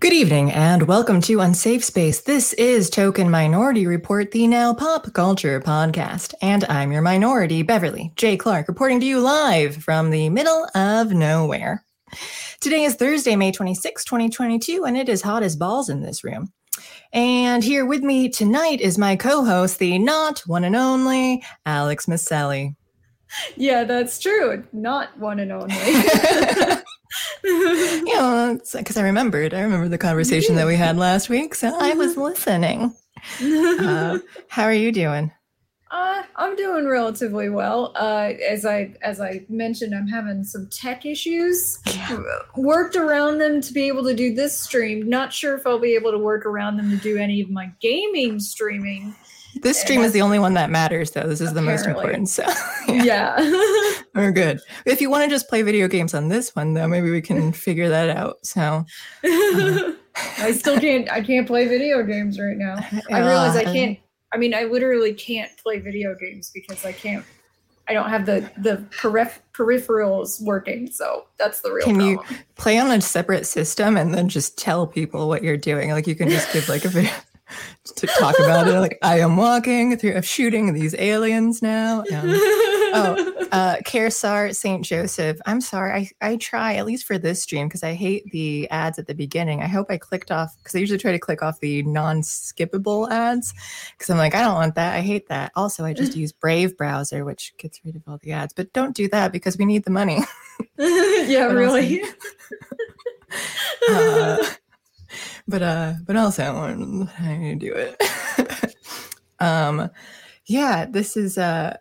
[0.00, 2.20] Good evening and welcome to Unsafe Space.
[2.20, 6.34] This is Token Minority Report, the now pop culture podcast.
[6.40, 8.36] And I'm your minority, Beverly J.
[8.36, 11.84] Clark, reporting to you live from the middle of nowhere.
[12.60, 16.52] Today is Thursday, May 26, 2022, and it is hot as balls in this room.
[17.12, 22.06] And here with me tonight is my co host, the not one and only Alex
[22.06, 22.76] Maselli.
[23.56, 24.62] Yeah, that's true.
[24.72, 25.74] Not one and only.
[27.44, 29.54] you know, because I remembered.
[29.54, 32.94] I remember the conversation that we had last week, so I was listening.
[33.42, 34.18] Uh,
[34.48, 35.32] how are you doing?
[35.90, 37.92] Uh, I'm doing relatively well.
[37.96, 41.78] Uh, as I as I mentioned, I'm having some tech issues.
[41.86, 42.22] Yeah.
[42.56, 45.08] Worked around them to be able to do this stream.
[45.08, 47.72] Not sure if I'll be able to work around them to do any of my
[47.80, 49.14] gaming streaming.
[49.62, 51.26] This stream is the only one that matters, though.
[51.26, 52.28] This is the most important.
[52.28, 52.44] So
[52.88, 53.36] Yeah.
[54.14, 54.60] we're good.
[54.86, 57.52] If you want to just play video games on this one, though, maybe we can
[57.52, 58.36] figure that out.
[58.44, 58.84] So
[59.24, 61.10] I still can't.
[61.10, 62.76] I can't play video games right now.
[63.10, 63.98] I realize I Uh, can't.
[64.32, 67.24] I mean, I literally can't play video games because I can't.
[67.88, 70.90] I don't have the the periph- peripherals working.
[70.90, 72.18] So that's the real Can problem.
[72.30, 75.90] you play on a separate system and then just tell people what you're doing?
[75.90, 77.10] Like you can just give like a video
[77.96, 78.78] to talk about it.
[78.78, 82.04] Like I am walking through, I'm shooting these aliens now.
[82.10, 84.84] oh, uh, Kersar St.
[84.84, 85.38] Joseph.
[85.46, 85.92] I'm sorry.
[85.92, 89.14] I, I try, at least for this stream, because I hate the ads at the
[89.14, 89.62] beginning.
[89.62, 93.10] I hope I clicked off, because I usually try to click off the non skippable
[93.10, 93.54] ads,
[93.92, 94.94] because I'm like, I don't want that.
[94.94, 95.52] I hate that.
[95.56, 98.52] Also, I just use Brave browser, which gets rid of all the ads.
[98.52, 100.18] But don't do that because we need the money.
[100.78, 102.02] yeah, really.
[103.90, 104.36] uh,
[105.46, 108.02] but uh but also I to do it.
[109.40, 109.90] Um
[110.46, 111.76] yeah this is uh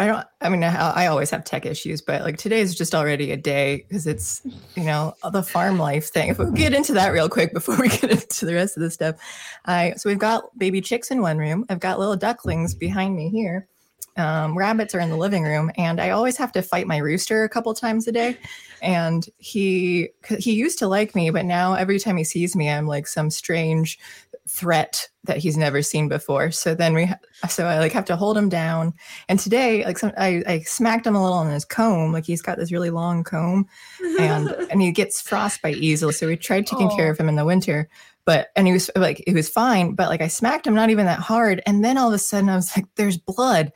[0.00, 2.94] i don't i mean I, I always have tech issues but like today is just
[2.94, 4.42] already a day because it's
[4.74, 6.28] you know the farm life thing.
[6.28, 8.90] If we get into that real quick before we get into the rest of the
[8.90, 9.16] stuff.
[9.66, 11.64] I so we've got baby chicks in one room.
[11.68, 13.68] I've got little ducklings behind me here
[14.18, 17.44] um, rabbits are in the living room and i always have to fight my rooster
[17.44, 18.36] a couple times a day.
[18.80, 22.86] And he he used to like me but now every time he sees me i'm
[22.86, 23.98] like some strange
[24.48, 26.50] threat that he's never seen before.
[26.50, 27.08] So then we
[27.48, 28.94] so i like have to hold him down.
[29.28, 32.42] And today like some i, I smacked him a little on his comb like he's
[32.42, 33.66] got this really long comb
[34.18, 36.12] and and he gets frostbite easily.
[36.12, 37.88] So we tried taking care of him in the winter
[38.24, 41.06] but and he was like he was fine but like i smacked him not even
[41.06, 41.62] that hard.
[41.66, 43.72] And then all of a sudden i was like there's blood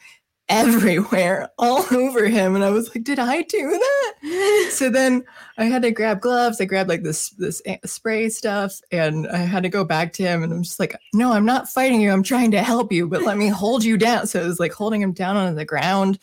[0.53, 5.25] everywhere all over him and i was like did i do that so then
[5.59, 6.61] I had to grab gloves.
[6.61, 10.43] I grabbed like this this spray stuff, and I had to go back to him.
[10.43, 12.11] And I'm just like, "No, I'm not fighting you.
[12.11, 14.73] I'm trying to help you, but let me hold you down." So it was like
[14.73, 16.19] holding him down on the ground,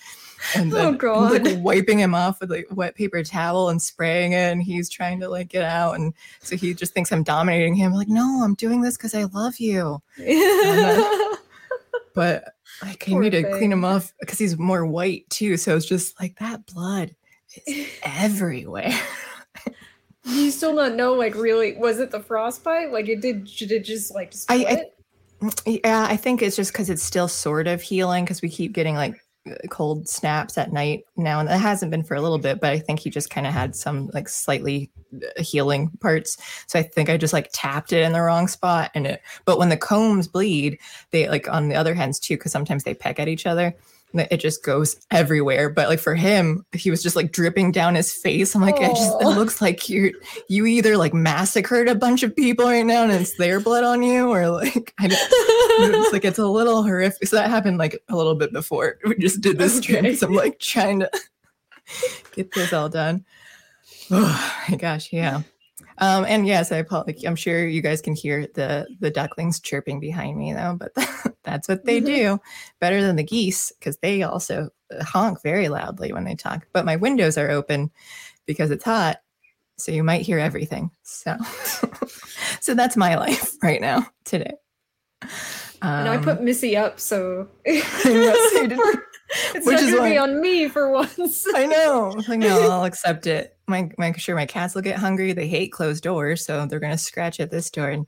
[0.55, 1.45] and Oh, then God.
[1.45, 4.51] like wiping him off with like wet paper towel and spraying it.
[4.51, 7.93] And he's trying to like get out, and so he just thinks I'm dominating him.
[7.93, 11.35] like, no, I'm doing this because I love you, uh,
[12.15, 15.57] but like I need to clean him off because he's more white too.
[15.57, 17.15] So it's just like that blood
[17.67, 18.93] is everywhere.
[20.25, 22.91] you still not know, like, really, was it the frostbite?
[22.91, 24.95] Like, it did, did it just like I- split?
[25.65, 28.95] Yeah, I think it's just because it's still sort of healing because we keep getting
[28.95, 29.15] like
[29.69, 32.59] cold snaps at night now, and it hasn't been for a little bit.
[32.59, 36.37] But I think he just kind of had some like slightly uh, healing parts.
[36.67, 39.21] So I think I just like tapped it in the wrong spot, and it.
[39.45, 40.79] But when the combs bleed,
[41.11, 43.75] they like on the other hands too, because sometimes they peck at each other.
[44.13, 48.11] It just goes everywhere, but like for him, he was just like dripping down his
[48.11, 48.55] face.
[48.55, 52.35] I'm like, I just it looks like you you either like massacred a bunch of
[52.35, 56.39] people right now and it's their blood on you, or like I it's like it's
[56.39, 57.27] a little horrific.
[57.27, 59.99] So that happened like a little bit before we just did this stream.
[59.99, 60.15] Okay.
[60.15, 61.11] So I'm like trying to
[62.33, 63.25] get this all done.
[64.09, 65.43] Oh my gosh, yeah.
[65.99, 67.23] Um, and yes, I apologize.
[67.25, 70.91] I'm sure you guys can hear the the ducklings chirping behind me though, but
[71.43, 72.39] that's what they do.
[72.79, 74.69] Better than the geese because they also
[75.01, 76.65] honk very loudly when they talk.
[76.73, 77.91] But my windows are open
[78.45, 79.17] because it's hot,
[79.77, 80.89] so you might hear everything.
[81.03, 81.35] So,
[82.61, 84.53] so that's my life right now today.
[85.21, 88.79] and I Um, put Missy up, so Yes, you did.
[89.55, 91.45] it's Which not is gonna be on me for once.
[91.55, 92.15] I know.
[92.27, 93.57] Like, no, I'll accept it.
[93.67, 95.33] My, my sure my cats will get hungry.
[95.33, 97.89] They hate closed doors, so they're gonna scratch at this door.
[97.89, 98.05] And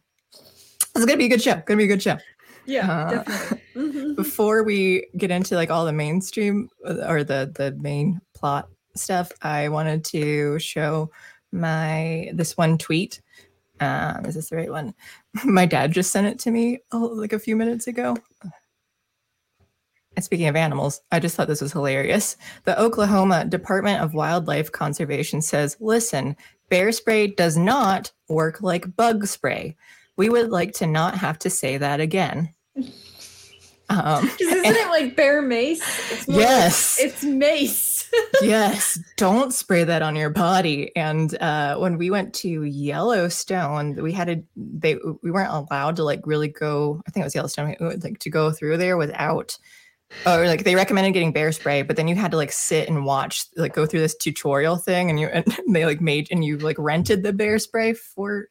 [0.95, 1.61] it's gonna be a good show.
[1.65, 2.17] Gonna be a good show.
[2.65, 3.57] yeah, Uh, definitely.
[3.75, 4.15] Mhm.
[4.17, 9.69] Before we get into like all the mainstream or the the main plot stuff, I
[9.69, 11.09] wanted to show
[11.53, 13.21] my this one tweet.
[13.79, 14.93] Um, is this the right one?
[15.45, 18.15] My dad just sent it to me oh, like a few minutes ago.
[20.15, 22.35] And speaking of animals, I just thought this was hilarious.
[22.65, 26.35] The Oklahoma Department of Wildlife Conservation says, listen,
[26.69, 29.75] bear spray does not work like bug spray.
[30.17, 32.53] We would like to not have to say that again.
[33.91, 35.81] Um, isn't and, it like bear mace?
[36.11, 38.09] It's yes, like, it's mace.
[38.41, 40.95] yes, don't spray that on your body.
[40.95, 46.03] And uh, when we went to Yellowstone, we had a they we weren't allowed to
[46.03, 47.01] like really go.
[47.05, 49.57] I think it was Yellowstone, like to go through there without
[50.25, 53.05] or like they recommended getting bear spray, but then you had to like sit and
[53.05, 56.57] watch, like go through this tutorial thing, and you and they like made and you
[56.57, 58.47] like rented the bear spray for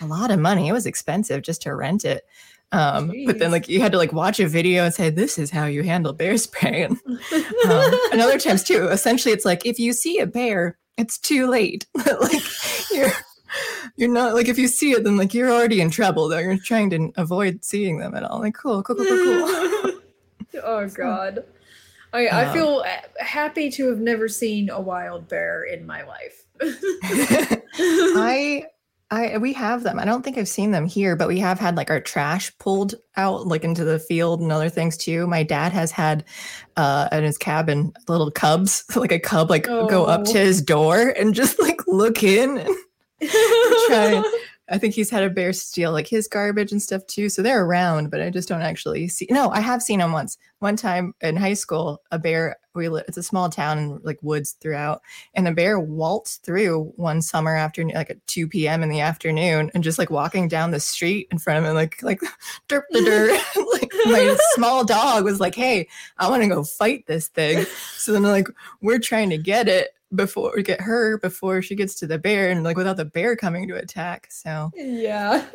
[0.00, 0.68] a lot of money.
[0.68, 2.24] It was expensive just to rent it.
[2.72, 5.50] Um, but then like you had to like watch a video and say this is
[5.50, 6.82] how you handle bear spray.
[6.82, 6.96] And,
[7.66, 11.46] um, and other times too, essentially it's like if you see a bear, it's too
[11.48, 11.86] late.
[12.20, 12.42] like
[12.90, 13.12] you're
[13.96, 16.28] you're not like if you see it, then like you're already in trouble.
[16.28, 18.40] Though you're trying to avoid seeing them at all.
[18.40, 19.91] Like cool, cool, cool, cool, cool.
[20.62, 21.44] oh god.
[22.14, 22.84] I, I um, feel
[23.20, 26.44] happy to have never seen a wild bear in my life.
[26.62, 28.66] I
[29.10, 29.98] I we have them.
[29.98, 32.94] I don't think I've seen them here, but we have had like our trash pulled
[33.16, 35.26] out like into the field and other things too.
[35.26, 36.24] My dad has had
[36.76, 39.86] uh in his cabin little cubs, like a cub like oh.
[39.86, 40.44] go up to oh.
[40.44, 42.76] his door and just like look in and
[43.86, 44.22] try
[44.72, 47.28] I think he's had a bear steal like his garbage and stuff too.
[47.28, 49.26] So they're around, but I just don't actually see.
[49.30, 50.38] No, I have seen him once.
[50.60, 52.56] One time in high school, a bear.
[52.74, 55.02] We live, it's a small town and like woods throughout,
[55.34, 58.82] and a bear waltzed through one summer afternoon, like at two p.m.
[58.82, 62.02] in the afternoon, and just like walking down the street in front of me, like
[62.02, 62.20] like
[62.68, 63.38] derp the derp.
[63.72, 65.88] like my small dog was like, "Hey,
[66.18, 67.66] I want to go fight this thing."
[67.96, 68.48] So then like
[68.80, 72.50] we're trying to get it before we get her before she gets to the bear
[72.50, 74.28] and like without the bear coming to attack.
[74.30, 75.46] So yeah.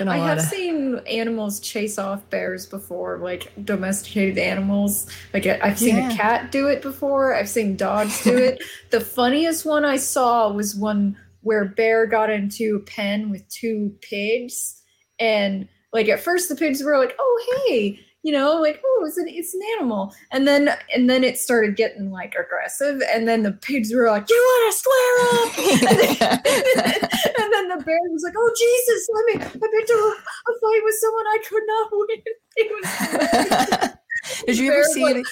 [0.00, 0.44] I have of...
[0.44, 5.10] seen animals chase off bears before, like domesticated animals.
[5.32, 6.12] Like I've seen yeah.
[6.12, 7.34] a cat do it before.
[7.34, 8.62] I've seen dogs do it.
[8.90, 13.94] the funniest one I saw was one where bear got into a pen with two
[14.00, 14.82] pigs,
[15.18, 19.16] and like at first the pigs were like, "Oh hey, you know, like, oh, it's
[19.18, 20.12] an it's an animal.
[20.32, 23.00] And then and then it started getting like aggressive.
[23.14, 25.52] And then the pigs were like, You want to square up?
[25.70, 26.94] and, then,
[27.38, 30.80] and, then, the bear was like, Oh Jesus, let me I picked a, a fight
[30.82, 32.22] with someone I could not win.
[32.58, 35.26] It was Did you ever see like, it?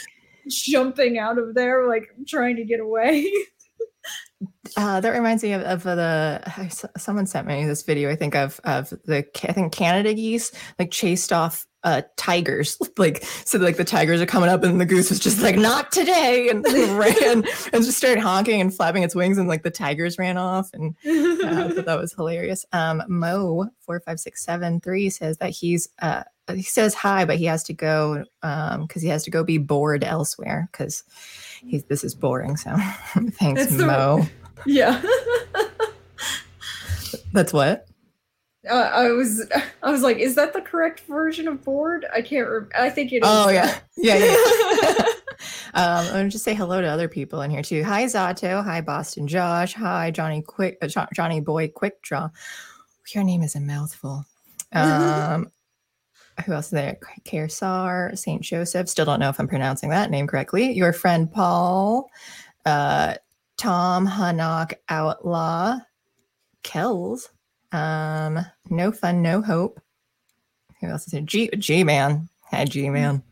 [0.48, 3.28] jumping out of there, like trying to get away?
[4.76, 8.10] Uh, that reminds me of, of the someone sent me this video.
[8.10, 12.78] I think of of the I think Canada geese like chased off uh, tigers.
[12.96, 15.90] Like so, like the tigers are coming up, and the goose was just like, "Not
[15.90, 16.64] today!" and
[16.96, 20.70] ran and just started honking and flapping its wings, and like the tigers ran off,
[20.72, 22.64] and uh, that was hilarious.
[22.72, 26.22] Um, Mo four five six seven three says that he's uh,
[26.52, 29.58] he says hi, but he has to go um because he has to go be
[29.58, 31.02] bored elsewhere because
[31.66, 32.56] he's this is boring.
[32.56, 32.76] So
[33.32, 34.24] thanks, Mo.
[34.66, 35.02] yeah.
[37.32, 37.88] That's what.
[38.68, 39.46] Uh, I was
[39.82, 42.06] I was like, is that the correct version of board?
[42.12, 42.48] I can't.
[42.48, 43.22] Re- I think it is.
[43.24, 45.04] Oh yeah, yeah, yeah.
[45.74, 47.84] um, I'm gonna just say hello to other people in here too.
[47.84, 48.64] Hi Zato.
[48.64, 49.74] Hi Boston Josh.
[49.74, 50.78] Hi Johnny Quick.
[50.82, 52.28] Uh, Johnny Boy Quick Draw.
[53.14, 54.24] Your name is a mouthful.
[54.72, 55.50] Um,
[56.44, 56.98] who else is there?
[57.24, 58.88] Kersar, Saint Joseph.
[58.88, 60.72] Still don't know if I'm pronouncing that name correctly.
[60.72, 62.08] Your friend Paul.
[62.64, 63.14] Uh,
[63.56, 65.78] Tom Hancock Outlaw.
[66.62, 67.28] Kells.
[67.74, 69.80] Um, no fun, no hope.
[70.80, 71.22] Who else is here?
[71.22, 72.28] G G man.
[72.52, 73.24] Hi G man.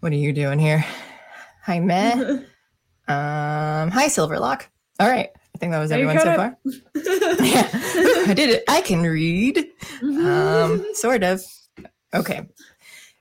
[0.00, 0.84] What are you doing here?
[1.62, 2.12] Hi Meh.
[3.08, 4.64] um, hi Silverlock.
[5.00, 5.30] All right.
[5.54, 6.58] I think that was everyone so far.
[6.64, 7.68] yeah.
[8.26, 8.64] I did it.
[8.68, 9.70] I can read.
[10.02, 11.42] Um, sort of.
[12.12, 12.46] Okay.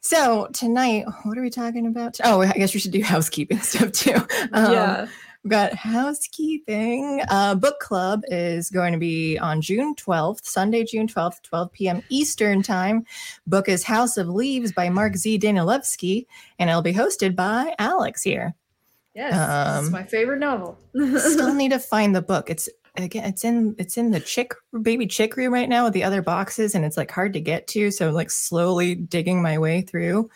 [0.01, 2.17] So tonight, what are we talking about?
[2.25, 4.15] Oh, I guess we should do housekeeping stuff too.
[4.51, 5.07] Um, yeah.
[5.43, 7.21] We've got housekeeping.
[7.29, 12.03] Uh, book club is going to be on June 12th, Sunday, June 12th, 12 p.m.
[12.07, 13.05] Eastern Time.
[13.45, 15.39] Book is House of Leaves by Mark Z.
[15.39, 16.27] Danielewski,
[16.59, 18.55] and it'll be hosted by Alex here.
[19.15, 20.77] Yes, um, it's my favorite novel.
[21.19, 22.49] still need to find the book.
[22.49, 26.03] It's again it's in it's in the chick baby chick room right now with the
[26.03, 29.57] other boxes and it's like hard to get to so I'm like slowly digging my
[29.57, 30.29] way through.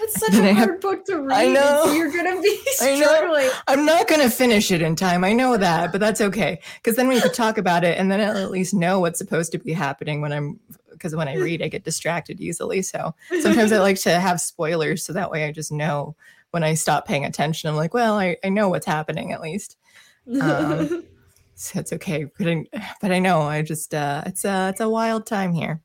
[0.00, 1.82] It's such a hard have, book to read i know.
[1.84, 3.48] so you're gonna be struggling.
[3.68, 7.06] I'm not gonna finish it in time i know that but that's okay because then
[7.06, 9.72] we could talk about it and then i'll at least know what's supposed to be
[9.72, 10.58] happening when i'm
[10.90, 15.04] because when i read i get distracted easily so sometimes i like to have spoilers
[15.04, 16.16] so that way i just know
[16.50, 19.76] when i stop paying attention i'm like well i, I know what's happening at least.
[20.40, 21.04] Um,
[21.60, 22.24] so it's okay.
[22.38, 22.64] But I,
[23.00, 25.80] but I know I just uh, it's a it's a wild time here.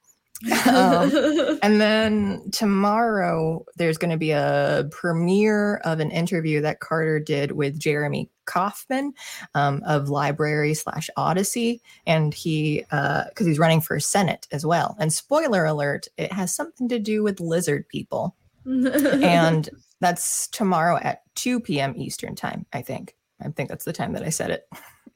[0.67, 1.11] um,
[1.63, 7.53] and then tomorrow there's going to be a premiere of an interview that Carter did
[7.53, 9.13] with Jeremy Kauffman
[9.53, 14.65] um, of LBRY slash Odysee, and he uh because uh, he's running for Senate as
[14.65, 14.95] well.
[14.99, 21.21] And spoiler alert, it has something to do with lizard people, and that's tomorrow at
[21.35, 21.93] 2 p.m.
[21.97, 22.65] Eastern time.
[22.71, 23.15] I think.
[23.41, 24.65] I think that's the time that I said it.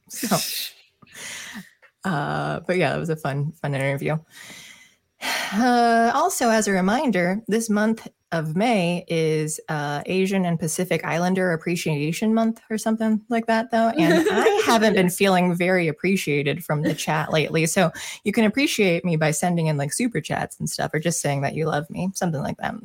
[0.09, 0.37] So,
[2.05, 4.17] uh, but yeah, it was a fun, fun interview.
[5.53, 11.51] Uh, also, as a reminder, this month of May is uh, Asian and Pacific Islander
[11.51, 13.89] Appreciation Month or something like that, though.
[13.89, 17.65] And I haven't been feeling very appreciated from the chat lately.
[17.65, 17.91] So
[18.23, 21.41] you can appreciate me by sending in like super chats and stuff or just saying
[21.41, 22.75] that you love me, something like that.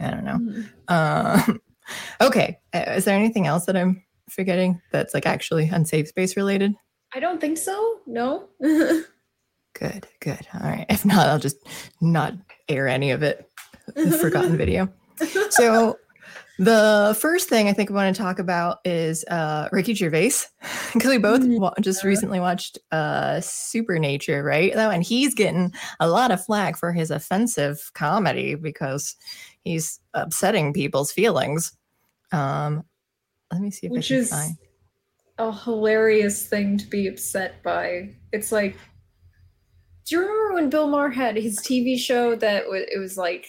[0.00, 0.38] I don't know.
[0.38, 1.50] Mm-hmm.
[1.52, 1.60] Um,
[2.20, 2.58] okay.
[2.74, 6.74] Uh, is there anything else that I'm forgetting that's like actually unsafe space related?
[7.14, 8.00] I don't think so.
[8.06, 8.48] No.
[9.74, 10.46] Good, good.
[10.52, 10.84] All right.
[10.90, 11.56] If not, I'll just
[12.00, 12.34] not
[12.68, 13.50] air any of it.
[13.94, 14.88] The forgotten video.
[15.50, 15.98] So
[16.58, 20.32] the first thing I think I want to talk about is uh, Ricky Gervais
[20.92, 21.60] because we both mm-hmm.
[21.60, 24.72] wa- just recently watched uh, Supernature, right?
[24.74, 29.16] Though, and he's getting a lot of flack for his offensive comedy because
[29.62, 31.72] he's upsetting people's feelings.
[32.32, 32.84] Um,
[33.52, 34.56] let me see if which is find.
[35.38, 38.14] a hilarious thing to be upset by.
[38.32, 38.76] It's like
[40.04, 43.46] do you remember when Bill Maher had his TV show that w- it was like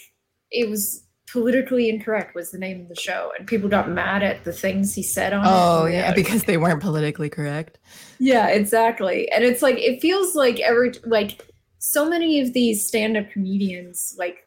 [0.51, 4.43] it was politically incorrect was the name of the show and people got mad at
[4.43, 5.51] the things he said on oh it.
[5.51, 7.79] Oh yeah because they weren't politically correct
[8.19, 11.47] yeah exactly and it's like it feels like every like
[11.79, 14.42] so many of these stand-up comedians like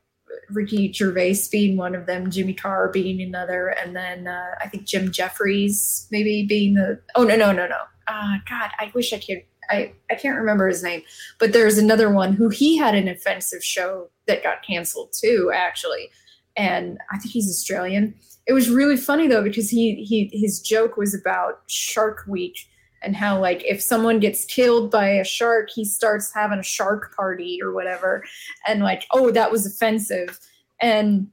[0.50, 4.84] ricky gervais being one of them jimmy carr being another and then uh, i think
[4.84, 9.18] jim jefferies maybe being the oh no no no no uh, god i wish i
[9.18, 11.02] could I, I can't remember his name,
[11.38, 16.10] but there's another one who he had an offensive show that got canceled too, actually.
[16.56, 18.14] And I think he's Australian.
[18.46, 22.56] It was really funny though because he he his joke was about Shark Week
[23.06, 27.14] and how like if someone gets killed by a shark, he starts having a shark
[27.16, 28.24] party or whatever,
[28.66, 30.38] and like oh that was offensive,
[30.80, 31.28] and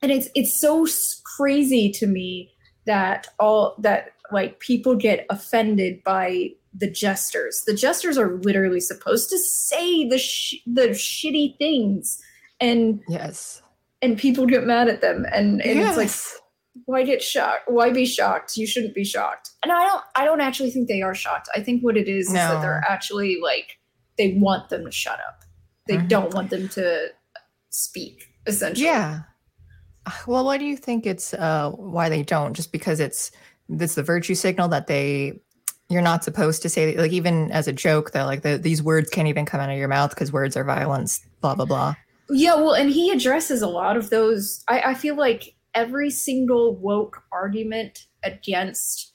[0.00, 0.86] and it's it's so
[1.36, 2.52] crazy to me
[2.86, 7.60] that all that like people get offended by the jesters.
[7.66, 12.22] The jesters are literally supposed to say the sh- the shitty things,
[12.60, 13.62] and yes,
[14.00, 15.98] and people get mad at them, and, and yes.
[15.98, 16.42] it's like,
[16.84, 17.62] why get shocked?
[17.66, 18.56] Why be shocked?
[18.56, 19.50] You shouldn't be shocked.
[19.62, 21.48] And I don't, I don't actually think they are shocked.
[21.54, 22.40] I think what it is no.
[22.40, 23.78] is that they're actually like
[24.16, 25.42] they want them to shut up.
[25.88, 26.08] They mm-hmm.
[26.08, 27.08] don't want them to
[27.70, 28.26] speak.
[28.46, 29.22] Essentially, yeah.
[30.26, 32.54] Well, why do you think it's uh, why they don't?
[32.54, 33.30] Just because it's
[33.68, 35.40] it's the virtue signal that they
[35.88, 39.10] you're not supposed to say like even as a joke that like the, these words
[39.10, 41.94] can't even come out of your mouth because words are violence blah blah blah
[42.30, 46.76] yeah well and he addresses a lot of those I, I feel like every single
[46.76, 49.12] woke argument against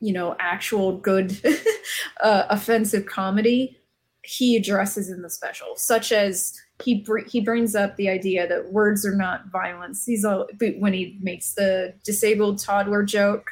[0.00, 1.40] you know actual good
[2.22, 3.78] uh, offensive comedy
[4.22, 8.72] he addresses in the special such as he br- he brings up the idea that
[8.72, 10.04] words are not violence.
[10.04, 10.46] He's all
[10.78, 13.50] when he makes the disabled toddler joke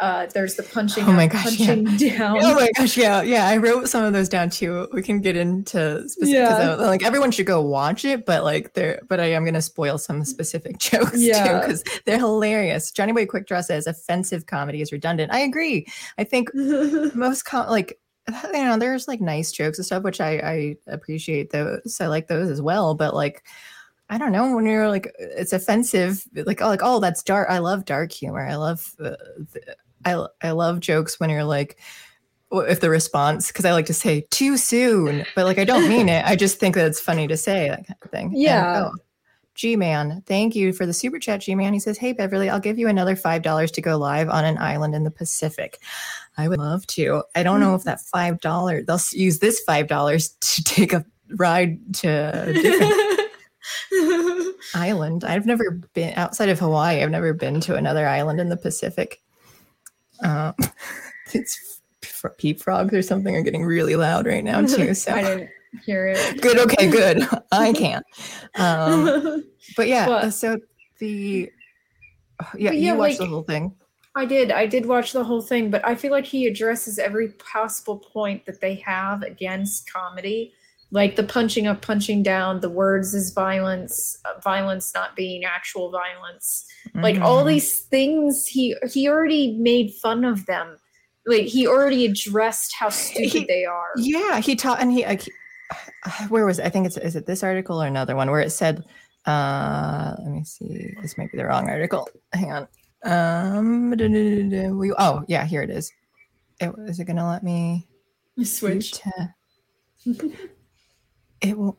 [0.00, 2.16] uh, there's the punching oh my up, gosh, punching yeah.
[2.18, 2.38] down.
[2.40, 3.48] Oh my gosh, yeah, yeah.
[3.48, 4.88] I wrote some of those down too.
[4.92, 6.34] We can get into specific.
[6.34, 6.74] Yeah.
[6.76, 10.24] like everyone should go watch it, but like they're, but I am gonna spoil some
[10.24, 11.48] specific jokes yeah.
[11.48, 12.92] too because they're hilarious.
[12.92, 15.32] Johnny Boy Quick Draw says offensive comedy is redundant.
[15.32, 15.86] I agree.
[16.16, 20.38] I think most com- like you know there's like nice jokes and stuff which I
[20.38, 22.00] I appreciate those.
[22.00, 23.44] I like those as well, but like.
[24.10, 27.58] I don't know when you're like it's offensive like oh like oh that's dark I
[27.58, 29.16] love dark humor I love uh,
[30.14, 31.78] I I love jokes when you're like
[32.50, 36.08] if the response because I like to say too soon, but like I don't mean
[36.08, 36.24] it.
[36.24, 38.32] I just think that it's funny to say that kind of thing.
[38.34, 38.76] Yeah.
[38.76, 38.92] And, oh,
[39.54, 41.72] G Man, thank you for the super chat, G Man.
[41.72, 44.58] He says, Hey Beverly, I'll give you another five dollars to go live on an
[44.58, 45.80] island in the Pacific.
[46.36, 47.24] I would love to.
[47.34, 51.04] I don't know if that five dollars they'll use this five dollars to take a
[51.36, 53.30] ride to a different
[54.74, 55.24] island.
[55.24, 57.02] I've never been outside of Hawaii.
[57.02, 59.20] I've never been to another island in the Pacific.
[60.22, 60.54] Um,
[61.32, 61.80] it's
[62.38, 64.94] peep frogs or something are getting really loud right now too.
[64.94, 65.50] So I didn't
[65.84, 66.40] hear it.
[66.40, 66.58] Good.
[66.58, 66.90] Okay.
[66.90, 67.26] Good.
[67.52, 68.04] I can't.
[68.56, 69.44] Um,
[69.76, 70.06] but yeah.
[70.06, 70.58] But, so
[70.98, 71.50] the
[72.56, 73.74] yeah, yeah, you watched like, the whole thing.
[74.14, 74.50] I did.
[74.50, 78.46] I did watch the whole thing, but I feel like he addresses every possible point
[78.46, 80.52] that they have against comedy
[80.90, 85.90] like the punching up punching down the words is violence uh, violence not being actual
[85.90, 87.02] violence mm-hmm.
[87.02, 87.48] like all mm-hmm.
[87.48, 90.76] these things he he already made fun of them
[91.26, 95.28] like he already addressed how stupid he, they are yeah he taught and he like
[96.28, 96.64] where was it?
[96.64, 98.84] I think it's is it this article or another one where it said
[99.26, 102.68] uh let me see this might be the wrong article hang on
[103.04, 105.92] um we, oh yeah here it is
[106.60, 107.86] it, is it gonna let me
[108.42, 108.94] switch
[111.40, 111.76] it won't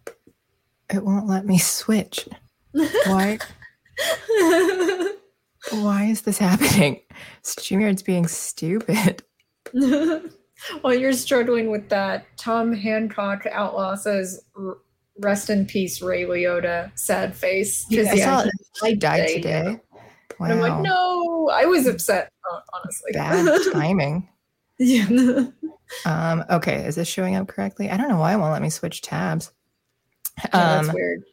[0.94, 2.28] it won't let me switch
[3.06, 3.38] why
[5.72, 7.02] why is this happening
[7.44, 9.24] streamyard's being stupid
[10.82, 14.44] While you're struggling with that, Tom Hancock Outlaw says,
[15.20, 17.86] "Rest in peace, Ray Liotta." Sad face.
[17.90, 18.46] Yeah, I yeah,
[18.84, 19.42] he died today.
[19.64, 19.80] today.
[20.40, 20.48] Wow.
[20.48, 22.32] I'm like, no, I was upset.
[22.74, 24.30] Honestly, bad timing.
[24.80, 25.48] yeah.
[26.06, 26.44] Um.
[26.50, 27.90] Okay, is this showing up correctly?
[27.90, 29.52] I don't know why it won't let me switch tabs.
[30.38, 31.24] Yeah, that's um, weird.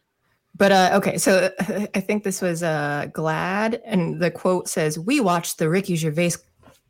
[0.57, 5.21] But uh, okay, so I think this was uh, GLAAD, and the quote says, "We
[5.21, 6.33] watched the Ricky Gervais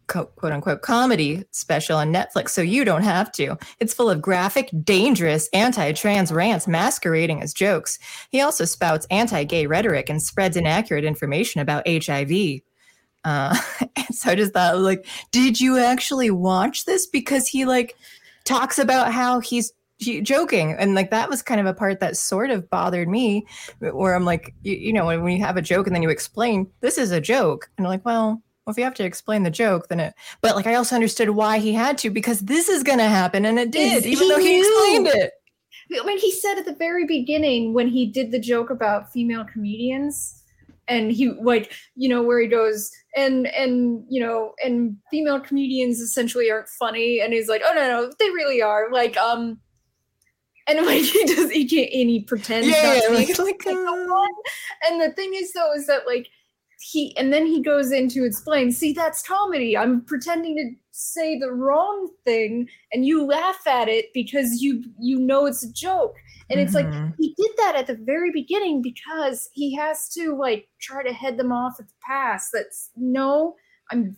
[0.07, 3.57] quote unquote comedy special on Netflix, so you don't have to.
[3.81, 7.99] It's full of graphic, dangerous, anti trans rants masquerading as jokes.
[8.31, 12.61] He also spouts anti gay rhetoric and spreads inaccurate information about HIV.
[13.27, 13.55] Uh,
[14.11, 17.07] so I just thought, like, did you actually watch this?
[17.07, 17.97] Because he, like,
[18.45, 19.73] talks about how he's
[20.23, 23.47] joking and like that was kind of a part that sort of bothered me
[23.79, 26.11] where i'm like you, you know when, when you have a joke and then you
[26.11, 29.45] explain this is a joke and I'm like well well, if you have to explain
[29.45, 30.15] the joke, then it.
[30.41, 33.47] But like, I also understood why he had to because this is going to happen,
[33.47, 35.33] and it did, even he though he explained it.
[36.01, 39.45] I mean, he said at the very beginning when he did the joke about female
[39.45, 40.43] comedians,
[40.89, 46.01] and he like you know where he goes and and you know and female comedians
[46.01, 48.91] essentially aren't funny, and he's like, oh no no, they really are.
[48.93, 49.59] Like um,
[50.69, 54.27] and like he does he can't and he pretends yeah, not to like, like, uh...
[54.89, 56.29] and the thing is though is that like
[56.81, 59.77] he and then he goes in to explain see that's comedy.
[59.77, 65.19] I'm pretending to say the wrong thing and you laugh at it because you you
[65.19, 66.17] know it's a joke
[66.51, 67.05] and it's mm-hmm.
[67.05, 71.13] like he did that at the very beginning because he has to like try to
[71.13, 73.55] head them off at the pass that's no
[73.91, 74.17] i'm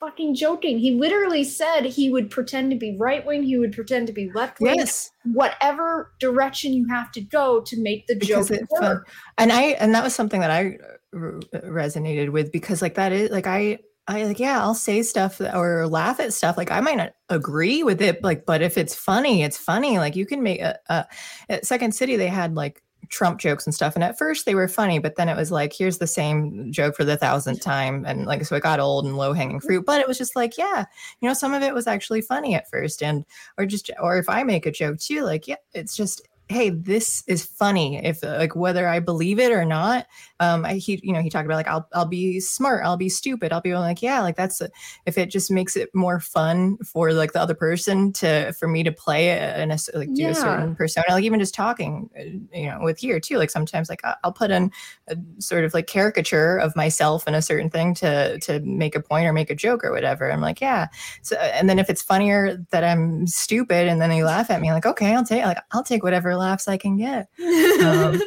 [0.00, 4.06] fucking joking he literally said he would pretend to be right wing he would pretend
[4.06, 8.48] to be left wing yes whatever direction you have to go to make the because
[8.48, 9.08] joke work.
[9.38, 10.76] and i and that was something that i
[11.14, 15.86] resonated with because like that is like I I like yeah I'll say stuff or
[15.86, 19.42] laugh at stuff like I might not agree with it like but if it's funny
[19.42, 21.06] it's funny like you can make a, a
[21.48, 24.66] at Second City they had like Trump jokes and stuff and at first they were
[24.66, 28.26] funny but then it was like here's the same joke for the thousandth time and
[28.26, 29.66] like so it got old and low hanging mm-hmm.
[29.66, 30.84] fruit but it was just like yeah
[31.20, 33.24] you know some of it was actually funny at first and
[33.56, 37.24] or just or if I make a joke too like yeah it's just hey this
[37.26, 40.06] is funny if like whether i believe it or not
[40.40, 43.08] um I, he you know he talked about like i'll i'll be smart i'll be
[43.08, 44.70] stupid i'll be like yeah like that's a,
[45.06, 48.82] if it just makes it more fun for like the other person to for me
[48.82, 50.30] to play and like do yeah.
[50.30, 52.22] a certain persona like even just talking uh,
[52.56, 54.70] you know with here too like sometimes like i'll put in
[55.08, 59.00] a sort of like caricature of myself in a certain thing to to make a
[59.00, 60.86] point or make a joke or whatever i'm like yeah
[61.22, 64.72] so and then if it's funnier that i'm stupid and then they laugh at me
[64.72, 67.28] like okay i'll take like i'll take whatever laughs I can get.
[67.82, 68.20] Um,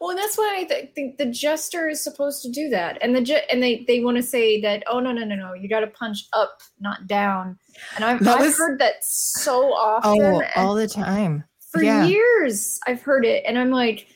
[0.00, 3.20] well, that's why I th- think the jester is supposed to do that, and the
[3.20, 5.80] ju- and they they want to say that oh no no no no you got
[5.80, 7.58] to punch up not down,
[7.94, 12.06] and I've, I've was, heard that so often, oh, all the time for yeah.
[12.06, 12.80] years.
[12.86, 14.06] I've heard it, and I'm like,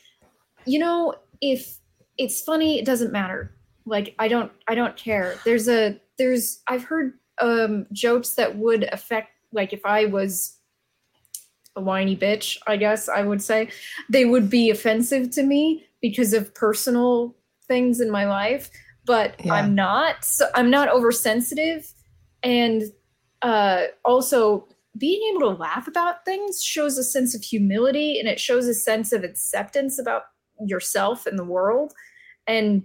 [0.65, 1.77] you know, if
[2.17, 3.55] it's funny, it doesn't matter.
[3.85, 5.35] Like I don't I don't care.
[5.45, 10.54] There's a there's I've heard um jokes that would affect like if I was
[11.75, 13.69] a whiny bitch, I guess I would say,
[14.09, 17.35] they would be offensive to me because of personal
[17.67, 18.69] things in my life.
[19.05, 19.53] But yeah.
[19.53, 20.25] I'm not.
[20.25, 21.91] So I'm not oversensitive,
[22.41, 22.83] and
[23.41, 28.39] uh, also being able to laugh about things shows a sense of humility and it
[28.39, 30.23] shows a sense of acceptance about
[30.65, 31.93] yourself and the world.
[32.47, 32.83] And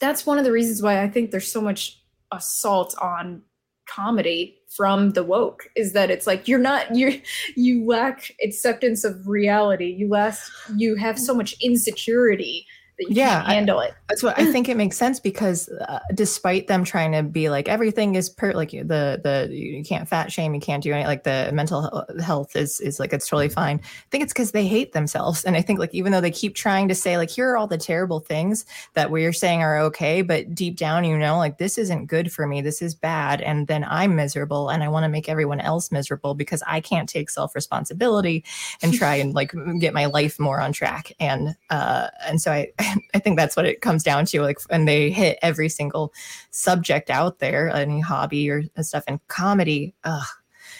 [0.00, 3.42] that's one of the reasons why I think there's so much assault on
[3.86, 7.20] comedy from the woke is that it's like you're not you
[7.56, 9.86] you lack acceptance of reality.
[9.86, 12.66] You last you have so much insecurity
[12.98, 13.94] that you yeah, can't handle I, it.
[14.08, 17.68] That's what I think it makes sense because uh, despite them trying to be like
[17.68, 21.24] everything is per like the the you can't fat shame, you can't do any like
[21.24, 23.80] the mental health is is like it's totally fine.
[23.82, 26.54] I think it's because they hate themselves, and I think like even though they keep
[26.54, 30.22] trying to say like here are all the terrible things that we're saying are okay,
[30.22, 33.66] but deep down you know like this isn't good for me, this is bad, and
[33.66, 37.30] then I'm miserable, and I want to make everyone else miserable because I can't take
[37.30, 38.44] self responsibility
[38.82, 42.72] and try and like get my life more on track, and uh and so I
[43.14, 44.42] I think that's what it comes down to.
[44.42, 46.12] Like, and they hit every single
[46.50, 49.04] subject out there, any hobby or stuff.
[49.06, 50.26] And comedy, ugh,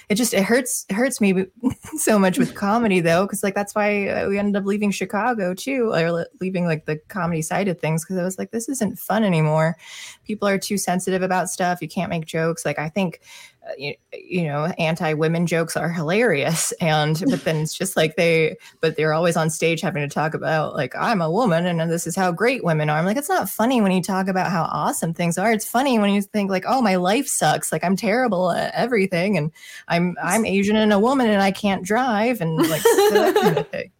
[0.09, 1.47] it just it hurts it hurts me
[1.97, 5.55] so much with comedy though because like that's why uh, we ended up leaving chicago
[5.55, 8.99] too or leaving like the comedy side of things because i was like this isn't
[8.99, 9.77] fun anymore
[10.25, 13.21] people are too sensitive about stuff you can't make jokes like i think
[13.79, 16.73] you, you know anti-women jokes are hilarious.
[16.81, 20.35] And but then it's just like they but they're always on stage having to talk
[20.35, 22.99] about like i'm a woman and this is how great women are.
[22.99, 25.53] I'm like it's not funny when you talk about how awesome things are.
[25.53, 27.73] It's funny when you think like oh my life sucks.
[27.73, 29.53] Like i'm terrible at everything and
[29.89, 33.69] i'm i'm asian and a woman and i can't drive and like that kind of
[33.71, 33.91] thing.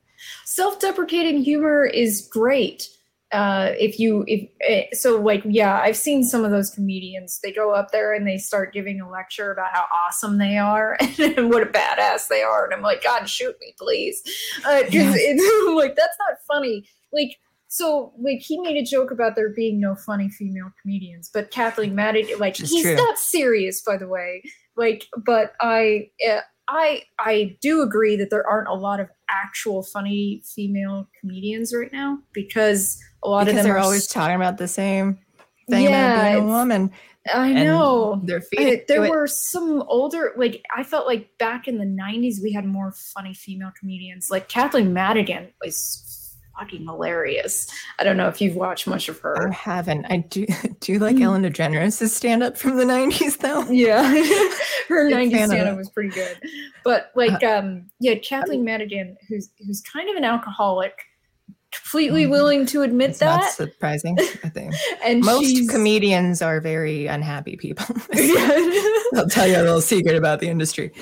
[0.45, 2.89] Self-deprecating humor is great
[3.33, 7.41] uh, if you if eh, so like yeah i've seen some of those comedians.
[7.43, 10.97] They go up there and they start giving a lecture about how awesome they are
[11.19, 12.65] and what a badass they are.
[12.65, 14.23] And i'm like god shoot me please.
[14.59, 16.85] Uh, it's like that's not funny.
[17.13, 21.51] Like so like he made a joke about there being no funny female comedians but
[21.51, 22.97] kathleen Madigan like he's true.
[22.97, 24.43] not serious by the way.
[24.77, 29.83] Like but i uh, I I do agree that there aren't a lot of actual
[29.83, 34.59] funny female comedians right now because a lot because of them are always talking about
[34.59, 35.19] the same
[35.71, 36.93] thing yeah, about being a woman.
[37.33, 38.21] I know.
[38.25, 42.53] They're I, there were some older, like I felt like back in the '90s we
[42.53, 44.29] had more funny female comedians.
[44.31, 47.69] Like Kathleen Madigan was fucking hilarious.
[47.99, 49.51] I don't know if you've watched much of her.
[49.51, 50.07] I haven't.
[50.07, 50.47] I do.
[50.81, 51.23] Do you like mm.
[51.23, 53.63] Ellen DeGeneres' stand up from the '90s though?
[53.73, 54.03] Yeah,
[54.89, 56.39] her '90s stand up was pretty good.
[56.85, 60.99] But like, uh, um, yeah, Kathleen Madigan, who's who's kind of an alcoholic
[61.73, 62.31] completely mm.
[62.31, 63.41] willing to admit it's that.
[63.41, 64.75] Not surprising, I think.
[65.05, 67.87] and most comedians are very unhappy people.
[69.15, 70.93] I'll tell you a little secret about the industry.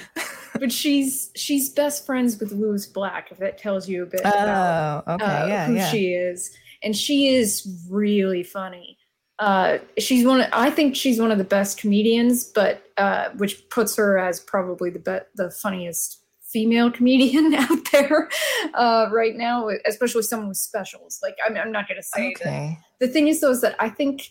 [0.55, 4.29] but she's she's best friends with Lewis Black, if that tells you a bit oh,
[4.31, 5.91] about okay, uh, yeah, who yeah.
[5.91, 6.57] she is.
[6.83, 8.97] And she is really funny.
[9.39, 10.43] Uh, she's one.
[10.43, 14.41] Of, I think she's one of the best comedians, but uh, which puts her as
[14.41, 16.20] probably the be- the funniest
[16.53, 18.29] female comedian out there
[18.75, 21.21] uh, right now, especially someone with specials.
[21.23, 22.79] Like, I'm, I'm not going to say okay.
[23.01, 23.07] that.
[23.07, 24.31] The thing is, though, is that I think,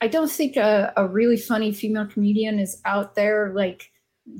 [0.00, 3.90] I don't think a, a really funny female comedian is out there, like,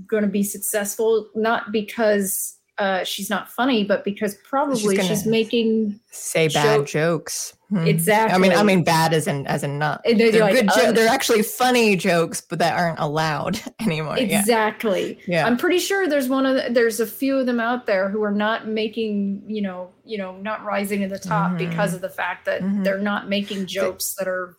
[0.07, 5.27] going to be successful, not because uh, she's not funny, but because probably she's, she's
[5.27, 7.57] making say bad jokes.
[7.71, 7.87] Hmm.
[7.87, 8.35] Exactly.
[8.35, 10.03] I mean, I mean, bad as in as in not.
[10.05, 10.69] They're, they're like, good.
[10.75, 14.19] Jo- they're actually funny jokes, but that aren't allowed anymore.
[14.19, 15.19] Exactly.
[15.27, 15.41] Yeah.
[15.41, 15.47] yeah.
[15.47, 18.23] I'm pretty sure there's one of the, there's a few of them out there who
[18.23, 21.71] are not making you know you know not rising to the top mm-hmm.
[21.71, 22.83] because of the fact that mm-hmm.
[22.83, 24.55] they're not making jokes they, that are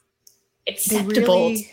[0.67, 1.49] acceptable.
[1.49, 1.71] Really,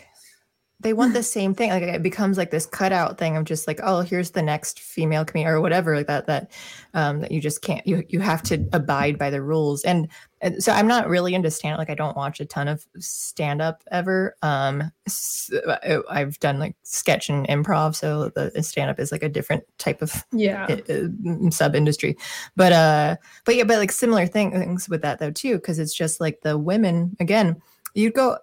[0.79, 1.69] they want the same thing.
[1.69, 5.25] Like it becomes like this cutout thing of just like oh here's the next female
[5.25, 6.51] comedian or whatever like that that
[6.93, 9.83] um that you just can't you you have to abide by the rules.
[9.83, 10.07] And,
[10.41, 12.85] and so i'm not really into stand up like i don't watch a ton of
[12.99, 14.35] stand up ever.
[14.41, 15.77] Um so
[16.09, 20.01] i've done like sketch and improv so the stand up is like a different type
[20.01, 20.67] of yeah.
[20.89, 22.17] uh, sub industry
[22.55, 25.93] but uh but yeah but like similar thing, things with that though too because it's
[25.93, 27.61] just like the women again
[27.93, 28.37] you go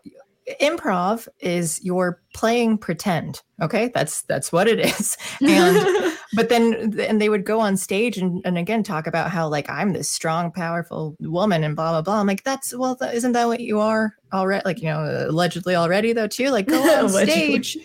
[0.60, 3.90] improv is you're playing pretend okay?
[3.94, 5.16] That's that's what it is.
[5.40, 9.48] And but then and they would go on stage and, and again talk about how
[9.48, 12.20] like i'm this strong powerful woman and blah blah blah.
[12.20, 16.12] I'm like that's well isn't that what you are already like you know allegedly already
[16.12, 16.50] though too?
[16.50, 17.78] Like go on stage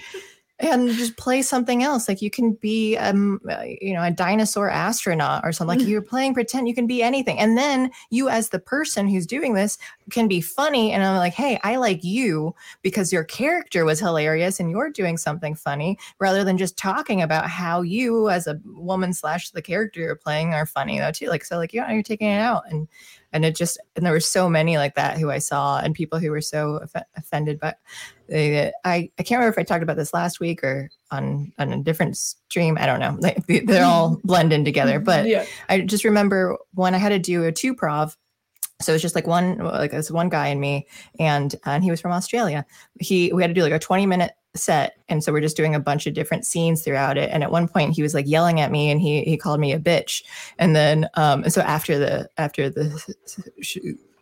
[0.60, 2.08] and just play something else.
[2.08, 3.39] Like you can be um
[3.82, 5.80] you know a dinosaur astronaut or something.
[5.80, 6.67] Like you're playing pretend.
[6.67, 7.38] You can be anything.
[7.39, 9.78] And then you as the person who's doing this
[10.12, 14.60] can be funny and i'm like hey i like you because your character was hilarious
[14.60, 19.13] and you're doing something funny rather than just talking about how you as a woman
[19.13, 22.30] slash the character you're playing are funny though too like so like yeah you're taking
[22.30, 22.88] it out and
[23.34, 26.20] and it just and there were so many like that who I saw and people
[26.20, 27.78] who were so off- offended but
[28.28, 31.74] they, I I can't remember if I talked about this last week or on on
[31.74, 33.17] a different stream I don't know
[33.48, 35.46] they, they're all blending together but yeah.
[35.70, 38.17] I just remember when I had to do a two prov
[38.80, 40.88] so it's just like one like this one guy and me
[41.20, 42.66] and and he was from australia.
[43.00, 45.76] He we had to do like a 20 minute set and so we're just doing
[45.76, 47.30] a bunch of different scenes throughout it.
[47.32, 49.72] And at one point he was like yelling at me and he he called me
[49.72, 50.24] a bitch.
[50.60, 53.16] And then um and so after the after the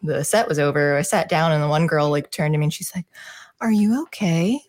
[0.03, 2.65] the set was over i sat down and the one girl like turned to me
[2.65, 3.05] and she's like
[3.61, 4.59] are you okay?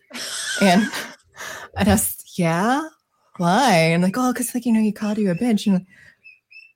[0.61, 0.83] And
[1.77, 2.87] and i was yeah?
[3.37, 3.73] Why?
[3.73, 5.65] And like oh because like you know he called you a bitch.
[5.65, 5.87] And like,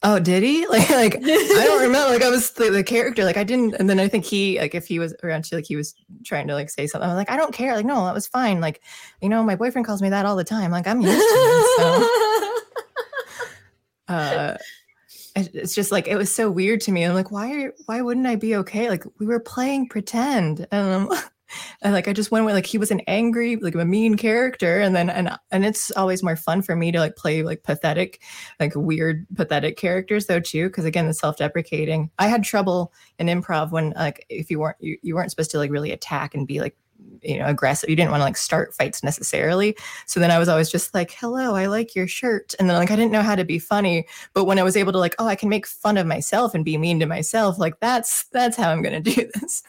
[0.03, 0.65] Oh, did he?
[0.71, 2.11] Like, like I don't remember.
[2.11, 3.23] Like, I was the, the, character.
[3.23, 3.75] Like, I didn't.
[3.75, 6.47] And then I think he, like, if he was around, too, like, he was trying
[6.47, 7.09] to like say something.
[7.09, 7.75] I was like, I don't care.
[7.75, 8.61] Like, no, that was fine.
[8.61, 8.81] Like,
[9.21, 10.71] you know, my boyfriend calls me that all the time.
[10.71, 11.77] Like, I'm used to it.
[11.77, 12.09] So,
[14.13, 14.57] uh,
[15.35, 17.03] it's just like it was so weird to me.
[17.03, 18.89] I'm like, why are why wouldn't I be okay?
[18.89, 21.09] Like, we were playing pretend, and
[21.81, 24.79] and like I just went with like he was an angry, like a mean character,
[24.79, 28.21] and then and and it's always more fun for me to like play like pathetic,
[28.59, 32.09] like weird pathetic characters though too, because again the self-deprecating.
[32.19, 35.57] I had trouble in improv when like if you weren't you, you weren't supposed to
[35.57, 36.75] like really attack and be like
[37.21, 37.89] you know aggressive.
[37.89, 39.75] You didn't want to like start fights necessarily.
[40.05, 42.53] So then i was always just like hello i like your shirt.
[42.59, 44.91] And then like i didn't know how to be funny but when i was able
[44.91, 47.79] to like oh i can make fun of myself and be mean to myself like
[47.79, 49.63] that's that's how i'm going to do this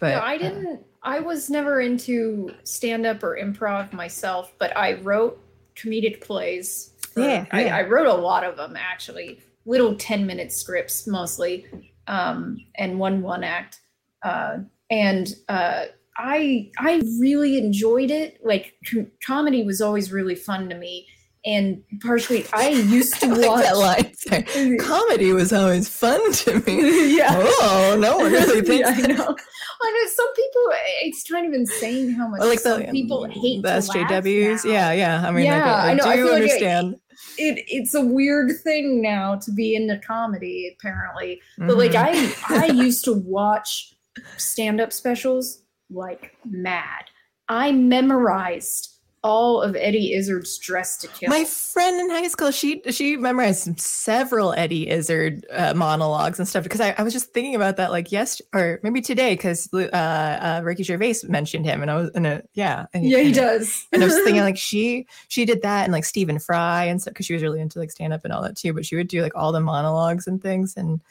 [0.00, 4.52] but no, i uh, didn't uh, i was never into stand up or improv myself
[4.58, 5.40] but i wrote
[5.76, 7.76] comedic plays for, yeah, yeah.
[7.76, 11.66] I, I, wrote a lot of them actually little 10 minute scripts mostly
[12.06, 13.80] um, and one one act
[14.22, 14.58] uh,
[14.90, 15.84] and uh,
[16.18, 18.40] I I really enjoyed it.
[18.44, 21.06] Like com- comedy was always really fun to me,
[21.44, 24.78] and partially I used to watch like that line.
[24.80, 27.16] Comedy was always fun to me.
[27.16, 27.28] yeah.
[27.30, 28.88] Oh, no one really thinks.
[28.88, 29.36] yeah, I know.
[29.80, 30.62] I know some people.
[31.02, 34.64] It's kind of insane how much like the, people hate the SJWs.
[34.64, 35.24] Yeah, yeah.
[35.26, 36.04] I mean, yeah, like, I, I, know.
[36.04, 36.88] Do I understand.
[36.92, 37.00] Like
[37.36, 41.40] it, it's a weird thing now to be into comedy, apparently.
[41.56, 41.78] But mm-hmm.
[41.78, 43.94] like I I used to watch
[44.36, 47.04] stand up specials like mad.
[47.48, 48.97] I memorized
[49.28, 51.28] all of Eddie Izzard's Dress to Kill.
[51.28, 56.62] My friend in high school, she she memorized several Eddie Izzard uh, monologues and stuff
[56.62, 59.86] because I, I was just thinking about that like yes or maybe today because uh,
[59.92, 63.86] uh, Ricky Gervais mentioned him and I was in a yeah and, yeah he does
[63.92, 67.12] and I was thinking like she she did that and like Stephen Fry and stuff
[67.12, 69.08] because she was really into like stand up and all that too but she would
[69.08, 71.02] do like all the monologues and things and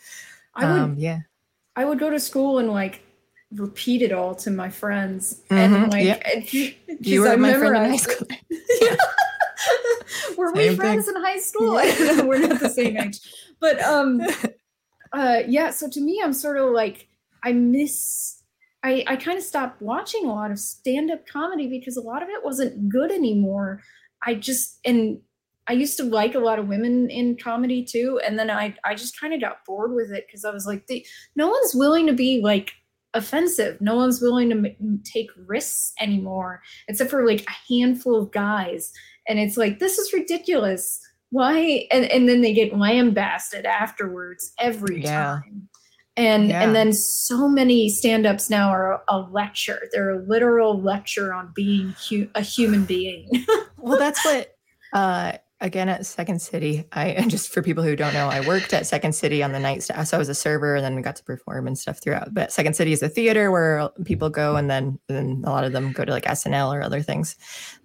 [0.56, 1.20] I would, um, yeah
[1.76, 3.04] I would go to school and like
[3.54, 5.42] repeat it all to my friends.
[5.50, 6.54] Mm-hmm, and like yep.
[7.02, 8.28] you were I my friend in high school.
[10.38, 11.16] Were we friends thing.
[11.16, 11.74] in high school?
[12.28, 13.20] We're not the same age.
[13.60, 14.22] But um
[15.14, 17.08] uh yeah so to me i'm sort of like
[17.42, 18.44] i miss
[18.84, 22.28] i i kind of stopped watching a lot of stand-up comedy because a lot of
[22.28, 23.82] it wasn't good anymore.
[24.22, 25.20] I just and
[25.68, 28.96] I used to like a lot of women in comedy too, and then I I
[28.96, 31.06] just kind of got bored with it because I was like, they,
[31.36, 32.72] no one's willing to be like
[33.18, 33.80] offensive.
[33.82, 38.92] No one's willing to m- take risks anymore, except for like a handful of guys.
[39.28, 41.00] And it's like, this is ridiculous.
[41.30, 41.88] Why?
[41.92, 45.42] And, and then they get lambasted afterwards every yeah.
[45.44, 45.68] time.
[46.16, 46.64] And yeah.
[46.64, 49.88] and then so many stand-ups now are a lecture.
[49.92, 53.30] They're a literal lecture on being hu- a human being.
[53.78, 54.56] well, that's what
[54.94, 56.86] uh again at Second City.
[56.92, 59.60] I and just for people who don't know, I worked at Second City on the
[59.60, 60.08] night staff.
[60.08, 62.34] So I was a server and then we got to perform and stuff throughout.
[62.34, 65.74] But Second City is a theater where people go and then then a lot of
[65.74, 67.36] them go to like SNL or other things.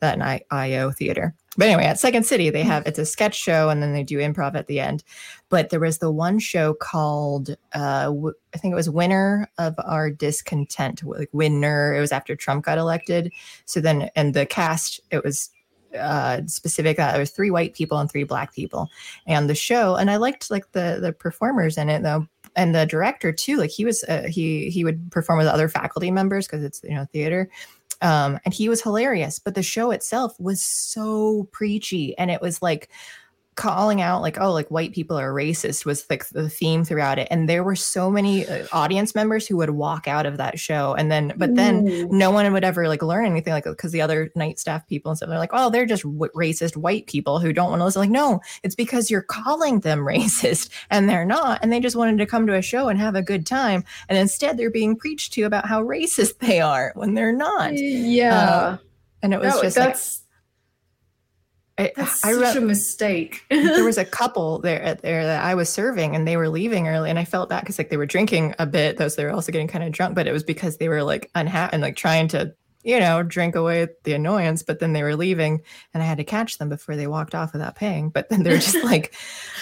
[0.01, 1.35] That night IO theater.
[1.59, 4.19] But anyway, at Second City, they have it's a sketch show and then they do
[4.19, 5.05] improv at the end.
[5.51, 9.75] But there was the one show called uh, w- I think it was Winner of
[9.85, 11.95] Our Discontent, like Winner.
[11.95, 13.33] It was after Trump got elected.
[13.67, 15.51] So then and the cast, it was
[15.99, 16.99] uh, specific.
[16.99, 18.89] Uh, there was three white people and three black people,
[19.27, 19.97] and the show.
[19.97, 22.27] And I liked like the the performers in it though,
[22.57, 23.57] and the director too.
[23.57, 26.95] Like he was uh, he he would perform with other faculty members because it's you
[26.95, 27.49] know theater.
[28.01, 32.61] Um, and he was hilarious, but the show itself was so preachy, and it was
[32.61, 32.91] like
[33.55, 37.29] calling out like oh like white people are racist was like the theme throughout it.
[37.31, 40.95] And there were so many uh, audience members who would walk out of that show
[40.95, 42.09] and then but then Ooh.
[42.11, 45.19] no one would ever like learn anything like because the other night staff people and
[45.19, 48.01] stuff they're like oh they're just w- racist white people who don't want to listen.
[48.01, 52.19] Like no it's because you're calling them racist and they're not and they just wanted
[52.19, 55.35] to come to a show and have a good time and instead they're being preached
[55.35, 57.77] to about how racist they are when they're not.
[57.77, 58.49] Yeah.
[58.49, 58.79] Uh,
[59.23, 60.22] and it was just that's like,
[61.79, 63.45] I, That's I such a mistake.
[63.51, 66.89] there was a couple there uh, there that I was serving, and they were leaving
[66.89, 69.31] early, and I felt bad because like they were drinking a bit, those they were
[69.31, 71.97] also getting kind of drunk, but it was because they were like unhappy and like
[71.97, 75.63] trying to you know, drink away the annoyance, but then they were leaving
[75.95, 78.11] and I had to catch them before they walked off without paying.
[78.11, 79.15] But then they're just like,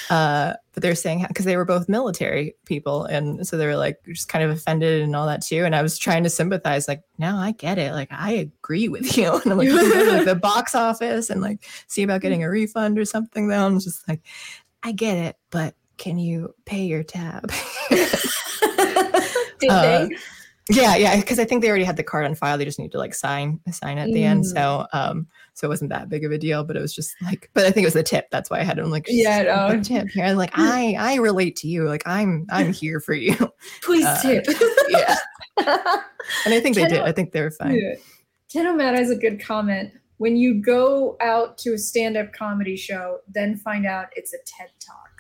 [0.08, 3.04] uh, but they're saying, because they were both military people.
[3.04, 5.64] And so they were like, just kind of offended and all that too.
[5.64, 7.92] And I was trying to sympathize, like, no, I get it.
[7.92, 9.30] Like, I agree with you.
[9.42, 13.04] And I'm like, like the box office and like see about getting a refund or
[13.04, 13.48] something.
[13.48, 14.22] Though I'm just like,
[14.82, 17.50] I get it, but can you pay your tab?
[19.60, 20.16] Did uh, they?
[20.70, 22.56] Yeah, yeah, because I think they already had the card on file.
[22.56, 24.24] They just need to like sign sign at the mm.
[24.24, 24.46] end.
[24.46, 27.50] So um so it wasn't that big of a deal, but it was just like
[27.54, 28.30] but I think it was the tip.
[28.30, 29.82] That's why I had them like yeah, no.
[29.82, 30.24] tip here.
[30.24, 31.84] I like I I relate to you.
[31.84, 33.34] Like I'm I'm here for you.
[33.82, 34.46] Please uh, tip.
[34.88, 35.16] yeah.
[35.58, 37.00] and I think they did.
[37.00, 37.78] I think they were fine.
[38.54, 38.72] Yeah.
[38.72, 39.92] Matt has a good comment.
[40.18, 44.70] When you go out to a stand-up comedy show, then find out it's a TED
[44.78, 45.10] talk.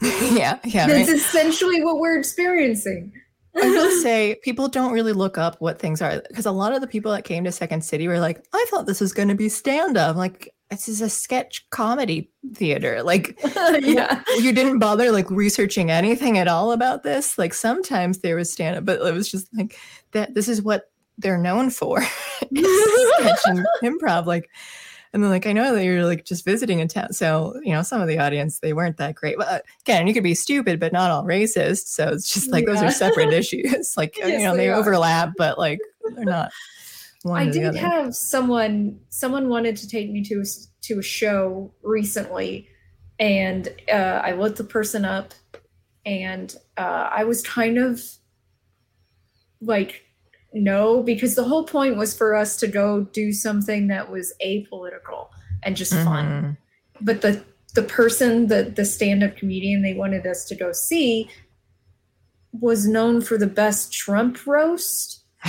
[0.36, 0.86] yeah, yeah.
[0.86, 1.16] That's right.
[1.16, 3.12] essentially what we're experiencing
[3.62, 6.80] I will say people don't really look up what things are because a lot of
[6.80, 9.34] the people that came to Second City were like, I thought this was going to
[9.34, 10.16] be stand up.
[10.16, 13.02] Like, this is a sketch comedy theater.
[13.02, 13.38] Like,
[13.80, 17.38] yeah, you, you, didn't bother like researching anything at all about this.
[17.38, 19.78] Like, sometimes there was stand up, but it was just like
[20.12, 20.34] that.
[20.34, 22.02] This is what they're known for
[22.42, 24.26] sketch and improv.
[24.26, 24.50] Like,
[25.12, 27.82] and then like I know that you're like just visiting a town, so you know
[27.82, 29.36] some of the audience they weren't that great.
[29.38, 31.88] But again, you could be stupid, but not all racist.
[31.88, 32.74] So it's just like yeah.
[32.74, 33.94] those are separate issues.
[33.96, 35.78] Like yes, you know they, they overlap, but like
[36.14, 36.52] they're not.
[37.22, 37.48] One.
[37.48, 40.44] I did have someone someone wanted to take me to a,
[40.82, 42.68] to a show recently,
[43.18, 45.34] and uh, I looked the person up,
[46.04, 48.02] and uh, I was kind of
[49.60, 50.05] like
[50.56, 55.28] no, because the whole point was for us to go do something that was apolitical
[55.62, 56.04] and just mm-hmm.
[56.04, 56.56] fun.
[57.00, 61.28] But the the person, the the stand-up comedian they wanted us to go see
[62.52, 65.24] was known for the best Trump roast.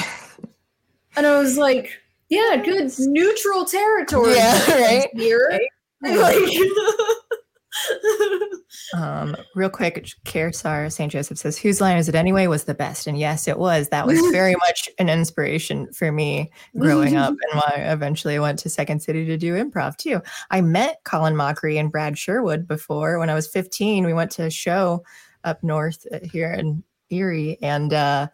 [1.15, 4.35] and I was like, yeah, good neutral territory.
[4.35, 5.07] Yeah, right.
[5.13, 5.57] Here.
[6.01, 6.35] Like,
[8.93, 11.11] um, real quick, Kersar St.
[11.11, 12.47] Joseph says, Whose line is it anyway?
[12.47, 13.07] was the best.
[13.07, 13.89] And yes, it was.
[13.89, 18.59] That was very much an inspiration for me growing up and why I eventually went
[18.59, 20.21] to Second City to do improv too.
[20.51, 24.05] I met Colin Mochrie and Brad Sherwood before when I was 15.
[24.05, 25.03] We went to a show
[25.43, 27.57] up north uh, here in Erie.
[27.61, 28.27] And uh,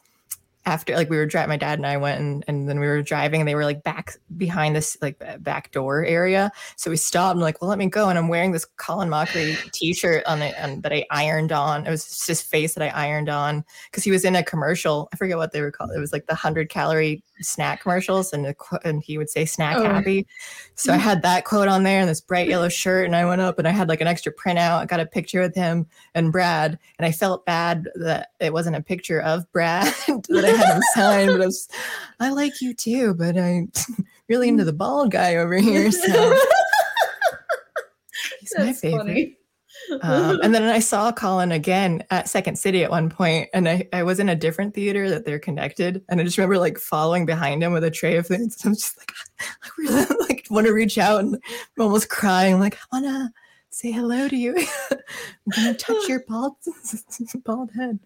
[0.66, 3.02] after like we were driving my dad and i went and, and then we were
[3.02, 6.52] driving and they were like back behind this like back door area.
[6.76, 8.10] So we stopped and like well let me go.
[8.10, 11.86] And i'm wearing this colin mochrie t-shirt on it and that i ironed on.
[11.86, 15.10] It was just his face that i ironed on because he was in a commercial.
[15.14, 15.92] I forget what they were called.
[15.96, 19.84] It was like the 100 calorie snack commercials and, and he would say snack oh.
[19.84, 20.26] happy
[20.76, 23.42] so i had that quote on there and this bright yellow shirt and i went
[23.42, 26.32] up and i had like an extra printout i got a picture with him and
[26.32, 29.94] brad and i felt bad that it wasn't a picture of brad
[30.30, 31.68] that I had him sign, but I, was,
[32.20, 33.72] I like you too, but I'm
[34.30, 35.92] really into the bald guy over here.
[35.92, 36.08] So
[38.40, 39.38] he's That's my favorite.
[40.02, 43.88] Um, and then I saw Colin again at Second City at one point, and I,
[43.94, 47.26] I was in a different theater that they're connected, and I just remember like following
[47.26, 48.64] behind him with a tray of things.
[48.66, 52.76] I'm just like, I really like want to reach out and I'm almost crying, like
[52.76, 53.34] I wanna
[53.70, 54.56] say hello to you.
[54.92, 54.98] I'm
[55.56, 56.56] gonna touch your bald
[57.44, 58.00] bald head.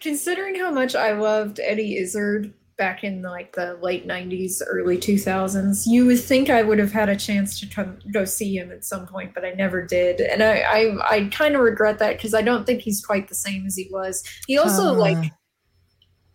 [0.00, 5.82] Considering how much I loved Eddie Izzard back in like the late 90s early 2000s
[5.86, 8.86] you would think i would have had a chance to come go see him at
[8.86, 12.32] some point but i never did and i i, I kind of regret that because
[12.32, 14.94] i don't think he's quite the same as he was he also uh.
[14.94, 15.30] like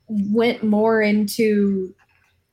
[0.07, 1.95] went more into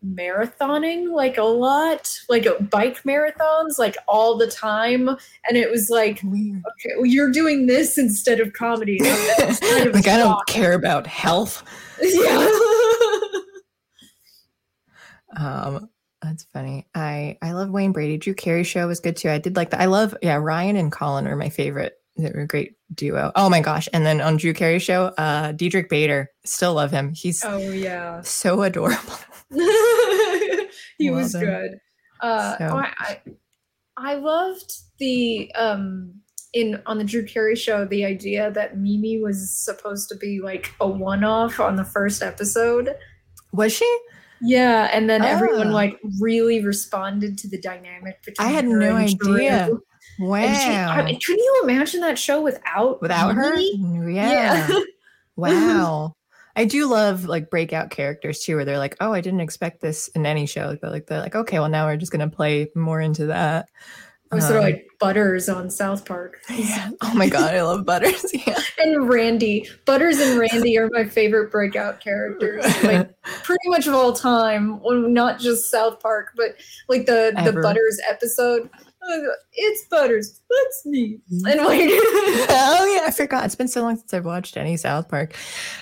[0.05, 5.09] marathoning like a lot, like bike marathons, like all the time.
[5.09, 6.63] And it was like, Weird.
[6.73, 8.99] okay, well, you're doing this instead of comedy.
[9.39, 11.63] Kind of like, I don't care about health.
[12.03, 12.49] Yeah.
[15.37, 15.89] Um,
[16.21, 16.87] that's funny.
[16.95, 18.17] I I love Wayne Brady.
[18.19, 19.31] Drew Carey show was good too.
[19.31, 19.81] I did like that.
[19.81, 20.37] I love yeah.
[20.37, 21.95] Ryan and Colin are my favorite.
[22.17, 23.33] They were a great duo.
[23.35, 23.89] Oh my gosh!
[23.93, 26.29] And then on Drew Carey show, uh, Diedrich Bader.
[26.45, 27.13] Still love him.
[27.15, 29.15] He's oh yeah, so adorable.
[30.99, 31.41] he Love was him.
[31.45, 31.79] good.
[32.21, 32.65] Uh, so.
[32.65, 33.21] I, I,
[33.97, 36.15] I loved the um
[36.53, 40.73] in on the Drew Carey show the idea that Mimi was supposed to be like
[40.81, 42.95] a one off on the first episode.
[43.53, 43.99] Was she?
[44.43, 45.27] Yeah, and then oh.
[45.27, 45.73] everyone ah.
[45.73, 48.47] like really responded to the dynamic between.
[48.47, 49.71] I had no idea.
[50.19, 50.55] Wow!
[50.55, 53.97] She, I can you imagine that show without without Mimi?
[53.97, 54.11] her?
[54.11, 54.69] Yeah.
[54.69, 54.81] yeah.
[55.37, 56.17] wow.
[56.55, 60.09] I do love like breakout characters too, where they're like, "Oh, I didn't expect this
[60.09, 63.01] in any show." But like they're like, "Okay, well now we're just gonna play more
[63.01, 63.69] into that."
[64.33, 66.41] Or sort of um, like Butters on South Park.
[66.51, 66.91] Yeah.
[67.03, 68.25] Oh my god, I love Butters.
[68.47, 68.59] Yeah.
[68.79, 69.69] and Randy.
[69.85, 74.81] Butters and Randy are my favorite breakout characters, like pretty much of all time.
[74.85, 76.57] Not just South Park, but
[76.89, 77.53] like the Ever.
[77.53, 78.71] the Butters episode
[79.53, 80.41] it's Butters.
[80.49, 81.19] That's me.
[81.33, 81.47] Mm-hmm.
[81.47, 81.91] And like,
[82.51, 83.45] oh yeah, I forgot.
[83.45, 85.35] It's been so long since I've watched any South Park.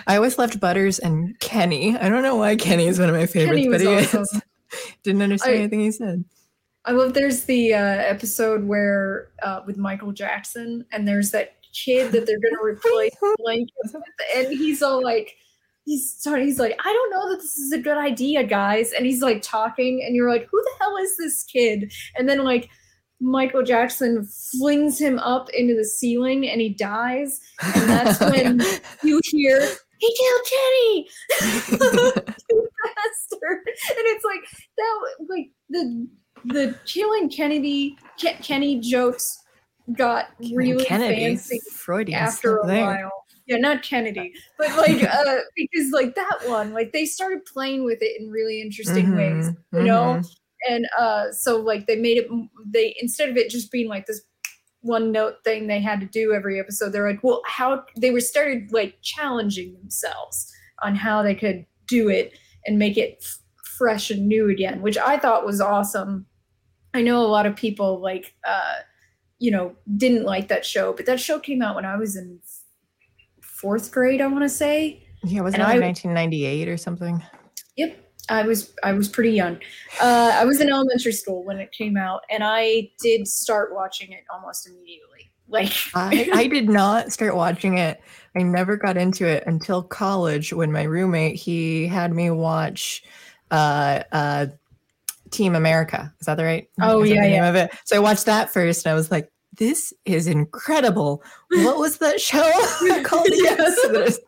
[0.07, 1.97] I always loved Butters and Kenny.
[1.97, 4.23] I don't know why Kenny is one of my favorites, but he awesome.
[4.23, 4.43] is.
[5.03, 6.25] Didn't understand I, anything he said.
[6.91, 7.15] I love.
[7.15, 12.41] There's the uh, episode where uh, with Michael Jackson, and there's that kid that they're
[12.41, 13.95] gonna replace with,
[14.35, 15.37] and he's all like
[15.85, 19.07] he's starting he's like i don't know that this is a good idea guys and
[19.07, 22.69] he's like talking and you're like who the hell is this kid and then like
[23.21, 24.27] Michael Jackson
[24.59, 27.39] flings him up into the ceiling and he dies.
[27.61, 28.63] And that's when
[29.03, 29.61] you hear,
[29.99, 31.09] he killed Kenny!
[31.71, 33.61] Bastard.
[33.67, 34.41] And it's like
[34.79, 36.09] that like the
[36.45, 39.43] the killing Kennedy Ke- Kenny jokes
[39.97, 41.37] got really Kennedy.
[41.37, 42.85] fancy Freudian after a there.
[42.85, 43.25] while.
[43.47, 47.99] yeah, not Kennedy, but like uh, because like that one, like they started playing with
[48.01, 49.87] it in really interesting mm-hmm, ways, you mm-hmm.
[49.87, 50.23] know.
[50.69, 52.29] And uh, so like they made it,
[52.67, 54.21] they instead of it just being like this
[54.83, 58.21] one note thing they had to do every episode, they're like, well, how they were
[58.21, 63.39] started like challenging themselves on how they could do it and make it f-
[63.77, 66.27] fresh and new again, which I thought was awesome.
[66.95, 68.77] I know a lot of people like, uh,
[69.39, 72.41] you know, didn't like that show, but that show came out when I was in
[73.41, 75.07] fourth grade, I want to say.
[75.23, 77.23] Yeah, was it like 1998 or something?
[77.77, 77.97] Yep.
[78.29, 79.57] I was I was pretty young.
[80.01, 84.13] Uh, I was in elementary school when it came out, and I did start watching
[84.13, 85.31] it almost immediately.
[85.49, 88.01] Like I, I did not start watching it.
[88.37, 93.03] I never got into it until college when my roommate he had me watch
[93.51, 94.47] uh, uh,
[95.31, 96.13] Team America.
[96.21, 96.69] Is that the right?
[96.81, 97.49] Oh yeah, yeah.
[97.49, 97.73] of it.
[97.85, 102.21] So I watched that first, and I was like, "This is incredible." What was that
[102.21, 102.51] show
[103.05, 103.29] called?
[103.31, 104.19] yes.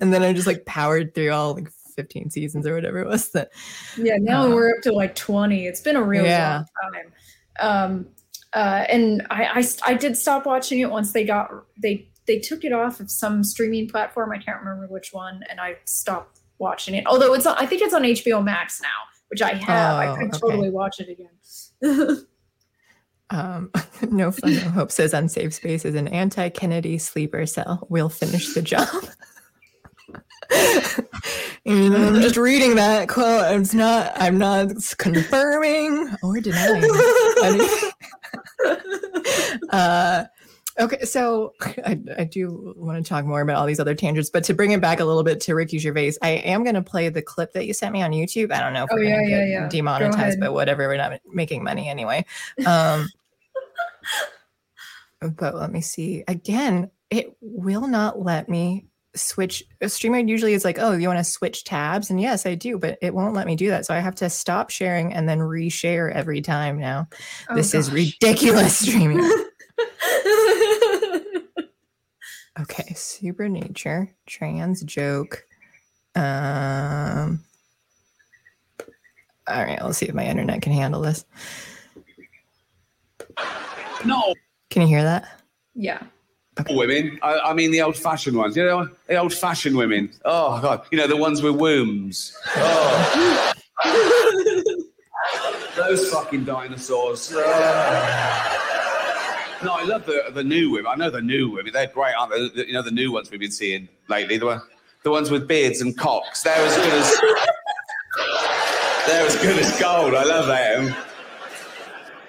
[0.00, 3.30] and then I just like powered through all like 15 seasons or whatever it was.
[3.30, 3.50] That
[3.96, 5.66] yeah, now uh, we're up to like 20.
[5.66, 6.64] It's been a real yeah.
[6.82, 7.12] long time.
[7.60, 8.06] Um,
[8.52, 12.64] uh, and I, I I did stop watching it once they got they they took
[12.64, 14.32] it off of some streaming platform.
[14.32, 17.04] I can't remember which one, and I stopped watching it.
[17.06, 18.88] Although it's on, I think it's on HBO Max now,
[19.28, 19.94] which I have.
[19.94, 20.38] Oh, I could okay.
[20.38, 22.26] totally watch it again.
[23.30, 23.70] um,
[24.10, 27.86] no fun, no hope says unsafe space is an anti-Kennedy sleeper cell.
[27.88, 28.88] We'll finish the job.
[31.66, 33.54] and I'm just reading that quote.
[33.60, 34.12] It's not.
[34.16, 36.90] I'm not confirming or denying.
[39.70, 40.24] uh,
[40.78, 41.54] Okay, so
[41.84, 44.72] I, I do want to talk more about all these other tangents, but to bring
[44.72, 47.52] it back a little bit to Ricky Gervais, I am going to play the clip
[47.54, 48.52] that you sent me on YouTube.
[48.52, 49.68] I don't know if oh, we're yeah, yeah, yeah.
[49.68, 50.88] demonetized, but whatever.
[50.88, 52.24] We're not making money anyway.
[52.66, 53.08] Um,
[55.36, 56.24] but let me see.
[56.28, 59.64] Again, it will not let me switch.
[59.80, 62.10] A streamer usually is like, oh, you want to switch tabs?
[62.10, 63.86] And yes, I do, but it won't let me do that.
[63.86, 67.08] So I have to stop sharing and then reshare every time now.
[67.48, 67.80] Oh, this gosh.
[67.80, 69.18] is ridiculous streaming.
[72.60, 75.46] Okay, super nature, trans joke.
[76.14, 77.44] Um
[79.48, 81.24] all right, let's see if my internet can handle this.
[84.04, 84.34] No.
[84.70, 85.26] Can you hear that?
[85.74, 86.02] Yeah.
[86.60, 86.76] Okay.
[86.76, 88.56] Women, I, I, mean the old-fashioned ones.
[88.56, 90.10] You know, the old-fashioned women.
[90.24, 92.36] Oh God, you know the ones with wombs.
[92.56, 93.52] Oh.
[95.76, 97.32] Those fucking dinosaurs.
[97.34, 98.64] Oh.
[99.62, 100.86] No, I love the the new women.
[100.92, 101.72] I know the new women.
[101.72, 102.48] They're great, aren't they?
[102.48, 104.38] The, you know the new ones we've been seeing lately.
[104.38, 104.62] The
[105.02, 106.42] the ones with beards and cocks.
[106.42, 107.20] They're as good as
[109.06, 110.14] they're as good as gold.
[110.14, 110.94] I love them.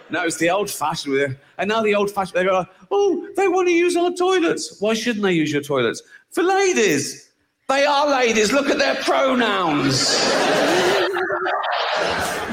[0.09, 1.37] No, it's the old fashioned with it.
[1.57, 4.77] And now the old fashioned, they go, oh, they want to use our toilets.
[4.79, 6.01] Why shouldn't they use your toilets?
[6.31, 7.29] For ladies.
[7.67, 8.51] They are ladies.
[8.51, 10.17] Look at their pronouns.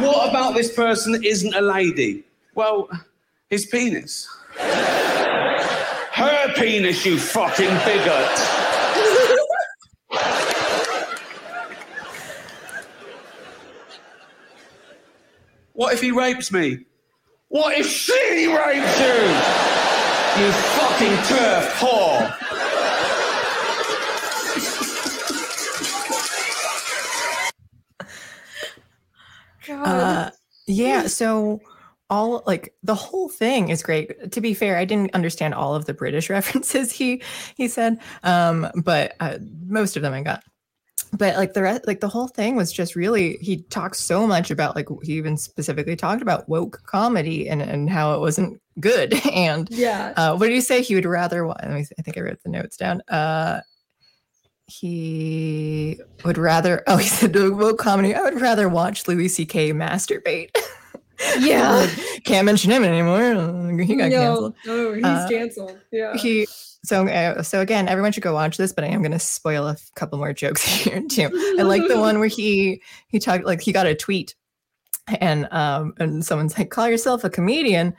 [0.00, 2.24] what about this person that isn't a lady?
[2.54, 2.90] Well,
[3.48, 4.28] his penis.
[4.58, 8.38] Her penis, you fucking bigot.
[15.72, 16.86] what if he rapes me?
[17.48, 19.66] What if she rapes you?
[20.38, 22.36] You fucking turf whore.
[29.68, 30.30] Uh,
[30.66, 31.60] yeah, so
[32.08, 34.32] all like the whole thing is great.
[34.32, 37.22] To be fair i didn't understand all of the british references he
[37.56, 40.42] he said um but uh, most of them i got.
[41.12, 44.50] But like the rest like the whole thing was just really he talks so much
[44.50, 49.14] about like he even specifically talked about woke comedy and and how it wasn't good.
[49.32, 50.12] And yeah.
[50.16, 53.02] uh, what did he say he would rather i think i wrote the notes down.
[53.08, 53.60] Uh
[54.66, 60.50] he would rather oh he said woke comedy i would rather watch louis ck masturbate
[61.38, 61.88] Yeah.
[62.24, 63.82] Can't mention him anymore.
[63.82, 64.54] He got no, canceled.
[64.66, 65.78] Oh, he's uh, canceled.
[65.90, 66.16] Yeah.
[66.16, 66.46] He
[66.86, 69.66] so uh, so again, everyone should go watch this, but I am going to spoil
[69.66, 71.56] a couple more jokes here too.
[71.58, 74.34] I like the one where he he talked like he got a tweet,
[75.20, 77.94] and um and someone's like, "Call yourself a comedian."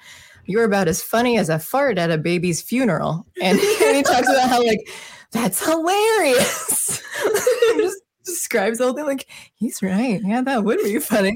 [0.45, 4.29] You're about as funny as a fart at a baby's funeral, and, and he talks
[4.29, 4.87] about how like
[5.31, 7.03] that's hilarious.
[7.77, 10.21] just describes the whole like he's right.
[10.23, 11.35] Yeah, that would be funny.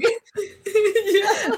[0.66, 1.50] yeah.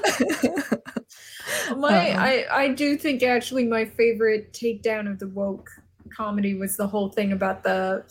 [1.77, 5.69] my uh I I do think actually my favorite takedown of the woke
[6.15, 8.03] comedy was the whole thing about the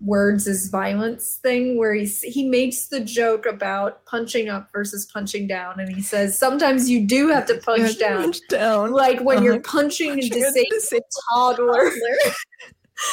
[0.00, 5.46] words as violence thing where he's he makes the joke about punching up versus punching
[5.46, 8.20] down and he says sometimes you do have to punch, down.
[8.20, 9.44] punch down like when uh-huh.
[9.44, 11.02] you're punching, punching a disabled
[11.32, 11.90] toddler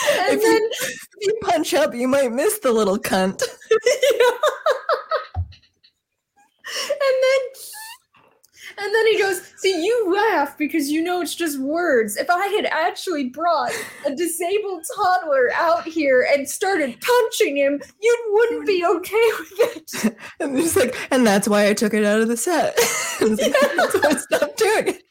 [0.10, 3.42] if, then, you, if you punch up, you might miss the little cunt.
[3.72, 4.30] yeah.
[6.90, 7.40] and then
[8.78, 12.18] and then he goes, See, you laugh because you know it's just words.
[12.18, 13.72] If I had actually brought
[14.06, 19.54] a disabled toddler out here and started punching him, you wouldn't be okay with
[20.04, 20.18] it.
[20.40, 22.76] and he's like, and that's why I took it out of the set.
[23.20, 25.04] that's why I stopped doing it.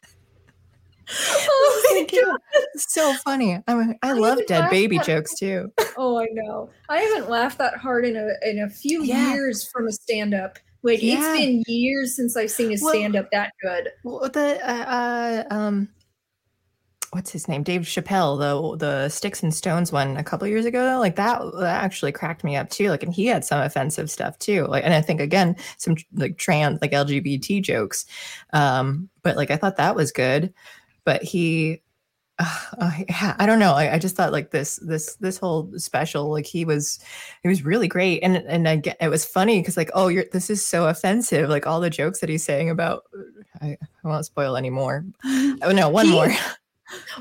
[1.14, 2.38] Oh my god,
[2.76, 3.62] so funny!
[3.66, 5.72] I mean, I, I love dead baby that- jokes too.
[5.96, 6.70] Oh, I know.
[6.88, 9.34] I haven't laughed that hard in a in a few yeah.
[9.34, 10.58] years from a stand up.
[10.82, 11.34] Like yeah.
[11.34, 13.90] it's been years since I've seen a stand up that good.
[14.04, 15.88] Well, the uh, uh, um,
[17.12, 17.62] what's his name?
[17.62, 20.84] Dave Chappelle, the the Sticks and Stones one a couple years ago.
[20.84, 22.88] Though, like that, that actually cracked me up too.
[22.88, 24.66] Like, and he had some offensive stuff too.
[24.66, 28.06] Like, and I think again some like trans like LGBT jokes.
[28.52, 30.52] Um, but like I thought that was good.
[31.04, 31.82] But he
[32.78, 33.72] uh, yeah, I don't know.
[33.72, 36.98] I, I, just thought like this, this, this whole special, like he was,
[37.42, 40.24] he was really great, and and I get it was funny because like, oh, you're
[40.32, 43.04] this is so offensive, like all the jokes that he's saying about.
[43.60, 45.04] I, I won't spoil anymore.
[45.64, 46.30] Oh no, one he, more.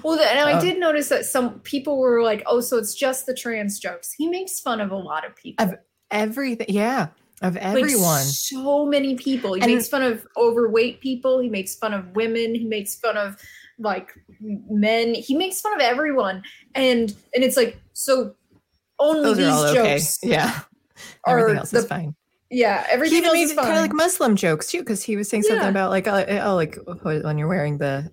[0.04, 3.26] Well, and I uh, did notice that some people were like, "Oh, so it's just
[3.26, 5.66] the trans jokes." He makes fun of a lot of people.
[5.66, 5.76] Of
[6.10, 7.08] everything, yeah,
[7.42, 8.02] of everyone.
[8.02, 9.54] Like so many people.
[9.54, 11.40] He and, makes fun of overweight people.
[11.40, 12.54] He makes fun of women.
[12.54, 13.38] He makes fun of
[13.82, 15.14] like men.
[15.14, 16.44] He makes fun of everyone,
[16.76, 18.36] and and it's like so.
[19.00, 20.34] Only Those these jokes, okay.
[20.34, 20.60] yeah.
[21.26, 22.16] Everything else the, is fine.
[22.52, 25.44] Yeah, everything he even made kind of like Muslim jokes too, because he was saying
[25.44, 25.70] something yeah.
[25.70, 28.12] about like oh, oh, like oh, when you're wearing the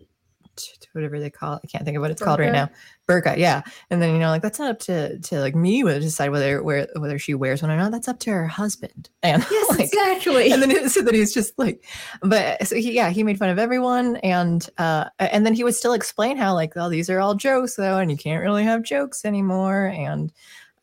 [0.98, 1.60] whatever they call it.
[1.64, 2.24] I can't think of what it's burqa.
[2.24, 2.68] called right now.
[3.08, 3.62] Burqa, yeah.
[3.90, 6.62] And then you know, like that's not up to to like me to decide whether
[6.62, 7.90] where whether she wears one or not.
[7.90, 9.08] That's up to her husband.
[9.22, 10.52] And yes, like, exactly.
[10.52, 11.84] And then so that he's just like,
[12.22, 15.74] but so he yeah he made fun of everyone, and uh and then he would
[15.74, 18.82] still explain how like oh these are all jokes though, and you can't really have
[18.82, 20.32] jokes anymore, and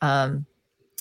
[0.02, 0.46] um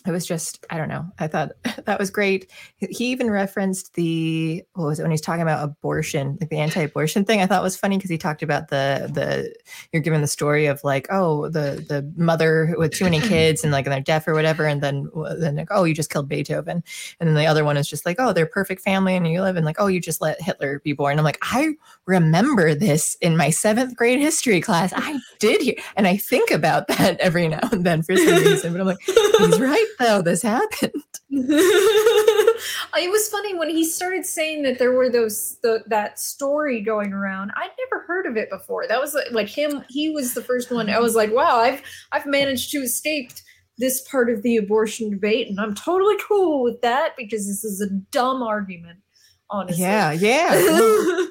[0.07, 1.07] it was just i don't know.
[1.19, 1.53] I thought
[1.85, 2.51] that was great.
[2.79, 7.25] He even referenced the what was it when he's talking about abortion like the anti-abortion
[7.25, 9.55] thing i thought was funny because he talked about the the
[9.93, 13.73] you're given the story of like oh the the mother with too many kids and
[13.73, 16.83] like and they're deaf or whatever and then then like oh you just killed beethoven.
[17.21, 19.57] And then the other one is just like oh they're perfect family and you live
[19.57, 21.19] in like oh you just let hitler be born.
[21.19, 21.75] I'm like i
[22.07, 24.93] remember this in my seventh grade history class.
[24.95, 28.73] I did hear and i think about that every now and then for some reason
[28.73, 30.93] but i'm like he's right how this happened.
[31.31, 37.13] it was funny when he started saying that there were those the, that story going
[37.13, 37.51] around.
[37.57, 38.87] I'd never heard of it before.
[38.87, 39.85] That was like, like him.
[39.89, 40.89] He was the first one.
[40.91, 41.83] I was like, wow, I've
[42.13, 43.33] I've managed to escape
[43.79, 47.81] this part of the abortion debate, and I'm totally cool with that because this is
[47.81, 49.01] a dumb argument.
[49.51, 51.27] Honestly, yeah, yeah.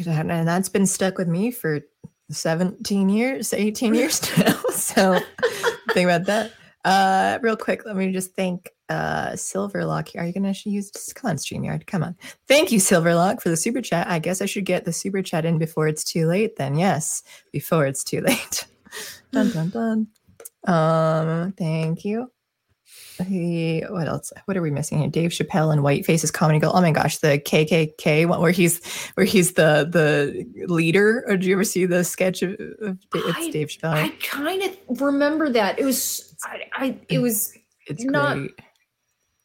[0.06, 1.80] and that's been stuck with me for
[2.30, 4.60] 17 years, 18 years now.
[4.70, 5.20] So
[5.92, 6.52] think about that.
[6.84, 10.22] Uh, real quick, let me just thank uh Silverlock here.
[10.22, 11.86] Are you gonna use come on, StreamYard?
[11.86, 12.16] Come on.
[12.48, 14.08] Thank you, Silverlock, for the super chat.
[14.08, 17.22] I guess I should get the super chat in before it's too late, then yes,
[17.52, 18.66] before it's too late.
[19.32, 20.06] dun dun dun.
[20.66, 22.30] Um, thank you.
[23.26, 24.32] He, what else?
[24.46, 25.08] What are we missing here?
[25.08, 26.74] Dave Chappelle and Whiteface's comedy gold.
[26.76, 28.84] Oh my gosh, the KKK one where he's
[29.14, 31.24] where he's the the leader.
[31.26, 33.94] Or did you ever see the sketch of, of it's I, Dave Chappelle?
[33.94, 35.78] I kind of remember that.
[35.78, 37.52] It was I, I it was
[37.86, 38.50] it's not great.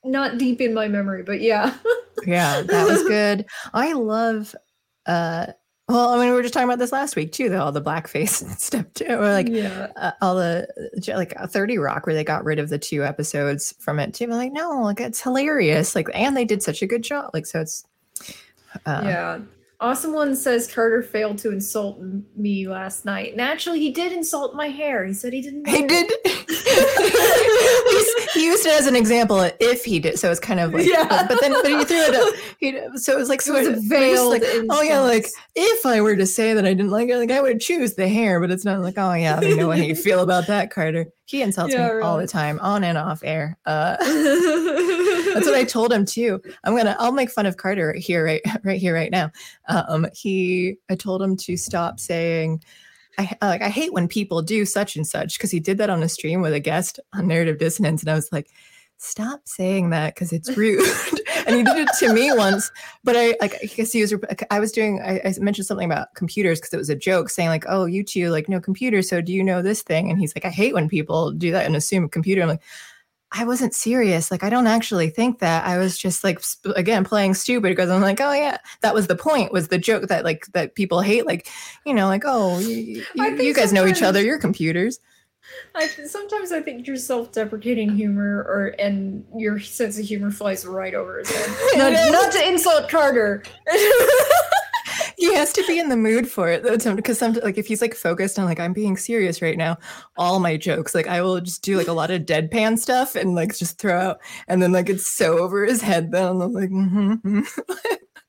[0.04, 1.76] not deep in my memory, but yeah.
[2.26, 3.46] yeah, that was good.
[3.74, 4.56] I love
[5.06, 5.48] uh
[5.88, 7.82] well, I mean, we were just talking about this last week too, though, all the
[7.82, 9.88] blackface stuff too, or like yeah.
[9.96, 10.68] uh, all the
[11.08, 14.26] like uh, Thirty Rock, where they got rid of the two episodes from it too.
[14.26, 17.46] I'm like, no, like it's hilarious, like, and they did such a good job, like,
[17.46, 17.86] so it's
[18.86, 19.40] uh, yeah.
[19.80, 22.02] Awesome one says Carter failed to insult
[22.36, 23.36] me last night.
[23.36, 25.06] Naturally, he did insult my hair.
[25.06, 25.68] He said he didn't.
[25.68, 26.12] He did.
[28.34, 30.18] he used it as an example if he did.
[30.18, 31.28] So it's kind of like, yeah.
[31.28, 32.16] But then, but he threw it.
[32.16, 34.32] Up, he, so it was like sort it was of veiled.
[34.32, 37.30] Like, oh yeah, like if I were to say that I didn't like it, like
[37.30, 38.40] I would choose the hair.
[38.40, 41.06] But it's not like, oh yeah, I know how you feel about that, Carter.
[41.28, 42.04] He insults yeah, me really.
[42.04, 43.58] all the time, on and off air.
[43.66, 46.42] Uh, that's what I told him too.
[46.64, 49.32] I'm gonna, I'll make fun of Carter right here, right, right here, right now.
[49.68, 52.64] Um, he, I told him to stop saying.
[53.20, 56.04] I like I hate when people do such and such because he did that on
[56.04, 58.48] a stream with a guest on narrative dissonance, and I was like,
[58.98, 60.80] stop saying that because it's rude.
[61.48, 62.72] and he did it to me once,
[63.04, 64.14] but I like I guess he was.
[64.52, 65.02] I was doing.
[65.02, 68.04] I, I mentioned something about computers because it was a joke, saying like, "Oh, you
[68.04, 70.74] two like no computer, so do you know this thing?" And he's like, "I hate
[70.74, 72.62] when people do that and assume a computer." I'm like.
[73.34, 74.32] I wasn't serious.
[74.32, 75.66] Like, I don't actually think that.
[75.66, 79.08] I was just like, sp- again, playing stupid because I'm like, oh yeah, that was
[79.08, 79.52] the point.
[79.52, 81.50] Was the joke that like that people hate, like,
[81.86, 84.24] you know, like, oh, you, you, you guys know each other.
[84.24, 85.02] You're computers.
[85.76, 90.94] I sometimes I think your self-deprecating humor or and your sense of humor flies right
[90.94, 91.50] over his head.
[91.78, 93.44] not, not to insult Carter.
[95.18, 97.82] he has to be in the mood for it though because some like if he's
[97.82, 99.78] like focused on like i'm being serious right now
[100.18, 103.36] all my jokes like i will just do like a lot of deadpan stuff and
[103.36, 106.70] like just throw out and then like it's so over his head then i'm like
[106.70, 107.42] mm-hmm.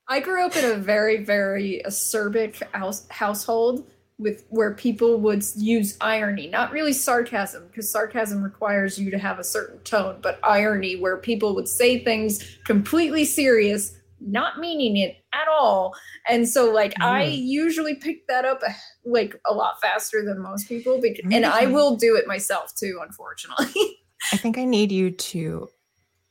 [0.08, 3.86] i grew up in a very very acerbic house, household
[4.18, 9.38] with where people would use irony, not really sarcasm, because sarcasm requires you to have
[9.38, 15.16] a certain tone, but irony, where people would say things completely serious, not meaning it
[15.32, 15.94] at all.
[16.28, 17.04] And so, like, mm.
[17.04, 18.62] I usually pick that up
[19.04, 21.34] like a lot faster than most people, because, mm.
[21.34, 23.98] and I will do it myself too, unfortunately.
[24.32, 25.68] I think I need you to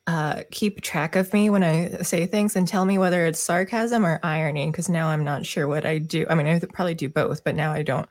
[0.08, 4.05] uh, keep track of me when I say things and tell me whether it's sarcasm
[4.05, 6.26] or irony because now I'm not sure what I do.
[6.30, 8.08] I mean, I probably do both, but now I don't.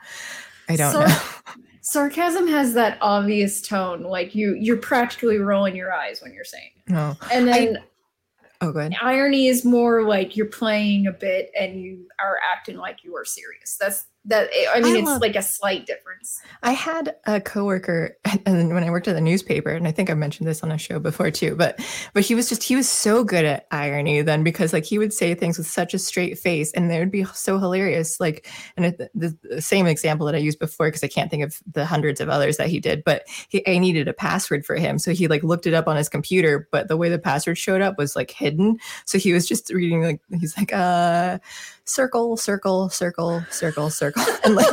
[0.68, 1.18] I don't Sar- know.
[1.80, 6.70] sarcasm has that obvious tone, like you you're practically rolling your eyes when you're saying
[6.76, 6.92] it.
[6.92, 7.78] No, oh, and then.
[7.78, 8.94] I, oh, good.
[9.00, 13.24] Irony is more like you're playing a bit and you are acting like you are
[13.24, 13.78] serious.
[13.80, 16.40] That's that i mean I it's love, like a slight difference.
[16.62, 18.16] I had a coworker
[18.46, 20.78] and when i worked at the newspaper and i think i mentioned this on a
[20.78, 21.80] show before too but
[22.12, 25.12] but he was just he was so good at irony then because like he would
[25.12, 28.86] say things with such a straight face and they would be so hilarious like and
[28.86, 31.86] it, the, the, same example that i used before because i can't think of the
[31.86, 34.98] hundreds of others that he did but he i needed a password for him.
[34.98, 37.80] So he like looked it up on his computer but the way the password showed
[37.80, 38.78] up was like hidden.
[39.04, 41.38] So he was just reading like he's like uh
[41.86, 44.66] circle, circle, circle, circle, circle, and like,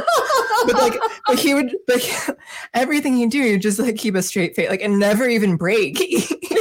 [0.66, 2.03] but like, but he would like
[2.74, 5.97] everything he do, he'd just like keep a straight face, like, and never even break.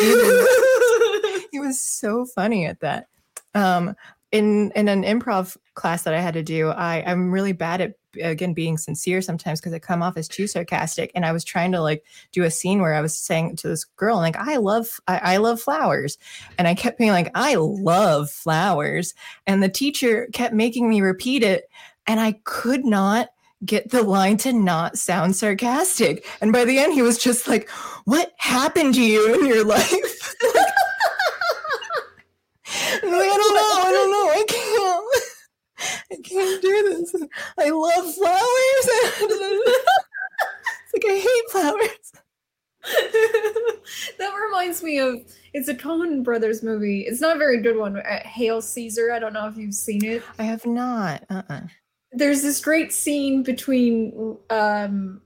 [1.52, 3.06] he was so funny at that.
[3.54, 3.94] Um,
[4.30, 7.94] in in an improv class that I had to do, I I'm really bad at
[8.20, 11.10] again being sincere sometimes because I come off as too sarcastic.
[11.14, 13.84] And I was trying to like do a scene where I was saying to this
[13.84, 16.18] girl, like, I love I, I love flowers.
[16.58, 19.14] And I kept being like, I love flowers.
[19.46, 21.68] And the teacher kept making me repeat it.
[22.06, 23.28] And I could not
[23.64, 26.26] get the line to not sound sarcastic.
[26.40, 27.68] And by the end, he was just like,
[28.04, 29.90] What happened to you in your life?
[33.02, 33.72] like, I don't know.
[33.78, 34.30] I don't know.
[34.30, 34.51] I.
[36.12, 37.14] I can't do this.
[37.58, 38.86] I love flowers.
[40.84, 42.12] it's like I hate flowers.
[44.18, 45.20] that reminds me of
[45.54, 47.02] it's a Coen Brothers movie.
[47.02, 47.96] It's not a very good one.
[47.96, 49.12] Uh, Hail Caesar.
[49.12, 50.22] I don't know if you've seen it.
[50.38, 51.24] I have not.
[51.30, 51.62] Uh-uh.
[52.12, 55.22] There's this great scene between um,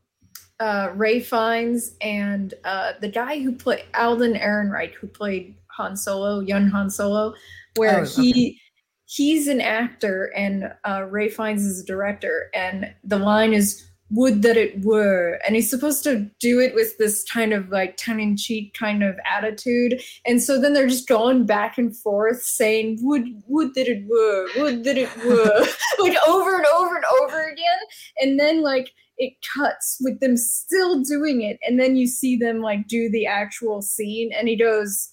[0.61, 6.41] uh, Ralph Fiennes and uh, the guy who played Alden Ehrenreich, who played Han Solo,
[6.41, 7.34] young Han Solo,
[7.74, 8.61] where oh, he okay
[9.07, 14.42] he's an actor and uh, Ralph Fiennes is a director, and the line is "Would
[14.42, 18.74] that it were," and he's supposed to do it with this kind of like tongue-in-cheek
[18.74, 23.74] kind of attitude, and so then they're just going back and forth saying "Would would
[23.74, 25.66] that it were, would that it were,"
[25.98, 27.78] like over and over and over again,
[28.20, 31.59] and then like it cuts with them still doing it.
[31.66, 35.12] And then you see them like do the actual scene and he goes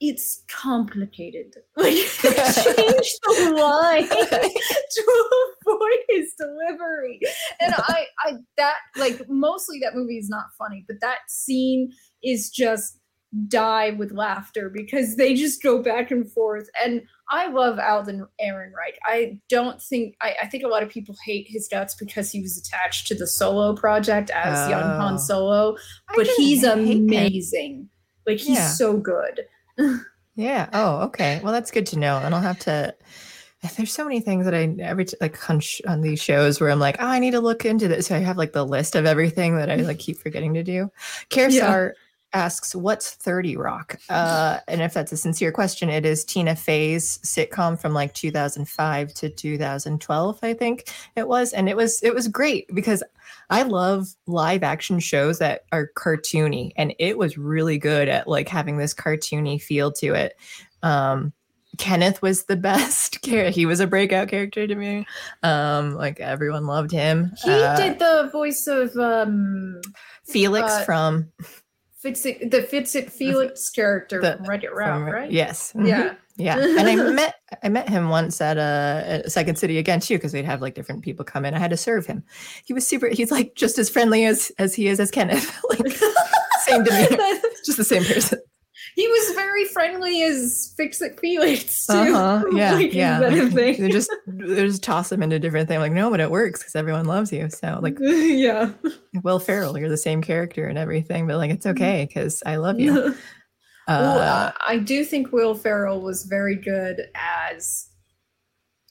[0.00, 1.54] it's complicated.
[1.76, 5.30] Like change the line to
[5.66, 7.20] avoid his delivery.
[7.60, 11.92] And I, I that like mostly that movie is not funny, but that scene
[12.22, 12.98] is just
[13.46, 16.68] die with laughter because they just go back and forth.
[16.82, 18.96] And I love Alden Ehrenreich.
[19.04, 22.40] I don't think I, I think a lot of people hate his guts because he
[22.40, 24.70] was attached to the Solo project as oh.
[24.70, 25.76] young Han Solo,
[26.16, 27.88] but he's amazing.
[28.26, 28.68] Like he's yeah.
[28.70, 29.42] so good
[30.34, 30.68] yeah.
[30.72, 31.40] Oh, okay.
[31.42, 32.18] Well, that's good to know.
[32.18, 32.94] And I'll have to.
[33.62, 36.70] Eh, there's so many things that I every like on, sh- on these shows where
[36.70, 38.06] I'm like, oh, I need to look into this.
[38.06, 40.90] So I have like the list of everything that I like keep forgetting to do.
[41.56, 41.78] Yeah.
[42.32, 47.18] Asks, "What's 30 Rock?" Uh, and if that's a sincere question, it is Tina Fey's
[47.18, 52.28] sitcom from like 2005 to 2012, I think it was, and it was it was
[52.28, 53.02] great because
[53.50, 58.48] I love live action shows that are cartoony, and it was really good at like
[58.48, 60.36] having this cartoony feel to it.
[60.82, 61.32] Um,
[61.78, 63.50] Kenneth was the best character.
[63.50, 65.06] He was a breakout character to me.
[65.42, 67.32] Um, like everyone loved him.
[67.42, 69.80] He uh, did the voice of um,
[70.24, 71.32] Felix uh, from
[71.98, 75.30] Fix-It, the Fix-It Felix character the, from from, right?
[75.30, 75.72] Yes.
[75.72, 75.86] Mm-hmm.
[75.86, 76.14] Yeah.
[76.38, 77.34] Yeah, and I met
[77.64, 80.76] I met him once at a, a Second City again too because we'd have like
[80.76, 81.52] different people come in.
[81.52, 82.22] I had to serve him.
[82.64, 83.08] He was super.
[83.08, 85.52] He's like just as friendly as as he is as Kenneth.
[85.68, 85.96] like
[86.60, 87.16] same demeanor,
[87.66, 88.38] just the same person.
[88.94, 91.92] He was very friendly as Fix It Felix too.
[91.94, 92.44] Uh-huh.
[92.52, 93.18] Yeah, like, yeah.
[93.18, 95.80] Like, they just they just toss him into different things.
[95.80, 97.48] Like, no, but it works because everyone loves you.
[97.50, 98.72] So, like, yeah.
[99.22, 102.80] Will Ferrell, you're the same character and everything, but like, it's okay because I love
[102.80, 103.14] you.
[103.88, 107.88] Uh, I do think Will Ferrell was very good as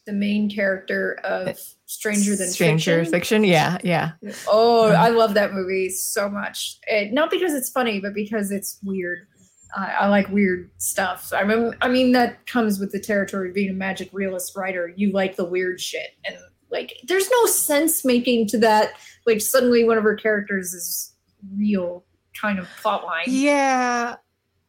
[0.07, 3.11] the main character of Stranger Than Stranger Fiction.
[3.11, 3.43] Fiction.
[3.43, 4.13] Yeah, yeah.
[4.47, 6.79] Oh, I love that movie so much.
[6.87, 9.27] It, not because it's funny, but because it's weird.
[9.75, 11.31] I, I like weird stuff.
[11.35, 14.93] I mean, I mean that comes with the territory of being a magic realist writer.
[14.95, 16.37] You like the weird shit, and
[16.69, 18.91] like, there's no sense making to that.
[19.25, 21.13] Like, suddenly one of her characters is
[21.55, 22.03] real
[22.39, 23.25] kind of plot line.
[23.27, 24.15] Yeah.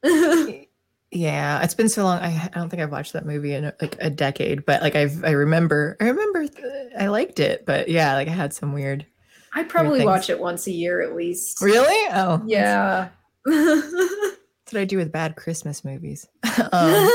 [1.11, 2.21] yeah, it's been so long.
[2.21, 5.25] I, I don't think I've watched that movie in like a decade, but like I've
[5.25, 9.07] I remember I remember th- I liked it, but yeah, like I had some weird.
[9.55, 11.61] I probably watch it once a year at least.
[11.61, 12.13] Really?
[12.13, 13.09] Oh, yeah.
[14.69, 16.29] That's what I do with bad Christmas movies.
[16.73, 17.11] um,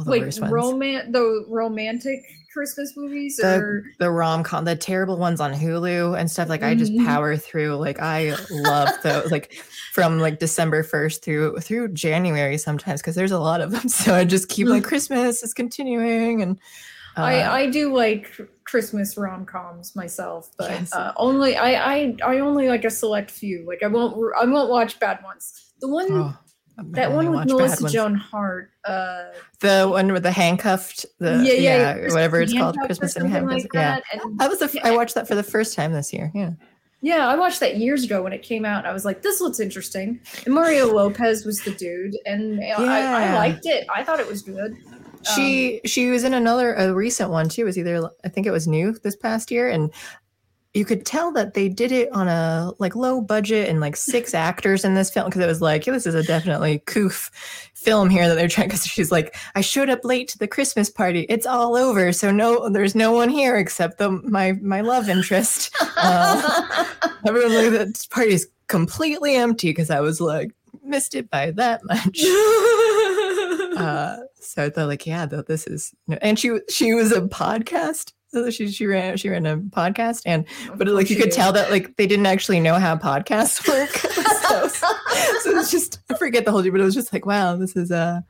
[0.06, 5.52] like romance, the romantic Christmas movies, the, or the rom com, the terrible ones on
[5.52, 6.48] Hulu and stuff.
[6.48, 6.62] Like.
[6.62, 7.04] I just mm-hmm.
[7.04, 7.76] power through.
[7.76, 9.30] Like I love those.
[9.30, 9.52] like
[9.92, 13.86] from like December first through through January sometimes because there's a lot of them.
[13.90, 16.58] So I just keep like Christmas is continuing and.
[17.18, 18.30] Uh, I, I do like
[18.64, 20.92] Christmas rom coms myself, but yes.
[20.92, 23.64] uh, only I, I I only like a select few.
[23.66, 25.65] Like I won't I won't watch bad ones.
[25.80, 26.38] The one oh,
[26.78, 28.70] that one with Melissa Joan Hart.
[28.84, 29.26] Uh,
[29.60, 33.64] the one with the handcuffed, the yeah, yeah, yeah whatever it's called, Christmas in handcuffs.
[33.64, 36.30] Like yeah, and, I was the, I watched that for the first time this year.
[36.34, 36.50] Yeah.
[37.02, 38.86] Yeah, I watched that years ago when it came out.
[38.86, 40.18] I was like, this looks interesting.
[40.44, 42.74] And Mario Lopez was the dude, and yeah.
[42.78, 43.86] I, I liked it.
[43.94, 44.76] I thought it was good.
[45.34, 47.62] She um, she was in another a recent one too.
[47.62, 49.92] It was either I think it was new this past year, and
[50.76, 54.34] you could tell that they did it on a like low budget and like six
[54.48, 57.30] actors in this film because it was like yeah, this is a definitely coof
[57.74, 60.90] film here that they're trying because she's like I showed up late to the Christmas
[60.90, 61.26] party.
[61.28, 65.74] It's all over so no there's no one here except the my my love interest.
[65.96, 66.84] Uh,
[67.26, 70.52] everyone like that party is completely empty because I was like
[70.84, 72.22] missed it by that much.
[73.76, 78.12] Uh, so they're like yeah though this is and she she was a podcast
[78.50, 80.44] she she ran she ran a podcast and
[80.76, 83.90] but like you could tell that like they didn't actually know how podcasts work.
[83.90, 87.56] so, so it's just I forget the whole deal, but it was just like wow,
[87.56, 88.20] this is uh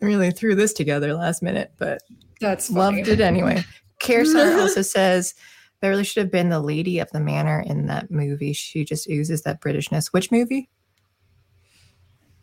[0.00, 2.02] really threw this together last minute, but
[2.40, 2.98] that's funny.
[2.98, 3.64] loved it anyway.
[4.00, 5.34] Caresar also says
[5.80, 8.52] Beverly should have been the lady of the manor in that movie.
[8.52, 10.08] She just oozes that Britishness.
[10.08, 10.68] Which movie?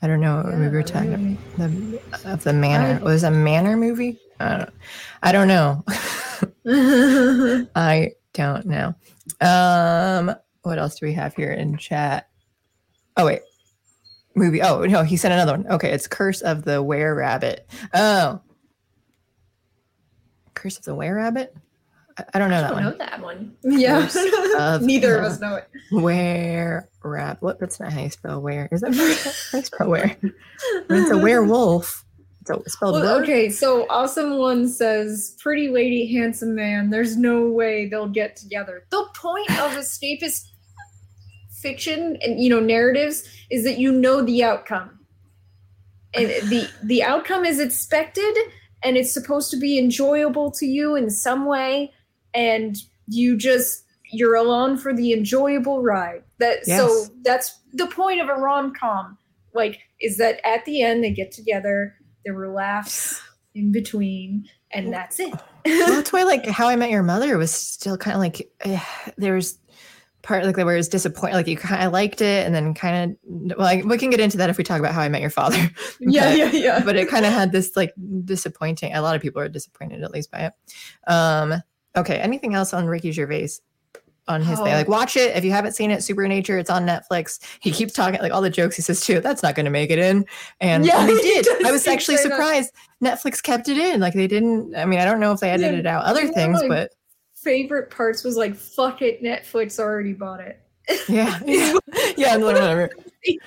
[0.01, 1.71] I don't know what yeah, movie we're talking about.
[1.71, 3.03] The, of the manor.
[3.03, 4.19] Was a manor movie?
[4.39, 4.69] I don't,
[5.23, 5.83] I don't know.
[7.75, 8.95] I don't know.
[9.41, 12.27] Um, what else do we have here in chat?
[13.17, 13.41] Oh wait,
[14.35, 14.61] movie.
[14.61, 15.67] Oh no, he sent another one.
[15.67, 17.69] Okay, it's Curse of the Were Rabbit.
[17.93, 18.41] Oh,
[20.53, 21.55] Curse of the Were Rabbit.
[22.33, 22.83] I, don't know I that don't one.
[22.83, 23.55] Know that one.
[23.63, 24.09] Yeah,
[24.57, 25.69] of neither of us know it.
[25.91, 27.43] Where rabbit?
[27.43, 27.59] What?
[27.59, 28.69] That's not how you spell where.
[28.71, 28.95] Is that
[29.51, 30.17] how you spell where?
[30.89, 32.04] It's a werewolf.
[32.45, 36.91] So spelled well, okay, so awesome one says, "Pretty lady, handsome man.
[36.91, 40.45] There's no way they'll get together." The point of escapist
[41.49, 44.99] fiction and you know narratives is that you know the outcome,
[46.13, 48.35] and the the outcome is expected,
[48.83, 51.91] and it's supposed to be enjoyable to you in some way,
[52.35, 52.77] and
[53.07, 56.23] you just you're along for the enjoyable ride.
[56.37, 56.77] That yes.
[56.77, 59.17] so that's the point of a rom com.
[59.55, 61.95] Like, is that at the end they get together
[62.25, 63.21] there were laughs
[63.53, 65.33] in between, and that's it.
[65.65, 68.79] well, that's why, like, How I Met Your Mother was still kind of like eh,
[69.17, 69.57] there was
[70.25, 71.35] part like where it was disappointing.
[71.35, 74.19] Like you kind of liked it, and then kind of well, like, we can get
[74.19, 75.57] into that if we talk about How I Met Your Father.
[75.99, 76.83] yeah, but, yeah, yeah.
[76.83, 77.93] But it kind of had this like
[78.25, 78.93] disappointing.
[78.93, 80.53] A lot of people are disappointed at least by it.
[81.07, 81.61] Um,
[81.95, 82.17] okay.
[82.17, 83.49] Anything else on Ricky Gervais?
[84.27, 84.63] On his oh.
[84.63, 84.73] thing.
[84.73, 84.91] Like, oh.
[84.91, 86.03] watch it if you haven't seen it.
[86.03, 87.39] Supernature, it's on Netflix.
[87.59, 89.19] He keeps talking like all the jokes he says too.
[89.19, 90.25] That's not going to make it in,
[90.59, 91.65] and yeah, they did.
[91.65, 92.71] I was actually surprised.
[93.03, 93.99] Netflix kept it in.
[93.99, 94.75] Like they didn't.
[94.75, 96.91] I mean, I don't know if they edited yeah, out other things, but
[97.35, 100.59] favorite parts was like, "Fuck it, Netflix already bought it."
[101.07, 101.73] Yeah, yeah,
[102.17, 102.37] yeah.
[102.37, 102.89] Whatever.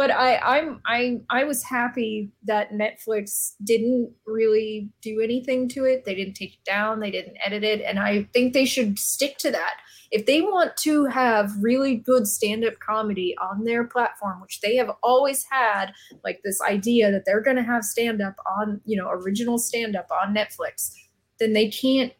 [0.00, 6.06] but I, I'm I I was happy that Netflix didn't really do anything to it.
[6.06, 7.00] They didn't take it down.
[7.00, 9.74] They didn't edit it, and I think they should stick to that.
[10.10, 14.90] If they want to have really good stand-up comedy on their platform, which they have
[15.02, 15.92] always had,
[16.24, 20.34] like this idea that they're going to have stand-up on, you know, original stand-up on
[20.34, 20.94] Netflix,
[21.38, 22.14] then they can't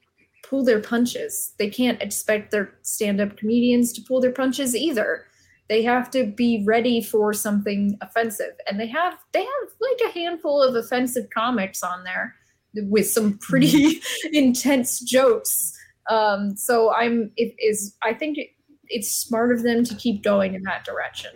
[0.44, 1.54] pull their punches.
[1.58, 5.24] They can't expect their stand-up comedians to pull their punches either
[5.70, 8.54] they have to be ready for something offensive.
[8.68, 12.34] And they have they have like a handful of offensive comics on there
[12.74, 14.28] with some pretty mm-hmm.
[14.34, 15.72] intense jokes.
[16.10, 18.48] Um so i'm it is i think it,
[18.88, 21.30] it's smart of them to keep going in that direction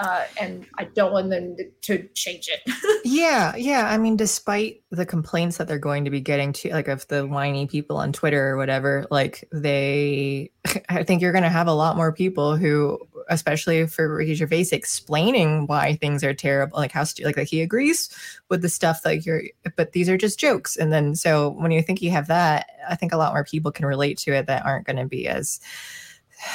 [0.00, 3.00] uh, and I don't want them to, change it.
[3.04, 3.88] yeah, yeah.
[3.88, 7.26] I mean, despite the complaints that they're going to be getting to, like of the
[7.26, 10.50] whiny people on Twitter or whatever, like they,
[10.88, 14.66] I think you're going to have a lot more people who, especially for Ricky Gervais,
[14.72, 18.10] explaining why things are terrible, like how like, like he agrees
[18.48, 19.42] with the stuff that you're,
[19.76, 20.76] but these are just jokes.
[20.76, 23.72] And then so when you think you have that, I think a lot more people
[23.72, 25.60] can relate to it that aren't going to be as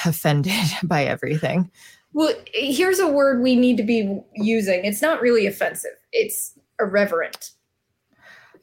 [0.05, 1.71] offended by everything.
[2.13, 4.85] Well, here's a word we need to be using.
[4.85, 5.91] It's not really offensive.
[6.11, 7.51] It's irreverent.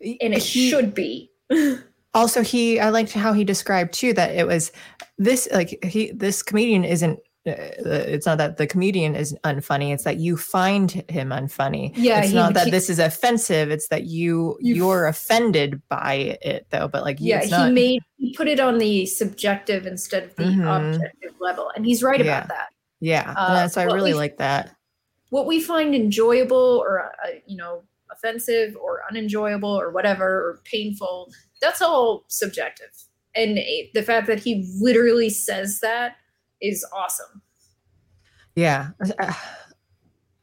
[0.01, 1.31] And it he, should be.
[2.15, 4.73] also, he I liked how he described too that it was
[5.19, 10.05] this like he this comedian isn't uh, it's not that the comedian is unfunny it's
[10.05, 13.89] that you find him unfunny yeah it's he, not that he, this is offensive it's
[13.89, 18.35] that you, you you're offended by it though but like yeah he not, made he
[18.35, 20.67] put it on the subjective instead of the mm-hmm.
[20.67, 22.37] objective level and he's right yeah.
[22.39, 22.69] about that
[23.01, 24.75] yeah, uh, so I really we, like that.
[25.31, 27.83] What we find enjoyable or uh, you know
[28.13, 32.91] offensive or unenjoyable or whatever or painful, that's all subjective.
[33.35, 33.59] And
[33.95, 36.17] the fact that he literally says that
[36.61, 37.43] is awesome.
[38.57, 38.91] Yeah.
[39.19, 39.33] Uh,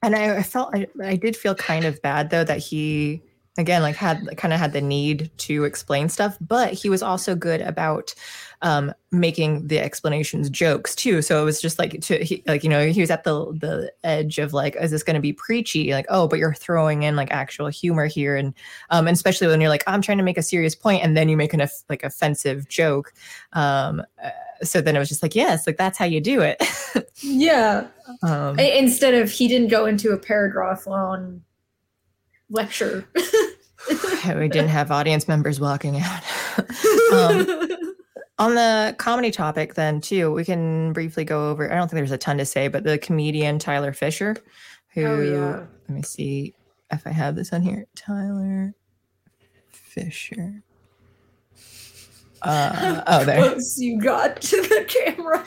[0.02, 3.22] and I, I felt I, I did feel kind of bad though that he
[3.58, 7.36] again like had kind of had the need to explain stuff but he was also
[7.36, 8.14] good about
[8.62, 11.22] um, making the explanations jokes too.
[11.22, 13.92] So it was just like to he, like you know he was at the the
[14.04, 15.94] edge of like is this going to be preachy?
[15.94, 18.36] Like oh but you're throwing in like actual humor here.
[18.36, 18.54] And
[18.90, 21.30] um and especially when you're like i'm trying to make a serious point and then
[21.30, 23.14] you make an like offensive joke
[23.54, 24.30] um uh,
[24.64, 26.62] so then it was just like yes like that's how you do it.
[27.22, 27.88] Yeah.
[28.22, 31.42] Um, instead of he didn't go into a paragraph long
[32.50, 33.08] lecture.
[34.36, 36.24] we didn't have audience members walking out.
[37.14, 37.46] um,
[38.40, 41.72] on the comedy topic, then too, we can briefly go over.
[41.72, 44.36] I don't think there's a ton to say, but the comedian Tyler Fischer,
[44.94, 45.66] who oh, yeah.
[45.88, 46.54] let me see
[46.92, 47.86] if I have this on here.
[47.96, 48.74] Tyler
[49.70, 50.64] Fischer.
[52.42, 53.38] Uh, oh, there.
[53.38, 55.44] Close you got to the camera.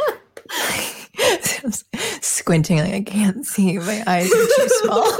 [2.20, 3.78] squinting like I can't see.
[3.78, 5.18] My eyes are too small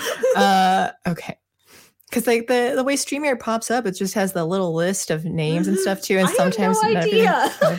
[0.36, 1.36] uh, okay.
[2.12, 5.24] Because like the the way Streamyard pops up, it just has the little list of
[5.24, 7.50] names and stuff too, and I sometimes no idea.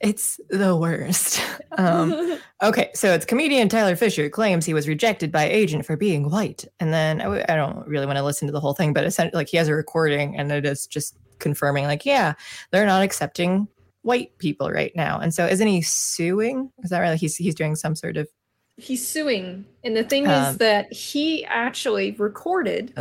[0.00, 1.42] it's the worst.
[1.76, 6.30] Um, okay, so it's comedian Tyler Fischer claims he was rejected by agent for being
[6.30, 9.02] white, and then I, I don't really want to listen to the whole thing, but
[9.02, 12.34] essentially, like he has a recording, and it is just confirming, like, yeah,
[12.70, 13.66] they're not accepting
[14.02, 16.70] white people right now, and so isn't he suing?
[16.84, 17.18] Is that right?
[17.18, 18.28] he's he's doing some sort of
[18.76, 19.64] he's suing.
[19.82, 22.92] And the thing um, is that he actually recorded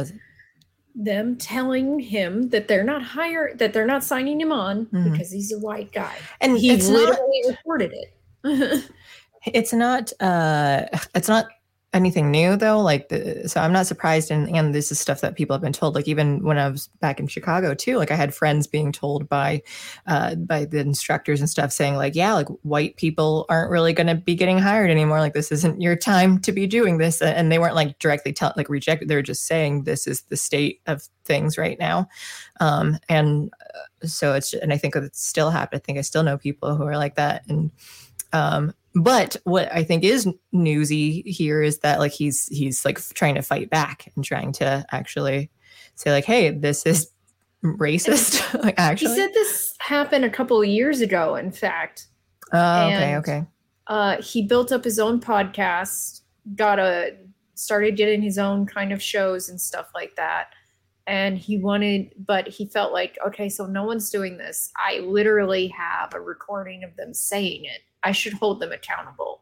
[0.95, 5.11] them telling him that they're not hired that they're not signing him on mm-hmm.
[5.11, 6.15] because he's a white guy.
[6.39, 8.89] And he literally not, recorded it.
[9.45, 11.47] It's not uh it's not
[11.94, 12.82] anything new though?
[12.82, 15.74] Like the, so i'm not surprised and and this is stuff that people have been
[15.74, 18.91] told like even when i was back in chicago too like i had friends being
[18.91, 19.62] told by
[20.08, 24.08] uh by the instructors and stuff saying like yeah like white people aren't really going
[24.08, 25.20] to be getting hired anymore.
[25.20, 27.22] Like this isn't your time to be doing this.
[27.22, 30.38] And they weren't like directly tell like rejected they were just saying this is the
[30.38, 32.08] state of things right now.
[32.60, 35.82] Um and uh, so it's and i think it's still happening.
[35.82, 37.72] I think i still know people who are like that and
[38.32, 43.36] um but what I think is newsy here is that like he's he's like trying
[43.36, 45.50] to fight back and trying to actually
[45.96, 47.10] say like, hey, this is
[47.64, 48.54] racist.
[48.64, 51.36] like actually, he said this happened a couple of years ago.
[51.36, 52.08] In fact.
[52.52, 53.46] Oh, okay, okay.
[53.88, 56.22] Uh, he built up his own podcast,
[56.56, 57.18] got a
[57.56, 60.50] started getting his own kind of shows and stuff like that.
[61.06, 64.72] And he wanted, but he felt like, okay, so no one's doing this.
[64.78, 69.41] I literally have a recording of them saying it I should hold them accountable.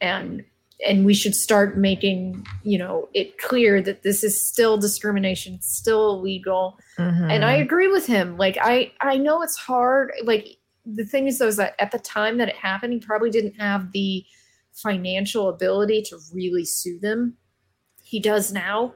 [0.00, 0.44] And
[0.86, 6.14] and we should start making, you know, it clear that this is still discrimination, still
[6.14, 6.78] illegal.
[6.98, 7.30] Mm-hmm.
[7.30, 8.36] And I agree with him.
[8.36, 10.12] Like I I know it's hard.
[10.24, 13.30] Like the thing is though is that at the time that it happened, he probably
[13.30, 14.24] didn't have the
[14.72, 17.36] financial ability to really sue them.
[18.02, 18.94] He does now.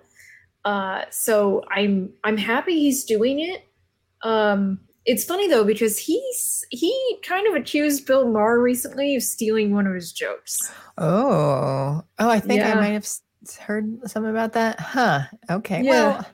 [0.64, 3.66] Uh, so I'm I'm happy he's doing it.
[4.22, 9.74] Um, it's funny though because he's he kind of accused Bill Maher recently of stealing
[9.74, 10.72] one of his jokes.
[10.98, 12.72] Oh, oh, I think yeah.
[12.72, 13.09] I might have
[13.59, 14.80] heard something about that.
[14.80, 15.22] Huh.
[15.50, 15.82] Okay.
[15.82, 15.90] Yeah.
[15.90, 16.26] Well,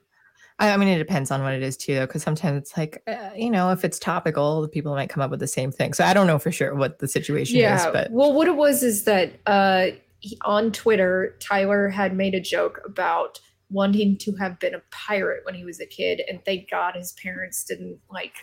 [0.61, 3.03] I, I mean, it depends on what it is too, though, because sometimes it's like,
[3.09, 5.95] uh, you know, if it's topical, the people might come up with the same thing.
[5.95, 7.87] So I don't know for sure what the situation yeah.
[7.87, 7.93] is.
[7.93, 9.87] But well, what it was is that uh,
[10.21, 13.41] he, on Twitter, Tyler had made a joke about
[13.71, 17.13] wanting to have been a pirate when he was a kid, and thank God his
[17.13, 18.35] parents didn't like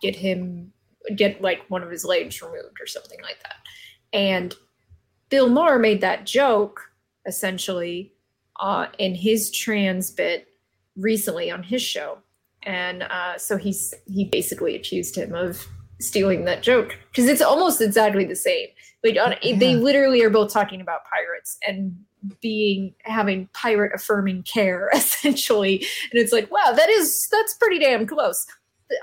[0.00, 0.72] get him
[1.14, 3.56] get like one of his legs removed or something like that.
[4.12, 4.54] And
[5.28, 6.80] Bill Maher made that joke
[7.26, 8.12] essentially
[8.60, 10.48] uh, in his trans bit
[10.96, 12.18] recently on his show,
[12.62, 15.66] and uh, so he's he basically accused him of
[16.00, 18.68] stealing that joke because it's almost exactly the same.
[19.04, 19.58] Like on, yeah.
[19.58, 21.96] they literally are both talking about pirates and
[22.40, 28.06] being having pirate affirming care essentially, and it's like wow, that is that's pretty damn
[28.06, 28.46] close.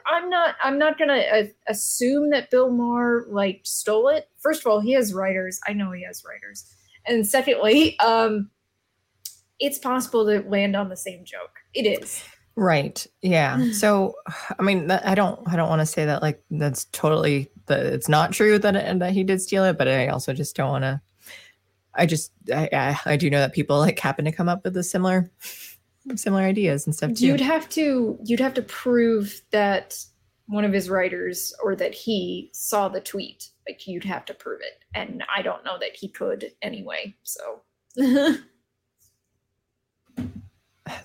[0.05, 4.29] I'm not I'm not gonna uh, assume that Bill Maher like stole it.
[4.37, 5.59] First of all, he has writers.
[5.67, 6.65] I know he has writers,
[7.05, 8.49] and secondly, um,
[9.59, 11.59] it's possible to land on the same joke.
[11.73, 12.23] It is.
[12.55, 13.05] Right.
[13.21, 13.63] Yeah.
[13.73, 14.15] So,
[14.57, 18.09] I mean, I don't, I don't want to say that like that's totally that it's
[18.09, 20.83] not true that it, that he did steal it, but I also just don't want
[20.83, 21.01] to.
[21.95, 24.75] I just, I, I, I do know that people like happen to come up with
[24.77, 25.31] a similar,
[26.15, 27.25] similar ideas and stuff too.
[27.25, 29.97] You'd have to, you'd have to prove that
[30.47, 33.49] one of his writers or that he saw the tweet.
[33.67, 37.15] Like you'd have to prove it, and I don't know that he could anyway.
[37.23, 37.61] So.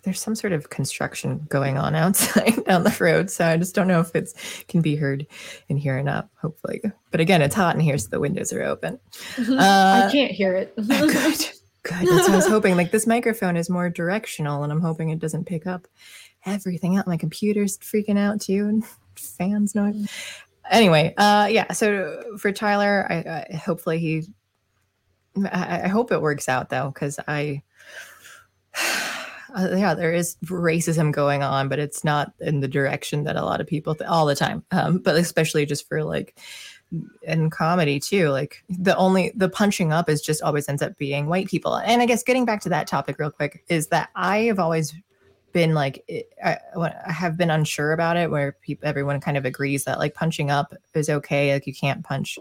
[0.02, 3.86] there's some sort of construction going on outside down the road so i just don't
[3.86, 5.26] know if it's can be heard
[5.68, 6.80] in here or not hopefully
[7.10, 8.98] but again it's hot in here so the windows are open
[9.38, 11.48] uh, i can't hear it good
[11.88, 15.10] good that's what i was hoping like this microphone is more directional and i'm hoping
[15.10, 15.86] it doesn't pick up
[16.46, 18.84] everything out my computer's freaking out too and
[19.16, 20.08] fans noise mm.
[20.70, 24.22] anyway uh yeah so for tyler i, I hopefully he
[25.44, 27.62] I, I hope it works out though because i
[29.54, 33.44] uh, yeah, there is racism going on, but it's not in the direction that a
[33.44, 34.64] lot of people th- all the time.
[34.70, 36.38] Um, but especially just for like
[37.22, 41.26] in comedy too, like the only the punching up is just always ends up being
[41.26, 41.76] white people.
[41.76, 44.94] And I guess getting back to that topic real quick is that I have always
[45.52, 46.04] been like
[46.44, 50.14] I, I have been unsure about it, where people everyone kind of agrees that like
[50.14, 52.38] punching up is okay, like you can't punch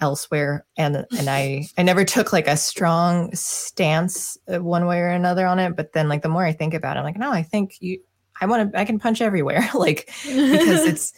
[0.00, 0.64] elsewhere.
[0.76, 5.46] And and i i never took like a strong stance uh, one way or another
[5.46, 5.76] on it.
[5.76, 8.00] But then like the more i think about it i'm like no i think you
[8.40, 9.68] i want to i can punch everywhere.
[9.74, 11.12] Like because it's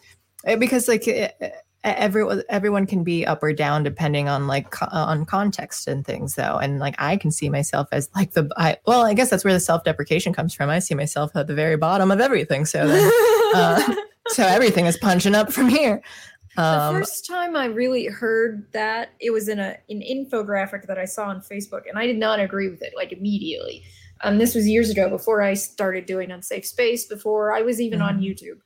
[0.45, 1.51] eh, because like eh, eh,
[1.87, 6.35] everyone everyone can be up or down depending on like co- on context and things
[6.35, 9.45] though and like i can see myself as like the i well i guess that's
[9.45, 12.87] where the self-deprecation comes from i see myself at the very bottom of everything so
[12.87, 13.11] then,
[13.55, 13.95] uh,
[14.29, 16.03] so everything is punching up from here
[16.59, 20.99] um, the first time I really heard that, it was in a an infographic that
[20.99, 23.85] I saw on Facebook, and I did not agree with it like immediately.
[24.23, 27.99] Um, this was years ago, before I started doing Unsafe Space, before I was even
[27.99, 28.17] mm-hmm.
[28.17, 28.59] on YouTube.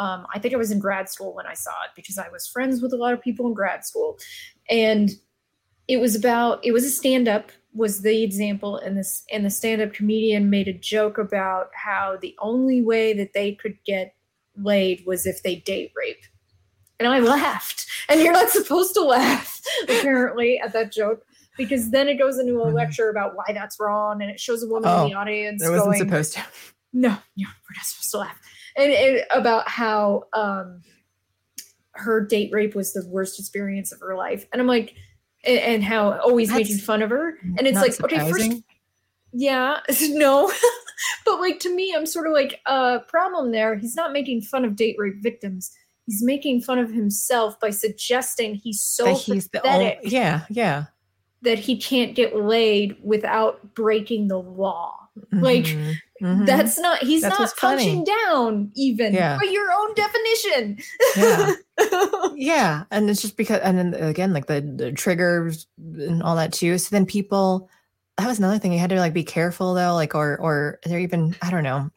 [0.00, 2.46] Um, I think I was in grad school when I saw it because I was
[2.46, 4.18] friends with a lot of people in grad school,
[4.68, 5.10] and
[5.88, 9.50] it was about it was a stand up was the example and this and the
[9.50, 14.14] stand up comedian made a joke about how the only way that they could get
[14.56, 16.24] laid was if they date rape
[17.00, 17.86] and I laughed.
[18.08, 21.24] And you're not supposed to laugh, apparently, at that joke
[21.56, 22.76] because then it goes into a mm-hmm.
[22.76, 25.62] lecture about why that's wrong, and it shows a woman oh, in the audience.
[25.62, 26.44] It wasn't going, supposed to.
[26.92, 28.40] No, no, we're not supposed to laugh.
[28.76, 30.82] And it, about how um,
[31.92, 34.94] her date rape was the worst experience of her life, and I'm like,
[35.44, 38.20] and, and how always that's making fun of her, and it's like, surprising.
[38.20, 38.62] okay, first,
[39.32, 40.52] yeah, no.
[41.24, 43.76] but like to me, I'm sort of like a uh, problem there.
[43.76, 45.72] He's not making fun of date rape victims
[46.10, 50.02] he's making fun of himself by suggesting he's so that he's pathetic.
[50.02, 50.84] The yeah, yeah.
[51.42, 55.08] That he can't get laid without breaking the law.
[55.18, 55.44] Mm-hmm.
[55.44, 56.44] Like mm-hmm.
[56.44, 58.22] that's not he's that's not punching funny.
[58.26, 59.36] down even yeah.
[59.36, 60.78] by your own definition.
[61.16, 61.54] yeah.
[62.34, 62.84] yeah.
[62.90, 66.78] And it's just because and then again, like the, the triggers and all that too.
[66.78, 67.68] So then people
[68.20, 70.98] that was another thing you had to like be careful though like or or there
[70.98, 71.90] even i don't know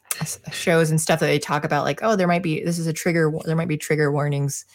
[0.52, 2.94] shows and stuff that they talk about like oh there might be this is a
[2.94, 4.66] trigger there might be trigger warnings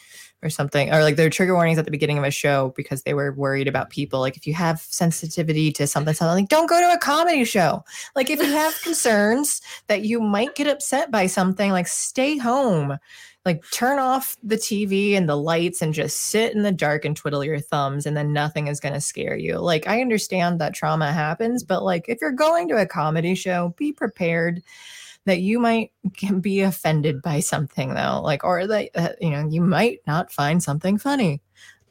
[0.41, 3.03] or something or like there are trigger warnings at the beginning of a show because
[3.03, 4.21] they were worried about people.
[4.21, 7.83] Like if you have sensitivity to something something like don't go to a comedy show.
[8.15, 12.97] Like if you have concerns that you might get upset by something like stay home.
[13.45, 17.15] Like turn off the TV and the lights and just sit in the dark and
[17.15, 19.57] twiddle your thumbs and then nothing is going to scare you.
[19.59, 23.73] Like I understand that trauma happens, but like if you're going to a comedy show,
[23.77, 24.61] be prepared
[25.29, 25.91] that you might
[26.41, 30.61] be offended by something though like or that uh, you know you might not find
[30.61, 31.41] something funny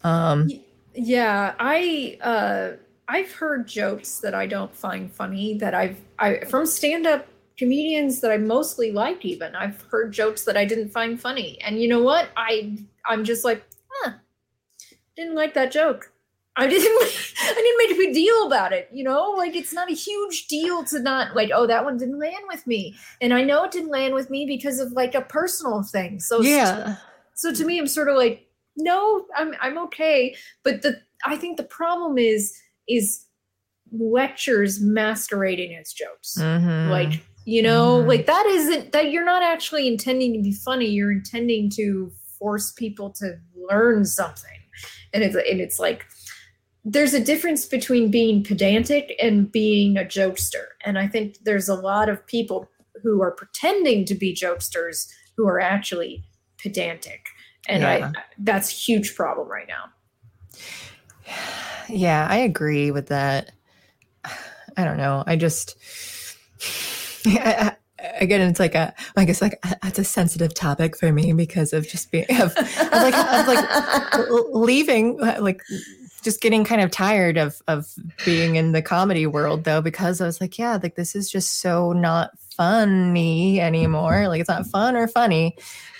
[0.04, 0.48] um
[0.94, 2.70] yeah i uh
[3.08, 7.26] i've heard jokes that i don't find funny that i've i from stand up
[7.58, 9.54] comedians that I mostly like even.
[9.56, 11.60] I've heard jokes that I didn't find funny.
[11.60, 12.28] And you know what?
[12.36, 14.12] I I'm just like, huh,
[15.16, 16.12] didn't like that joke.
[16.58, 16.86] I didn't
[17.40, 19.30] I didn't make a big deal about it, you know?
[19.36, 22.66] Like it's not a huge deal to not like, oh, that one didn't land with
[22.66, 22.96] me.
[23.20, 26.20] And I know it didn't land with me because of like a personal thing.
[26.20, 26.96] So Yeah.
[27.34, 30.36] So to me I'm sort of like, no, I'm I'm okay.
[30.64, 32.54] But the I think the problem is
[32.88, 33.24] is
[33.92, 36.36] lectures masquerading as jokes.
[36.38, 36.90] Mm-hmm.
[36.90, 38.08] Like you know mm-hmm.
[38.08, 42.72] like that isn't that you're not actually intending to be funny you're intending to force
[42.72, 43.38] people to
[43.70, 44.58] learn something
[45.14, 46.04] and it's and it's like
[46.90, 50.64] there's a difference between being pedantic and being a jokester.
[50.84, 52.68] And i think there's a lot of people
[53.02, 56.24] who are pretending to be jokesters who are actually
[56.62, 57.26] pedantic.
[57.68, 58.12] And yeah.
[58.14, 59.84] i that's a huge problem right now.
[61.90, 63.52] Yeah i agree with that.
[64.76, 65.24] I don't know.
[65.26, 65.76] I just
[67.24, 67.74] yeah,
[68.20, 71.88] again, it's like a, I guess like it's a sensitive topic for me because of
[71.88, 75.62] just being of, of like of like leaving, like
[76.22, 77.92] just getting kind of tired of of
[78.24, 81.60] being in the comedy world though because I was like, yeah, like this is just
[81.60, 84.28] so not funny anymore.
[84.28, 85.56] Like it's not fun or funny.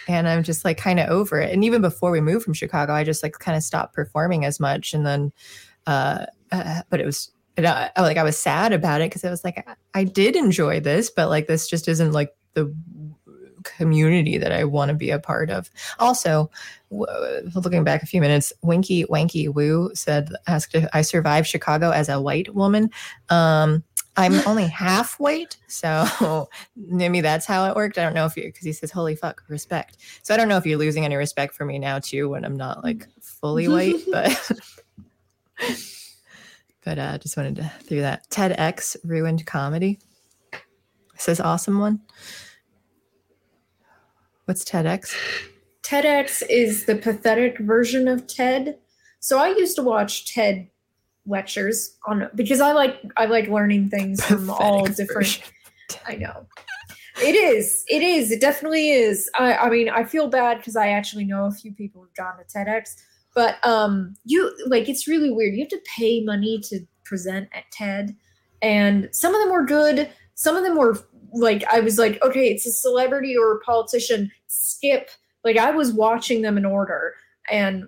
[0.09, 1.53] And I'm just like kind of over it.
[1.53, 4.59] And even before we moved from Chicago, I just like kind of stopped performing as
[4.59, 4.95] much.
[4.95, 5.33] And then,
[5.87, 9.31] uh, uh but it was and I, like I was sad about it because I
[9.31, 12.75] was like I, I did enjoy this, but like this just isn't like the
[13.65, 15.71] community that I want to be a part of.
[15.99, 16.51] Also,
[16.91, 21.91] w- looking back a few minutes, Winky Wanky Woo said, "Asked if I survived Chicago
[21.91, 22.91] as a white woman."
[23.29, 23.85] Um,
[24.17, 27.99] I'm only half white, so maybe that's how it worked.
[27.99, 30.57] I don't know if you because he says, "Holy fuck, respect." So I don't know
[30.57, 33.97] if you're losing any respect for me now too when I'm not like fully white,
[34.13, 34.51] but.
[36.85, 38.29] But uh, just wanted to through that.
[38.31, 39.99] TEDx ruined comedy.
[41.17, 42.01] Says awesome one.
[44.49, 45.15] What's TEDx?
[45.83, 48.79] TEDx is the pathetic version of TED.
[49.21, 50.71] So I used to watch TED
[51.27, 55.43] lectures on because I like I like learning things from all different.
[56.07, 56.47] I know.
[57.23, 57.85] It is.
[57.89, 58.31] It is.
[58.31, 59.29] It definitely is.
[59.39, 62.39] I, I mean, I feel bad because I actually know a few people who've gone
[62.39, 62.95] to TEDx,
[63.35, 67.65] but um you like it's really weird you have to pay money to present at
[67.71, 68.17] ted
[68.63, 70.99] and some of them were good some of them were
[71.33, 75.11] like i was like okay it's a celebrity or a politician skip
[75.45, 77.15] like i was watching them in order
[77.51, 77.85] and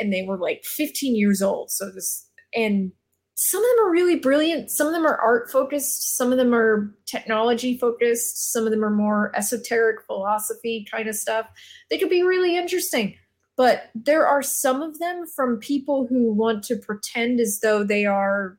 [0.00, 2.92] and they were like 15 years old so this and
[3.34, 6.54] some of them are really brilliant some of them are art focused some of them
[6.54, 11.46] are technology focused some of them are more esoteric philosophy kind of stuff
[11.90, 13.14] they could be really interesting
[13.56, 18.06] but there are some of them from people who want to pretend as though they
[18.06, 18.56] are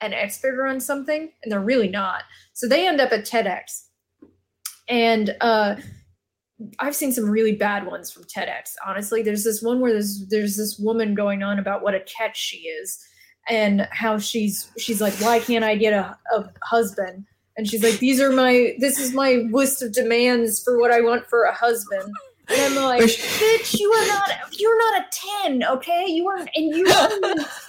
[0.00, 2.22] an expert on something and they're really not
[2.58, 3.84] so they end up at tedx.
[4.88, 5.76] And uh,
[6.80, 10.56] i've seen some really bad ones from tedx honestly there's this one where there's there's
[10.56, 12.98] this woman going on about what a catch she is
[13.48, 17.24] and how she's she's like why can't i get a, a husband
[17.56, 21.00] and she's like these are my this is my list of demands for what i
[21.00, 22.12] want for a husband
[22.50, 25.06] and I'm like, bitch, you are not you're not a
[25.44, 26.06] 10, okay?
[26.08, 26.86] You are and you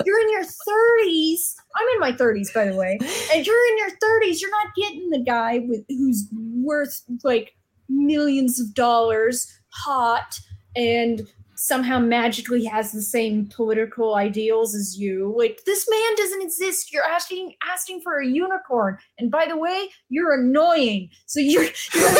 [0.05, 1.55] you're in your 30s.
[1.75, 2.97] I'm in my 30s, by the way.
[3.33, 4.41] And you're in your 30s.
[4.41, 7.55] You're not getting the guy with who's worth like
[7.89, 10.39] millions of dollars, hot,
[10.75, 11.27] and
[11.59, 15.35] somehow magically has the same political ideals as you.
[15.37, 16.93] Like this man doesn't exist.
[16.93, 18.97] You're asking asking for a unicorn.
[19.17, 21.09] And by the way, you're annoying.
[21.25, 22.11] So you're you're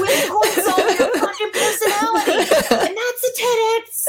[0.00, 2.38] winning points on your fucking personality.
[2.88, 4.06] And that's a TEDx.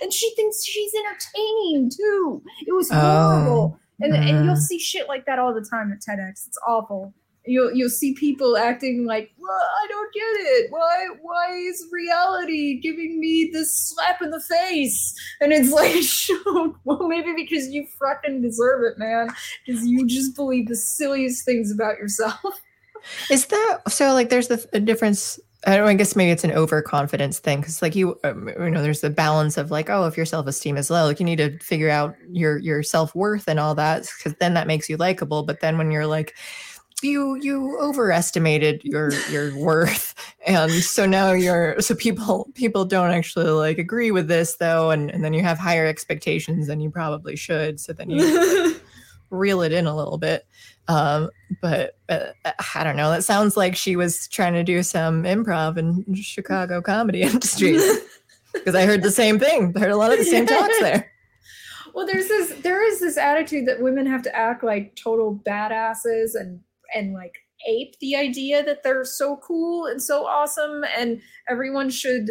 [0.02, 2.42] and she thinks she's entertaining too.
[2.66, 3.78] It was oh, horrible.
[3.78, 3.80] Oh.
[3.98, 6.46] And, and you'll see shit like that all the time at TEDx.
[6.46, 7.14] It's awful
[7.46, 10.70] you'll you'll see people acting like well, I don't get it.
[10.70, 15.14] Why why is reality giving me this slap in the face?
[15.40, 19.28] And it's like, well, maybe because you fucking deserve it, man.
[19.64, 22.40] Because you just believe the silliest things about yourself.
[23.30, 24.12] Is that so?
[24.14, 25.38] Like, there's the difference.
[25.66, 25.86] I don't.
[25.86, 29.10] I guess maybe it's an overconfidence thing because, like, you, um, you know, there's the
[29.10, 31.90] balance of like, oh, if your self esteem is low, like, you need to figure
[31.90, 35.44] out your your self worth and all that because then that makes you likable.
[35.44, 36.34] But then when you're like,
[37.02, 40.14] you you overestimated your your worth.
[40.46, 45.10] And so now you're so people people don't actually like agree with this though and,
[45.10, 48.76] and then you have higher expectations than you probably should so then you
[49.30, 50.46] reel it in a little bit.
[50.88, 52.26] Um, but uh,
[52.74, 56.80] i don't know that sounds like she was trying to do some improv in chicago
[56.82, 57.78] comedy industry.
[58.52, 59.72] Because i heard the same thing.
[59.76, 61.10] I heard a lot of the same talks there.
[61.96, 66.34] Well, there's this there is this attitude that women have to act like total badasses
[66.34, 66.60] and
[66.94, 67.34] and like
[67.66, 72.30] ape the idea that they're so cool and so awesome and everyone should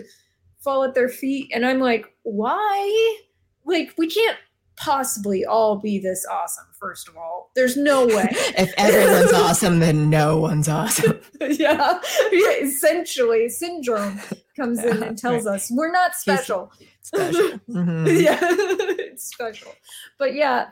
[0.65, 1.51] fall at their feet.
[1.53, 3.17] And I'm like, why?
[3.65, 4.37] Like, we can't
[4.77, 8.27] possibly all be this awesome first of all there's no way
[8.57, 11.97] if everyone's awesome then no one's awesome yeah.
[12.31, 14.19] yeah essentially syndrome
[14.57, 15.55] comes in and tells right.
[15.55, 18.05] us we're not special special mm-hmm.
[18.05, 19.71] yeah it's special
[20.19, 20.67] but yeah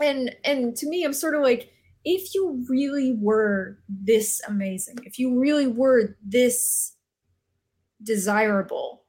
[0.00, 1.70] and and to me i'm sort of like
[2.04, 6.94] if you really were this amazing if you really were this
[8.02, 9.02] desirable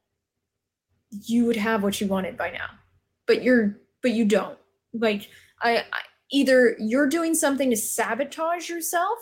[1.26, 2.70] you would have what you wanted by now
[3.26, 4.58] but you're but you don't.
[4.94, 5.30] Like
[5.62, 6.02] I, I
[6.32, 9.18] either you're doing something to sabotage yourself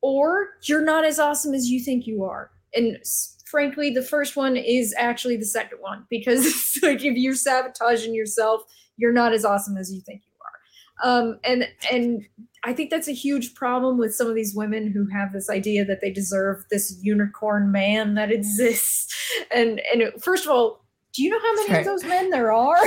[0.00, 2.50] or you're not as awesome as you think you are.
[2.74, 2.98] And
[3.46, 8.62] frankly, the first one is actually the second one because like if you're sabotaging yourself,
[8.96, 11.10] you're not as awesome as you think you are.
[11.10, 12.24] Um, and and
[12.66, 15.84] I think that's a huge problem with some of these women who have this idea
[15.84, 19.14] that they deserve this unicorn man that exists.
[19.54, 22.78] And and first of all, do you know how many of those men there are?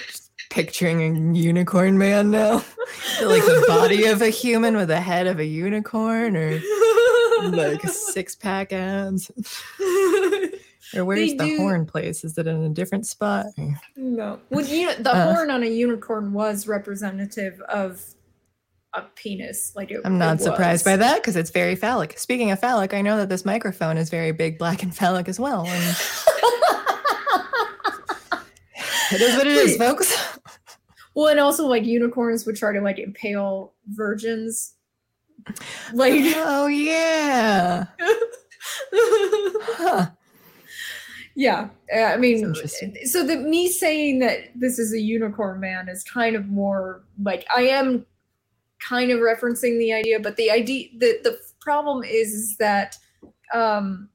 [0.50, 2.56] picturing a unicorn man now.
[3.22, 6.60] like the body of a human with the head of a unicorn or
[7.44, 9.30] like six pack abs.
[10.94, 11.56] or where's they the do...
[11.58, 12.22] horn place?
[12.22, 13.46] Is it in a different spot?
[13.96, 14.38] No.
[14.50, 18.13] Well, you know, the uh, horn on a unicorn was representative of
[18.94, 19.72] a penis.
[19.74, 22.18] Like it, I'm not surprised by that because it's very phallic.
[22.18, 25.38] Speaking of phallic, I know that this microphone is very big, black, and phallic as
[25.40, 25.66] well.
[25.66, 25.96] And...
[29.12, 30.38] it is what it is, folks.
[31.14, 34.74] Well, and also like unicorns would try to like impale virgins.
[35.92, 37.86] Like oh yeah.
[38.92, 40.06] huh.
[41.36, 42.54] Yeah, I mean,
[43.06, 47.44] so the me saying that this is a unicorn man is kind of more like
[47.54, 48.06] I am
[48.86, 52.96] kind of referencing the idea, but the idea the the problem is, that
[53.52, 54.08] um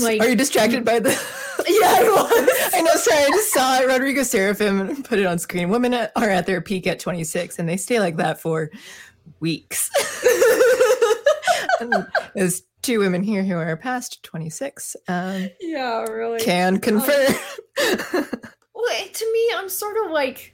[0.00, 1.10] like are you distracted by the
[1.68, 2.74] yeah i was.
[2.74, 5.68] I know sorry i just saw it rodrigo seraphim put it on screen.
[5.68, 8.70] Women are at their peak at 26 and they stay like that for
[9.40, 9.88] weeks.
[12.34, 16.40] There's two women here who are past 26 um, yeah really.
[16.40, 17.34] can confirm.
[18.14, 18.26] um,
[18.74, 20.53] well to me i'm sort of like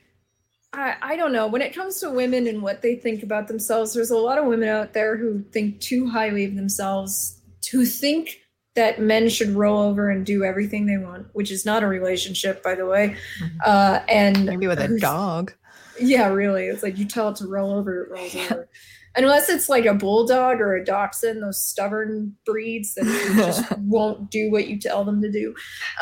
[0.72, 1.46] I, I don't know.
[1.46, 4.44] When it comes to women and what they think about themselves, there's a lot of
[4.46, 7.40] women out there who think too highly of themselves,
[7.72, 8.38] who think
[8.76, 12.62] that men should roll over and do everything they want, which is not a relationship,
[12.62, 13.16] by the way.
[13.42, 13.58] Mm-hmm.
[13.64, 15.52] Uh, and maybe with a dog.
[16.00, 16.66] Yeah, really.
[16.66, 18.44] It's like you tell it to roll over, it rolls yeah.
[18.44, 18.68] over.
[19.16, 23.04] Unless it's like a bulldog or a dachshund, those stubborn breeds that
[23.36, 25.52] just won't do what you tell them to do.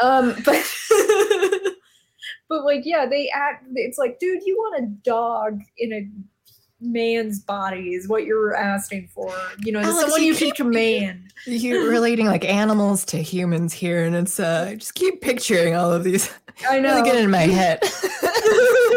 [0.02, 0.62] Um, but
[2.48, 3.66] but like, yeah, they act.
[3.74, 6.08] It's like, dude, you want a dog in a
[6.80, 9.34] man's body is what you're asking for.
[9.60, 11.32] You know, Alex, someone you, you can command.
[11.46, 16.04] You're relating like animals to humans here, and it's uh just keep picturing all of
[16.04, 16.30] these.
[16.68, 16.96] I know.
[16.96, 17.82] Really get in my head.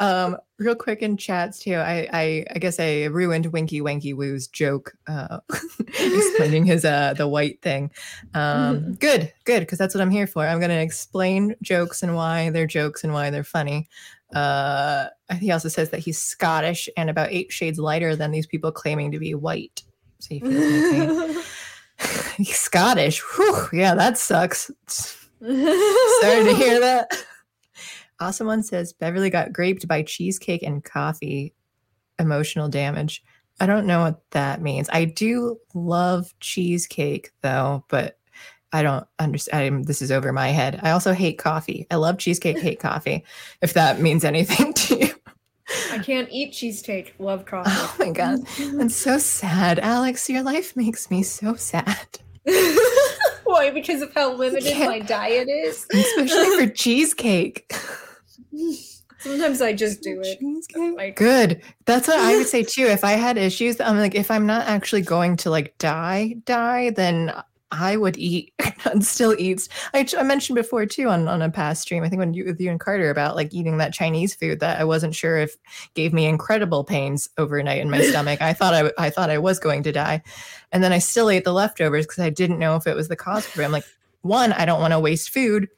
[0.00, 1.74] um, real quick in chats too.
[1.74, 5.38] I, I I guess I ruined Winky Wanky Woo's joke, uh,
[5.78, 7.90] explaining his uh the white thing.
[8.34, 8.92] Um, mm-hmm.
[8.98, 10.46] good, good, because that's what I'm here for.
[10.46, 13.88] I'm gonna explain jokes and why they're jokes and why they're funny.
[14.34, 15.08] Uh,
[15.38, 19.12] he also says that he's Scottish and about eight shades lighter than these people claiming
[19.12, 19.82] to be white.
[20.20, 21.44] So he feels
[22.44, 23.20] Scottish.
[23.20, 24.70] Whew, yeah, that sucks.
[25.40, 27.24] Sorry to hear that.
[28.20, 31.54] Awesome one says Beverly got graped by cheesecake and coffee.
[32.18, 33.22] Emotional damage.
[33.60, 34.88] I don't know what that means.
[34.92, 38.18] I do love cheesecake though, but
[38.72, 39.86] I don't understand.
[39.86, 40.80] This is over my head.
[40.82, 41.86] I also hate coffee.
[41.90, 43.24] I love cheesecake, hate coffee.
[43.62, 45.14] If that means anything to you.
[45.92, 47.14] I can't eat cheesecake.
[47.18, 47.70] Love coffee.
[47.72, 48.40] Oh my god,
[48.74, 50.28] that's so sad, Alex.
[50.28, 52.18] Your life makes me so sad.
[53.44, 53.70] Why?
[53.72, 57.72] Because of how limited my diet is, especially for cheesecake.
[59.20, 60.96] Sometimes I just do it.
[60.96, 61.60] Like, Good.
[61.84, 62.86] That's what I would say too.
[62.86, 66.90] If I had issues, I'm like, if I'm not actually going to like die, die,
[66.90, 67.34] then
[67.70, 68.52] I would eat
[68.90, 69.68] and still eat.
[69.94, 72.60] I, I, mentioned before too on, on a past stream, I think when you with
[72.60, 75.54] you and Carter about like eating that Chinese food that I wasn't sure if
[75.94, 78.40] gave me incredible pains overnight in my stomach.
[78.42, 80.22] I thought I, I thought I was going to die.
[80.72, 83.16] And then I still ate the leftovers because I didn't know if it was the
[83.16, 83.66] cause for it.
[83.66, 83.86] I'm like,
[84.22, 85.68] one, I don't want to waste food.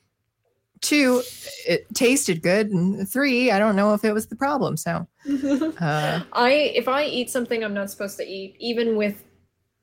[0.83, 1.23] Two,
[1.67, 2.71] it tasted good.
[2.71, 4.77] And three, I don't know if it was the problem.
[4.77, 5.07] So
[5.81, 9.23] uh, I if I eat something I'm not supposed to eat, even with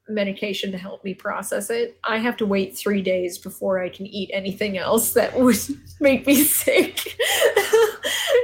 [0.09, 1.99] medication to help me process it.
[2.03, 5.57] I have to wait three days before I can eat anything else that would
[5.99, 6.95] make me sick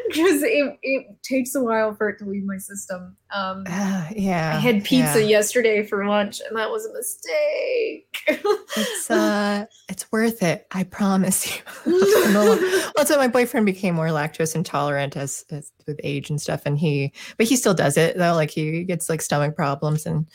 [0.08, 3.18] because it, it takes a while for it to leave my system.
[3.32, 4.54] Um, uh, yeah.
[4.56, 5.28] I had pizza yeah.
[5.28, 8.18] yesterday for lunch and that was a mistake.
[8.28, 10.68] it's uh, it's worth it.
[10.72, 11.62] I promise you.
[12.98, 17.14] also, my boyfriend became more lactose intolerant as, as with age and stuff, and he,
[17.38, 18.34] but he still does it though.
[18.34, 20.28] Like he gets like stomach problems and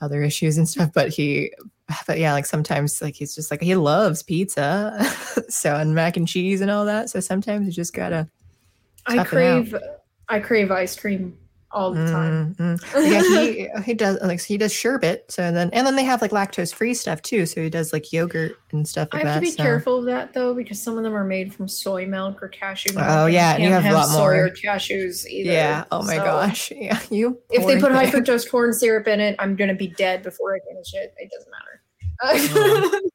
[0.00, 0.90] other issues and stuff.
[0.94, 1.52] But he,
[2.06, 4.98] but yeah, like sometimes like he's just like he loves pizza,
[5.48, 7.10] so and mac and cheese and all that.
[7.10, 8.28] So sometimes you just gotta.
[9.08, 9.72] I crave,
[10.28, 11.36] I crave ice cream
[11.76, 12.54] all the time.
[12.54, 13.12] Mm-hmm.
[13.12, 15.30] Yeah, he he does like he does sherbet.
[15.30, 17.44] So then and then they have like lactose free stuff too.
[17.44, 19.08] So he does like yogurt and stuff.
[19.12, 19.62] Like I have that, to be so.
[19.62, 22.94] careful of that though because some of them are made from soy milk or cashew
[22.94, 23.06] milk.
[23.06, 25.52] Oh yeah, and you have, have a lot soy more or cashews either.
[25.52, 25.84] Yeah.
[25.92, 26.72] Oh my so gosh.
[26.86, 27.00] Yeah.
[27.10, 27.40] You.
[27.50, 30.60] If they put high fructose corn syrup in it, I'm gonna be dead before I
[30.68, 31.14] finish it.
[31.18, 33.00] It doesn't matter.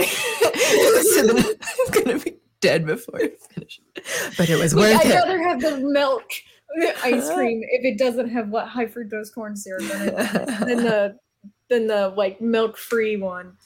[0.00, 3.80] So I'm gonna be dead before I finish.
[3.94, 4.04] It.
[4.36, 5.12] But it was worth I'd it.
[5.12, 6.24] I'd rather have the milk
[7.04, 10.16] ice cream if it doesn't have what high fructose corn syrup in it
[10.66, 11.16] than the
[11.68, 13.56] than the like milk free one.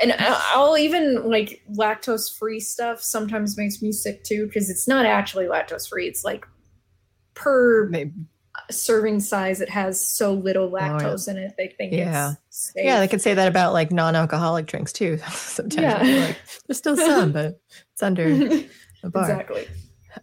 [0.00, 5.06] And I'll even like lactose free stuff sometimes makes me sick too because it's not
[5.06, 6.08] actually lactose free.
[6.08, 6.44] It's like
[7.34, 8.12] per Maybe.
[8.72, 11.38] serving size, it has so little lactose oh, yeah.
[11.38, 11.54] in it.
[11.56, 12.34] They think yeah.
[12.74, 15.18] Yeah, they could say that about like non-alcoholic drinks too.
[15.30, 16.26] Sometimes yeah.
[16.26, 17.60] like, there's still some, but
[17.92, 18.26] it's under
[19.04, 19.22] a bar.
[19.22, 19.68] Exactly.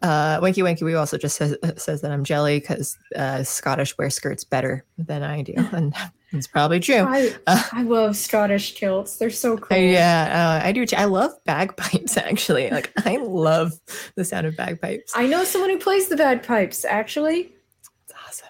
[0.02, 4.10] Uh, Winky Winky we also just says, says that I'm jelly because uh, Scottish wear
[4.10, 5.96] skirts better than I do, and
[6.32, 7.06] it's probably true.
[7.08, 9.78] I, uh, I love Scottish kilts; they're so cool.
[9.78, 10.86] Yeah, uh, I do.
[10.86, 10.96] Too.
[10.96, 12.18] I love bagpipes.
[12.18, 13.74] Actually, like I love
[14.16, 15.14] the sound of bagpipes.
[15.16, 16.86] I know someone who plays the bagpipes.
[16.86, 18.48] Actually, it's awesome.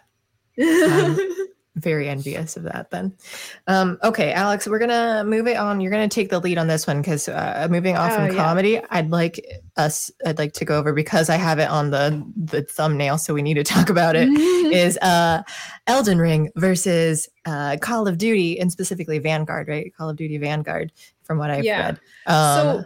[0.60, 1.20] Um,
[1.76, 3.14] very envious of that then
[3.68, 6.86] um, okay alex we're gonna move it on you're gonna take the lead on this
[6.86, 8.44] one because uh, moving off from oh, yeah.
[8.44, 9.46] comedy i'd like
[9.78, 13.34] us i'd like to go over because i have it on the the thumbnail so
[13.34, 14.28] we need to talk about it.
[14.72, 15.42] is uh
[15.88, 20.92] elden ring versus uh call of duty and specifically vanguard right call of duty vanguard
[21.24, 21.80] from what i've yeah.
[21.80, 22.86] read um, so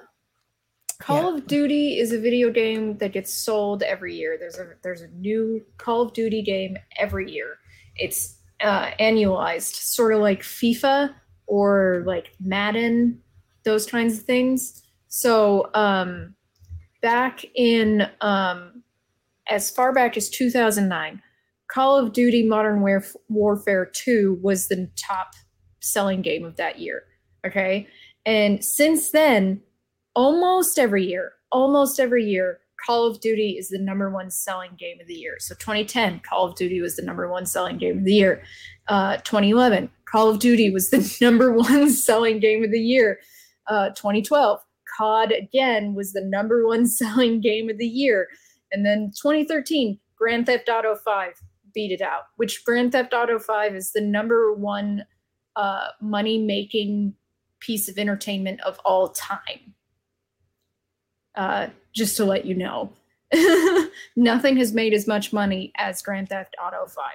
[0.99, 1.37] Call yeah.
[1.37, 4.37] of Duty is a video game that gets sold every year.
[4.39, 7.57] There's a there's a new Call of Duty game every year.
[7.97, 11.13] It's uh, annualized, sort of like FIFA
[11.47, 13.21] or like Madden,
[13.63, 14.81] those kinds of things.
[15.07, 16.35] So um,
[17.01, 18.83] back in um,
[19.47, 21.21] as far back as 2009,
[21.67, 25.33] Call of Duty Modern Warf- Warfare 2 was the top
[25.81, 27.03] selling game of that year.
[27.45, 27.87] Okay.
[28.25, 29.61] And since then,
[30.15, 34.99] almost every year, almost every year, Call of Duty is the number one selling game
[35.01, 35.37] of the year.
[35.39, 38.43] So 2010, Call of Duty was the number one selling game of the year.
[38.87, 43.19] Uh, 2011, Call of Duty was the number one selling game of the year.
[43.67, 44.59] Uh, 2012,
[44.97, 48.27] COD again was the number one selling game of the year.
[48.71, 51.33] And then 2013, Grand Theft Auto 5
[51.73, 55.05] beat it out, which Grand Theft Auto 5 is the number one
[55.55, 57.13] uh, money making
[57.59, 59.74] piece of entertainment of all time.
[61.35, 62.91] Uh, just to let you know.
[64.15, 67.05] Nothing has made as much money as Grand Theft Auto 5.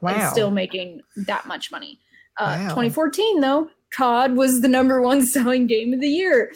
[0.00, 0.16] Wow.
[0.16, 2.00] It's still making that much money.
[2.38, 2.68] Uh, wow.
[2.68, 6.52] 2014, though, COD was the number one selling game of the year.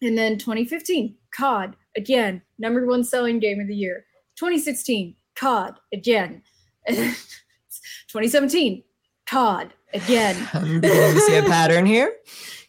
[0.00, 4.04] And then 2015, COD, again, number one selling game of the year.
[4.36, 6.42] 2016, COD, again.
[6.88, 8.82] 2017,
[9.26, 10.48] COD, again.
[10.52, 12.14] I'm beginning to see a pattern here.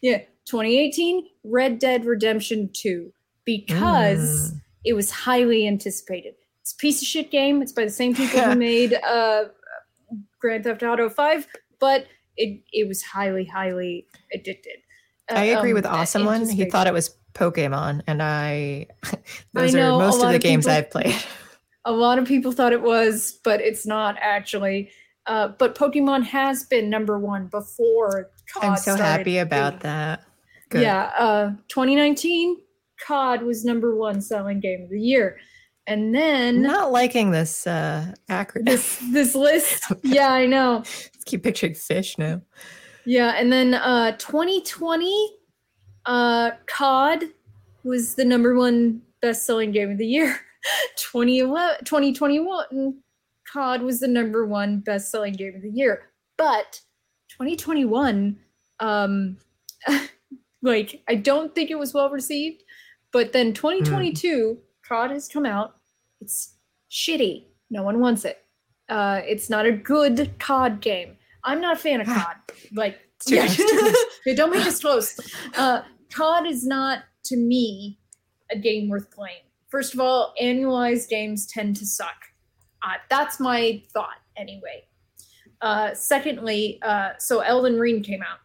[0.00, 0.18] Yeah.
[0.46, 3.12] 2018, Red Dead Redemption 2
[3.44, 4.60] because mm.
[4.84, 6.34] it was highly anticipated.
[6.62, 7.62] It's a piece of shit game.
[7.62, 9.44] It's by the same people who made uh,
[10.40, 11.46] Grand Theft Auto 5,
[11.78, 12.06] but
[12.36, 14.78] it, it was highly, highly addicted.
[15.30, 16.48] Uh, I agree um, with Awesome One.
[16.48, 18.86] He thought it was Pokemon, and I
[19.52, 21.16] those I know, are most of the games people, I've played.
[21.84, 24.90] A lot of people thought it was, but it's not actually.
[25.26, 28.30] Uh, but Pokemon has been number one before.
[28.52, 30.24] COD I'm so happy about being, that.
[30.70, 30.82] Good.
[30.82, 32.58] Yeah, uh, 2019
[33.00, 35.38] COD was number one selling game of the year.
[35.86, 38.64] And then not liking this uh acronym.
[38.64, 39.84] This this list.
[39.90, 40.00] okay.
[40.02, 40.76] Yeah, I know.
[40.78, 42.40] Let's keep picturing fish now.
[43.04, 45.36] Yeah, and then uh 2020
[46.06, 47.24] uh COD
[47.82, 50.40] was the number one best selling game of the year.
[50.96, 52.94] 2011 2021
[53.52, 56.10] COD was the number one best selling game of the year.
[56.38, 56.80] But
[57.28, 58.38] 2021
[58.80, 59.36] um
[60.62, 62.62] like I don't think it was well received
[63.14, 64.58] but then 2022, mm.
[64.86, 65.76] COD has come out.
[66.20, 66.56] It's
[66.90, 67.44] shitty.
[67.70, 68.44] No one wants it.
[68.88, 71.16] Uh, it's not a good COD game.
[71.44, 72.36] I'm not a fan of COD.
[72.74, 73.46] Like yeah.
[74.34, 75.16] don't make us close.
[75.56, 75.82] Uh,
[76.12, 78.00] COD is not to me
[78.50, 79.44] a game worth playing.
[79.68, 82.16] First of all, annualized games tend to suck.
[82.82, 84.86] Uh, that's my thought anyway.
[85.60, 88.38] Uh, secondly, uh, so Elden Ring came out.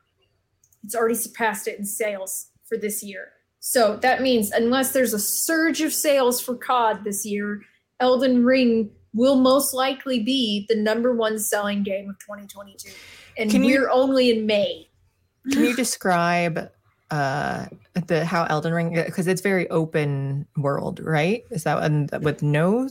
[0.83, 3.31] It's already surpassed it in sales for this year.
[3.60, 7.61] So that means unless there's a surge of sales for COD this year,
[7.99, 12.91] Elden Ring will most likely be the number one selling game of 2022.
[13.38, 14.88] And Can we're you, only in May.
[15.52, 16.72] Can you describe
[17.11, 17.65] uh
[18.07, 21.44] the how Elden Ring because it's very open world, right?
[21.49, 22.90] Is that and with no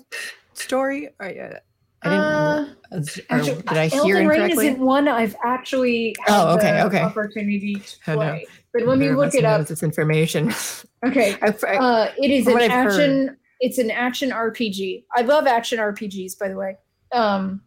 [0.54, 1.10] story?
[1.20, 1.58] Or, uh,
[2.02, 2.24] I didn't.
[2.24, 7.74] Uh, actually, did I hear Elden Ring isn't one I've actually oh okay okay opportunity
[7.74, 8.46] to play.
[8.46, 8.52] Oh.
[8.72, 10.52] But when you look it up, this information.
[11.06, 13.28] Okay, I, I, uh, it is an action.
[13.28, 13.36] Heard.
[13.60, 15.04] It's an action RPG.
[15.14, 16.76] I love action RPGs, by the way.
[17.12, 17.62] Um,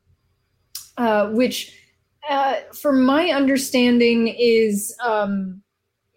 [0.98, 1.74] uh, which,
[2.30, 5.62] uh, from my understanding, is um,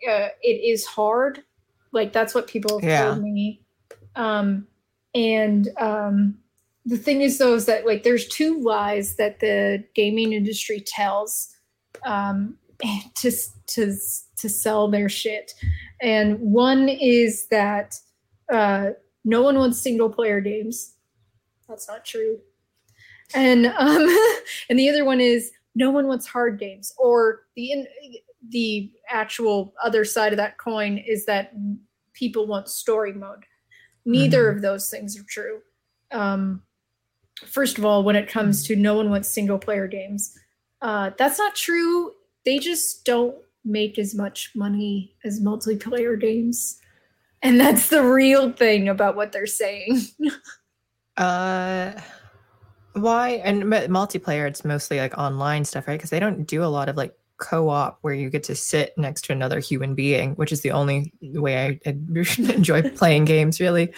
[0.08, 1.44] uh, it is hard.
[1.92, 3.04] Like that's what people have yeah.
[3.04, 3.62] told me.
[4.16, 4.66] Um,
[5.14, 6.38] and um,
[6.86, 11.54] the thing is, though, is that like there's two lies that the gaming industry tells
[12.04, 12.56] um,
[13.16, 13.30] to
[13.68, 13.96] to
[14.36, 15.52] to sell their shit,
[16.02, 17.98] and one is that
[18.52, 18.90] uh,
[19.24, 20.94] no one wants single player games.
[21.68, 22.38] That's not true.
[23.34, 24.06] And um,
[24.68, 27.86] and the other one is no one wants hard games or the
[28.50, 31.52] the actual other side of that coin is that
[32.12, 33.44] people want story mode.
[34.04, 34.56] Neither mm-hmm.
[34.56, 35.60] of those things are true.
[36.12, 36.62] Um,
[37.46, 40.38] first of all, when it comes to no one wants single player games,
[40.82, 42.12] uh, that's not true.
[42.44, 46.78] They just don't make as much money as multiplayer games.
[47.42, 50.02] And that's the real thing about what they're saying.
[51.16, 51.92] uh
[52.94, 56.88] why and multiplayer it's mostly like online stuff right because they don't do a lot
[56.88, 60.62] of like co-op where you get to sit next to another human being, which is
[60.62, 61.90] the only way I,
[62.54, 63.92] enjoy playing games really.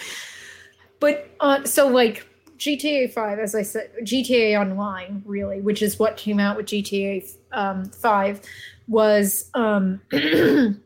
[1.01, 2.27] But uh, so like
[2.57, 7.29] GTA 5, as I said, GTA Online, really, which is what came out with GTA
[7.53, 8.41] um, 5,
[8.89, 10.79] was um, the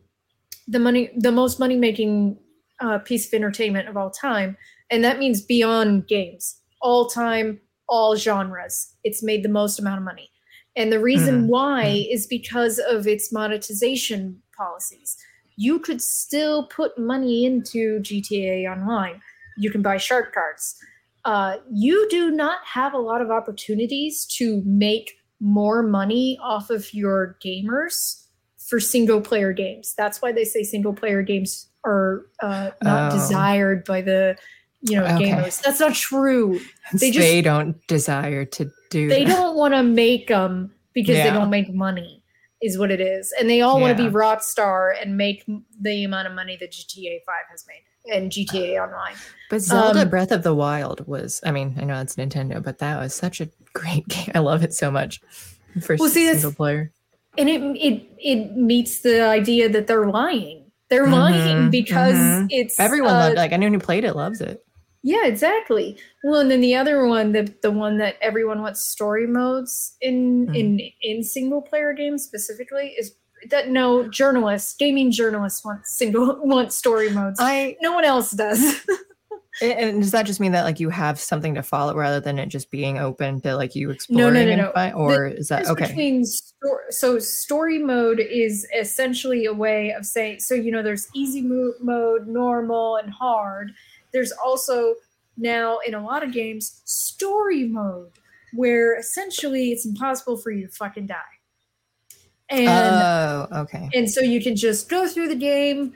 [0.69, 2.39] money, the most money making
[2.81, 4.57] uh, piece of entertainment of all time,
[4.91, 8.95] and that means beyond games, all time, all genres.
[9.05, 10.31] It's made the most amount of money.
[10.77, 11.47] And the reason mm.
[11.47, 12.15] why mm.
[12.15, 15.17] is because of its monetization policies.
[15.57, 19.21] You could still put money into GTA Online.
[19.59, 20.77] You can buy shark cards.
[21.25, 26.93] Uh, you do not have a lot of opportunities to make more money off of
[26.95, 28.25] your gamers
[28.59, 29.95] for single player games.
[29.97, 33.17] That's why they say single player games are uh, not oh.
[33.17, 34.37] desired by the
[34.83, 35.31] you know okay.
[35.31, 35.61] gamers.
[35.61, 36.61] That's not true.
[36.93, 39.09] They just they don't desire to do.
[39.09, 39.37] They that.
[39.37, 41.25] don't want to make them because yeah.
[41.25, 42.23] they don't make money.
[42.63, 43.87] Is what it is, and they all yeah.
[43.87, 45.45] want to be Rockstar and make
[45.81, 47.81] the amount of money that GTA Five has made
[48.11, 49.15] and GTA Online.
[49.49, 52.79] But Zelda um, Breath of the Wild was, I mean, I know it's Nintendo, but
[52.79, 54.31] that was such a great game.
[54.35, 55.21] I love it so much.
[55.81, 56.93] First well, see, single player.
[57.39, 60.71] And it it it meets the idea that they're lying.
[60.89, 62.47] They're mm-hmm, lying because mm-hmm.
[62.51, 64.65] it's everyone uh, loved like anyone who played it loves it.
[65.03, 65.97] Yeah, exactly.
[66.23, 70.49] Well, and then the other one, the the one that everyone wants story modes in
[70.49, 70.57] mm.
[70.57, 73.15] in in single player games specifically is
[73.49, 77.39] that no journalists, gaming journalists want single want story modes.
[77.41, 78.85] I no one else does.
[79.63, 82.47] and does that just mean that like you have something to follow rather than it
[82.47, 84.35] just being open to like you exploring?
[84.35, 84.93] No, no, no, no.
[84.93, 86.25] or the, is that okay?
[86.91, 91.75] So story mode is essentially a way of saying so you know there's easy mo-
[91.81, 93.73] mode, normal, and hard
[94.13, 94.95] there's also
[95.37, 98.11] now in a lot of games story mode
[98.53, 101.17] where essentially it's impossible for you to fucking die.
[102.51, 103.89] And oh, okay.
[103.95, 105.93] And so you can just go through the game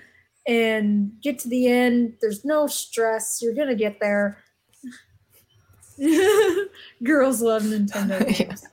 [0.47, 2.15] and get to the end.
[2.21, 3.41] There's no stress.
[3.43, 4.39] You're gonna get there.
[7.05, 8.65] Girls love Nintendo games.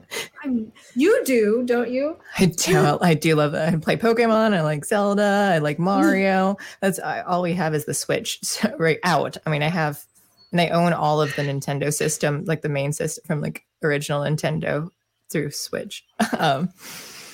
[0.43, 0.51] yeah.
[0.95, 2.17] you do, don't you?
[2.37, 2.97] I do.
[3.01, 3.73] I do love it.
[3.73, 4.53] I play Pokemon.
[4.53, 5.51] I like Zelda.
[5.53, 6.57] I like Mario.
[6.81, 9.37] That's I, all we have is the Switch so, right out.
[9.45, 10.03] I mean, I have,
[10.51, 14.21] and I own all of the Nintendo system, like the main system from like original
[14.21, 14.89] Nintendo
[15.29, 16.03] through Switch.
[16.37, 16.69] um,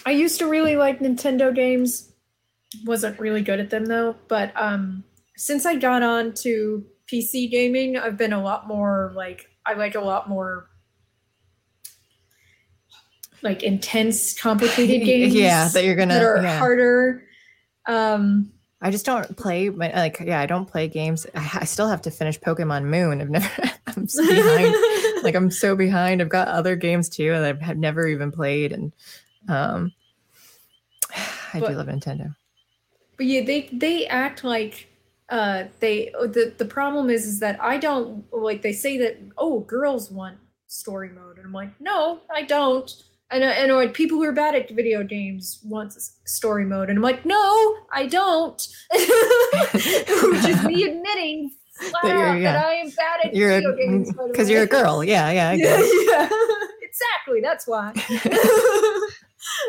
[0.08, 2.14] I used to really like Nintendo games.
[2.86, 4.16] Wasn't really good at them though.
[4.30, 5.04] But um,
[5.36, 9.96] since I got on to PC gaming, I've been a lot more like I like
[9.96, 10.70] a lot more
[13.42, 15.34] like intense, complicated games.
[15.34, 16.58] yeah, that you're gonna that are yeah.
[16.58, 17.26] harder.
[17.86, 21.28] Um, I just don't play my like yeah I don't play games.
[21.36, 23.20] I, I still have to finish Pokemon Moon.
[23.20, 23.50] I've never
[23.88, 24.74] I'm so behind.
[25.24, 26.22] like I'm so behind.
[26.22, 28.94] I've got other games too that I've never even played and
[29.48, 29.92] um
[31.54, 32.36] I but, do love Nintendo.
[33.18, 34.90] But yeah, they they act like
[35.30, 39.62] uh they the the problem is is that I don't like they say that oh
[39.62, 40.38] girls want
[40.68, 42.92] story mode and I'm like no I don't
[43.32, 45.94] and and like people who are bad at video games want
[46.26, 52.54] story mode and I'm like no I don't which is me admitting flat yeah.
[52.54, 55.52] that I am bad at you're video a, games because you're a girl yeah yeah
[55.54, 55.78] yeah,
[56.10, 56.30] yeah.
[56.82, 57.94] exactly that's why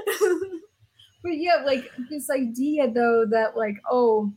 [1.22, 4.32] but yeah like this idea though that like oh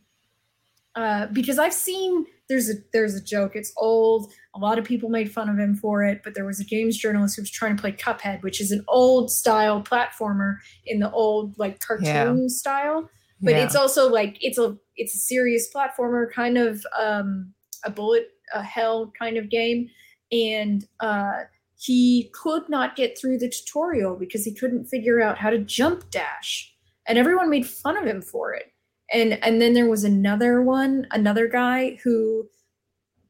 [0.96, 3.56] uh, because I've seen there's a there's a joke.
[3.56, 4.32] It's old.
[4.56, 6.98] A lot of people made fun of him for it, but there was a games
[6.98, 11.10] journalist who was trying to play Cuphead, which is an old style platformer in the
[11.12, 12.48] old like cartoon yeah.
[12.48, 13.10] style.
[13.42, 13.64] But yeah.
[13.64, 17.54] it's also like it's a it's a serious platformer, kind of um,
[17.86, 19.88] a bullet a hell kind of game,
[20.32, 21.44] and uh,
[21.82, 26.08] he could not get through the tutorial because he couldn't figure out how to jump
[26.12, 26.72] dash,
[27.08, 28.72] and everyone made fun of him for it.
[29.12, 32.48] And and then there was another one another guy who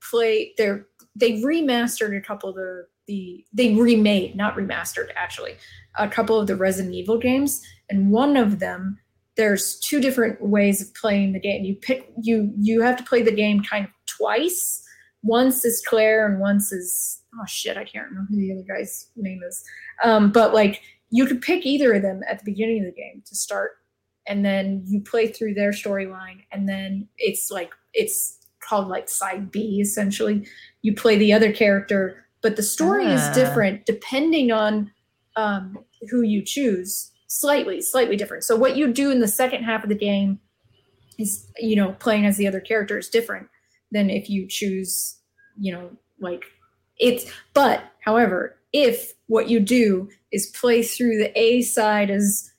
[0.02, 5.56] played their they remastered a couple of the the they remade not remastered actually
[5.98, 7.66] a couple of the resident evil games.
[7.90, 9.00] And one of them
[9.38, 11.64] there's two different ways of playing the game.
[11.64, 14.81] You pick you you have to play the game kind of twice
[15.24, 19.08] once is claire and once is oh shit i can't remember who the other guy's
[19.16, 19.64] name is.
[20.04, 23.22] Um, but like you could pick either of them at the beginning of the game
[23.26, 23.72] to start
[24.28, 29.52] and then you play through their storyline and then it's like it's called like side
[29.52, 30.48] b essentially.
[30.82, 33.34] You play the other character but the story is ah.
[33.34, 34.92] different depending on
[35.36, 35.78] um,
[36.10, 37.12] who you choose.
[37.28, 38.44] Slightly slightly different.
[38.44, 40.40] So what you do in the second half of the game
[41.18, 43.48] is you know playing as the other character is different
[43.92, 45.20] than if you choose
[45.60, 45.90] you know
[46.20, 46.46] like
[46.98, 52.52] it's but however if what you do is play through the a side as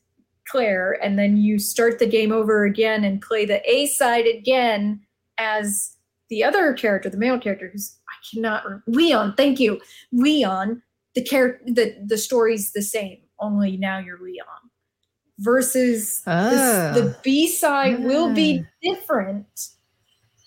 [0.53, 5.01] Claire, and then you start the game over again and play the A side again
[5.39, 5.97] as
[6.29, 9.35] the other character, the male character, who's I cannot Leon.
[9.37, 9.81] Thank you,
[10.13, 10.83] Leon.
[11.15, 14.47] The character, the the story's the same, only now you're Leon.
[15.39, 16.93] Versus oh.
[16.93, 17.21] the ah.
[17.23, 19.47] B side will be different.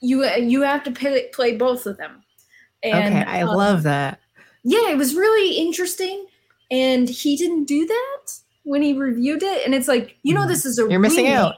[0.01, 2.23] You you have to play, play both of them.
[2.83, 4.19] And, okay, I um, love that.
[4.63, 6.27] Yeah, it was really interesting,
[6.71, 10.49] and he didn't do that when he reviewed it, and it's like, you know, mm-hmm.
[10.49, 11.55] this is a you're missing out,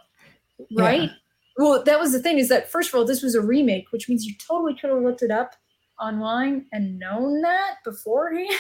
[0.78, 1.04] right?
[1.04, 1.10] Yeah.
[1.58, 4.08] Well, that was the thing is that first of all, this was a remake, which
[4.08, 5.56] means you totally could have looked it up
[6.00, 8.50] online and known that beforehand.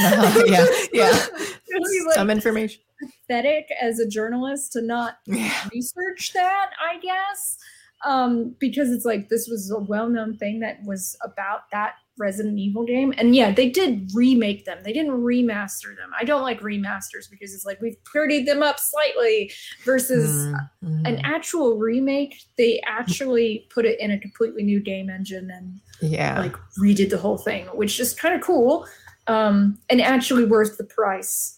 [0.00, 1.26] Uh, yeah, yeah.
[1.68, 2.80] really, like, Some information.
[3.00, 5.52] Pathetic as a journalist to not yeah.
[5.74, 7.58] research that, I guess,
[8.06, 12.84] um, because it's like this was a well-known thing that was about that Resident Evil
[12.84, 13.12] game.
[13.16, 14.78] And yeah, they did remake them.
[14.84, 16.10] They didn't remaster them.
[16.18, 19.50] I don't like remasters because it's like we've prettied them up slightly
[19.84, 21.06] versus mm-hmm.
[21.06, 22.44] an actual remake.
[22.56, 27.18] They actually put it in a completely new game engine and yeah, like redid the
[27.18, 28.86] whole thing, which is kind of cool.
[29.26, 31.56] Um, and actually worth the price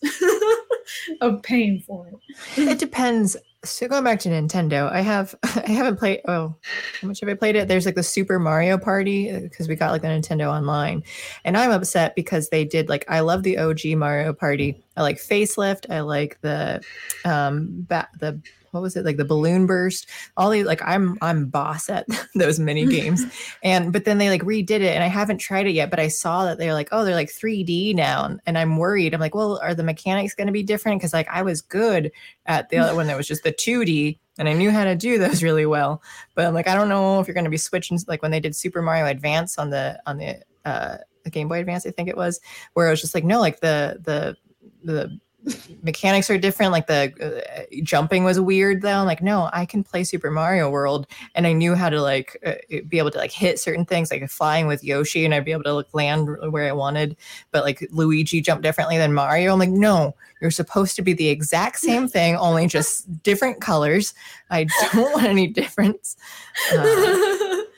[1.20, 2.68] of paying for it.
[2.68, 6.20] it depends so going back to Nintendo, I have I haven't played.
[6.26, 6.54] Oh,
[7.00, 7.68] how much have I played it?
[7.68, 11.02] There's like the Super Mario Party because uh, we got like the Nintendo Online,
[11.44, 14.82] and I'm upset because they did like I love the OG Mario Party.
[14.96, 15.90] I like facelift.
[15.90, 16.82] I like the
[17.24, 18.40] um ba- the
[18.72, 20.08] what was it like the balloon burst?
[20.36, 23.24] All these like i'm i'm boss at those mini games.
[23.62, 26.08] And but then they like redid it and i haven't tried it yet but i
[26.08, 28.36] saw that they're like oh they're like 3d now.
[28.46, 29.14] And i'm worried.
[29.14, 31.00] I'm like well are the mechanics going to be different?
[31.00, 32.10] Because like i was good
[32.46, 35.18] at the other one that was just the 2d and I knew how to do
[35.18, 36.02] those really well.
[36.34, 38.40] But I'm like, I don't know if you're going to be switching like when they
[38.40, 42.08] did Super Mario Advance on the on the uh, the Game Boy Advance, I think
[42.08, 42.40] it was,
[42.74, 44.36] where it was just like, no, like the the
[44.84, 45.18] the
[45.82, 46.72] mechanics are different.
[46.72, 48.98] Like the uh, jumping was weird though.
[48.98, 52.36] I'm like, no, I can play Super Mario World, and I knew how to like
[52.44, 52.54] uh,
[52.88, 55.64] be able to like hit certain things, like flying with Yoshi, and I'd be able
[55.64, 57.16] to like land where I wanted.
[57.50, 59.52] But like Luigi jumped differently than Mario.
[59.52, 64.14] I'm like, no, you're supposed to be the exact same thing, only just different colors.
[64.50, 66.16] I don't want any difference.
[66.72, 67.62] Uh,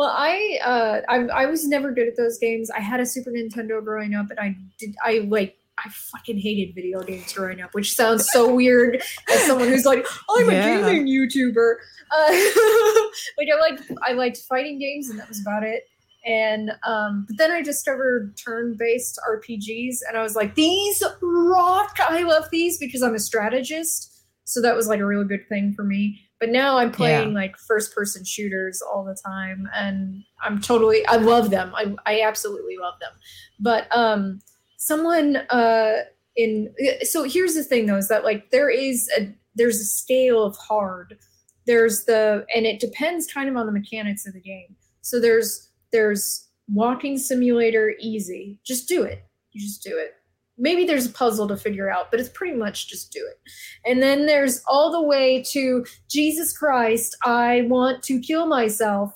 [0.00, 2.70] Well, I, uh, I I was never good at those games.
[2.70, 6.74] I had a Super Nintendo growing up, and I did I like I fucking hated
[6.74, 10.78] video games growing up, which sounds so weird as someone who's like, I'm yeah.
[10.78, 11.74] a gaming YouTuber.
[12.10, 12.30] Uh,
[13.38, 15.84] like I liked I liked fighting games, and that was about it.
[16.24, 21.96] And um, but then I discovered turn-based RPGs, and I was like, these rock!
[22.00, 24.08] I love these because I'm a strategist.
[24.44, 26.20] So that was like a really good thing for me.
[26.40, 27.34] But now I'm playing yeah.
[27.34, 31.72] like first-person shooters all the time, and I'm totally I love them.
[31.74, 33.12] I I absolutely love them.
[33.58, 34.40] But um
[34.80, 35.98] someone uh
[36.36, 40.42] in so here's the thing though is that like there is a there's a scale
[40.42, 41.18] of hard.
[41.66, 44.74] There's the and it depends kind of on the mechanics of the game.
[45.02, 48.58] So there's there's walking simulator easy.
[48.64, 49.22] Just do it.
[49.52, 50.14] You just do it.
[50.56, 53.38] Maybe there's a puzzle to figure out, but it's pretty much just do it.
[53.84, 59.12] And then there's all the way to Jesus Christ, I want to kill myself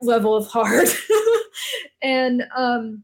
[0.00, 0.88] level of hard.
[2.02, 3.02] and um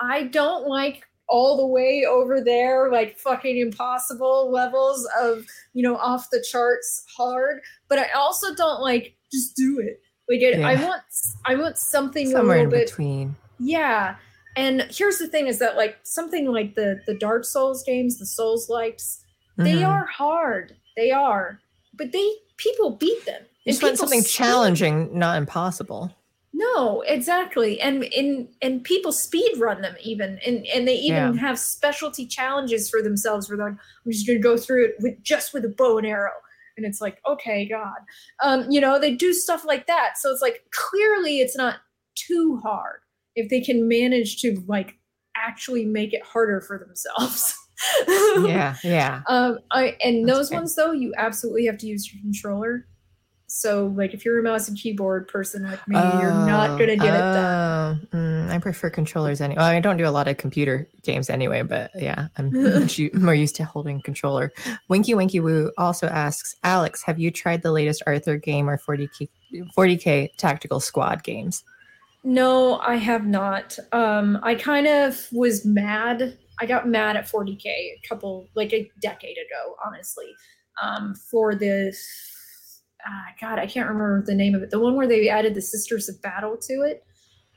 [0.00, 5.44] I don't like all the way over there, like fucking impossible levels of,
[5.74, 7.60] you know, off the charts hard.
[7.88, 10.00] But I also don't like just do it.
[10.28, 10.68] Like it, yeah.
[10.68, 11.02] I want,
[11.46, 13.36] I want something somewhere a in bit, between.
[13.58, 14.16] Yeah,
[14.56, 18.26] and here's the thing: is that like something like the the Dark Souls games, the
[18.26, 19.64] Souls likes, mm-hmm.
[19.64, 20.76] they are hard.
[20.96, 21.60] They are,
[21.94, 23.42] but they people beat them.
[23.64, 26.14] You just want something challenging, not impossible.
[26.58, 27.80] No, exactly.
[27.80, 31.40] And in and people speed run them even and and they even yeah.
[31.40, 35.22] have specialty challenges for themselves where they're like, I'm just gonna go through it with
[35.22, 36.32] just with a bow and arrow.
[36.76, 37.98] And it's like, okay, God.
[38.42, 40.18] Um, you know, they do stuff like that.
[40.18, 41.76] So it's like clearly it's not
[42.16, 43.00] too hard
[43.36, 44.98] if they can manage to like
[45.36, 47.56] actually make it harder for themselves.
[48.08, 49.22] yeah, yeah.
[49.28, 52.88] Um, I and That's those ones though, you absolutely have to use your controller
[53.50, 56.90] so, like, if you're a mouse and keyboard person like me, oh, you're not going
[56.90, 58.08] to get oh, it done.
[58.12, 59.56] Oh, mm, I prefer controllers anyway.
[59.56, 62.52] Well, I don't do a lot of computer games anyway, but yeah, I'm
[63.14, 64.52] more used to holding controller.
[64.88, 69.30] Winky Winky Woo also asks Alex, have you tried the latest Arthur game or 40K,
[69.74, 71.64] 40K Tactical Squad games?
[72.24, 73.78] No, I have not.
[73.92, 76.36] Um, I kind of was mad.
[76.60, 80.34] I got mad at 40K a couple, like a decade ago, honestly,
[80.82, 82.37] um, for this
[83.06, 84.70] uh, God, I can't remember the name of it.
[84.70, 87.04] The one where they added the Sisters of Battle to it,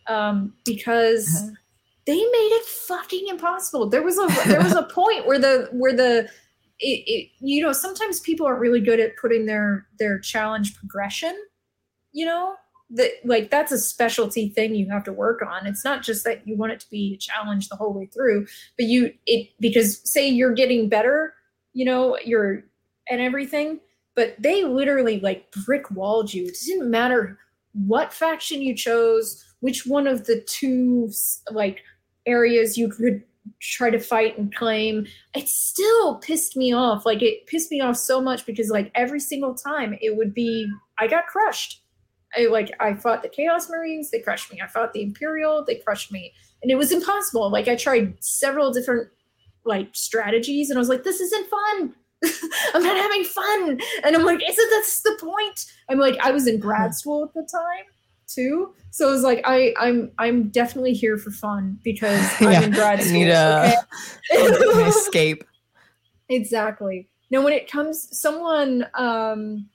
[0.08, 1.52] um, because uh-huh.
[2.06, 3.90] they made it fucking impossible.
[3.90, 6.30] There was a there was a point where the where the
[6.82, 11.36] it, it, you know sometimes people are really good at putting their their challenge progression
[12.12, 12.56] you know
[12.90, 16.46] that like that's a specialty thing you have to work on it's not just that
[16.48, 18.46] you want it to be a challenge the whole way through
[18.78, 21.34] but you it because say you're getting better
[21.74, 22.64] you know you're
[23.10, 23.80] and everything
[24.16, 26.46] but they literally like brick walled you.
[26.46, 27.40] It didn't matter
[27.74, 31.12] what faction you chose, which one of the two
[31.52, 31.84] like
[32.26, 33.24] areas you could
[33.60, 35.08] try to fight and claim.
[35.36, 37.06] It still pissed me off.
[37.06, 40.70] Like it pissed me off so much because like every single time it would be
[41.00, 41.82] I got crushed.
[42.38, 44.62] I like I fought the Chaos Marines, they crushed me.
[44.62, 46.34] I fought the Imperial, they crushed me.
[46.62, 47.50] And it was impossible.
[47.50, 49.10] Like I tried several different
[49.66, 51.96] like strategies and I was like, this isn't fun.
[52.74, 53.80] I'm not having fun.
[54.04, 55.66] And I'm like, isn't that's the point?
[55.90, 57.86] I'm like, I was in grad school at the time
[58.28, 58.74] too.
[58.92, 62.72] So it was like I I'm I'm definitely here for fun because I'm yeah, in
[62.72, 63.14] grad school.
[63.14, 63.76] Need a,
[64.32, 64.88] okay?
[64.88, 65.44] escape.
[66.30, 67.10] Exactly.
[67.30, 69.68] Now when it comes someone um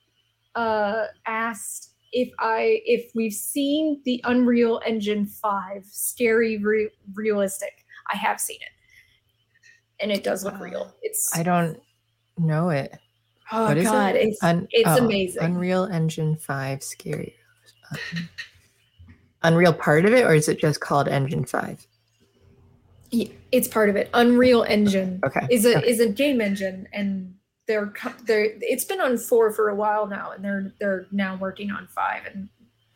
[0.54, 7.84] uh asked if I if we've seen the Unreal Engine 5 scary re- realistic.
[8.12, 8.68] I have seen it.
[9.98, 10.94] And it does look uh, real.
[11.02, 11.80] It's I don't
[12.38, 12.98] know it.
[13.52, 14.28] Oh what God, it?
[14.28, 15.42] it's Un- it's oh, amazing.
[15.42, 17.34] Unreal Engine Five scary.
[17.90, 17.98] Um,
[19.42, 21.86] Unreal part of it, or is it just called Engine Five?
[23.10, 24.10] Yeah, it's part of it.
[24.14, 25.46] Unreal Engine okay.
[25.50, 25.88] is a okay.
[25.88, 27.34] is a game engine, and
[27.68, 27.92] they're
[28.24, 31.86] they're it's been on four for a while now, and they're they're now working on
[31.86, 32.48] five, and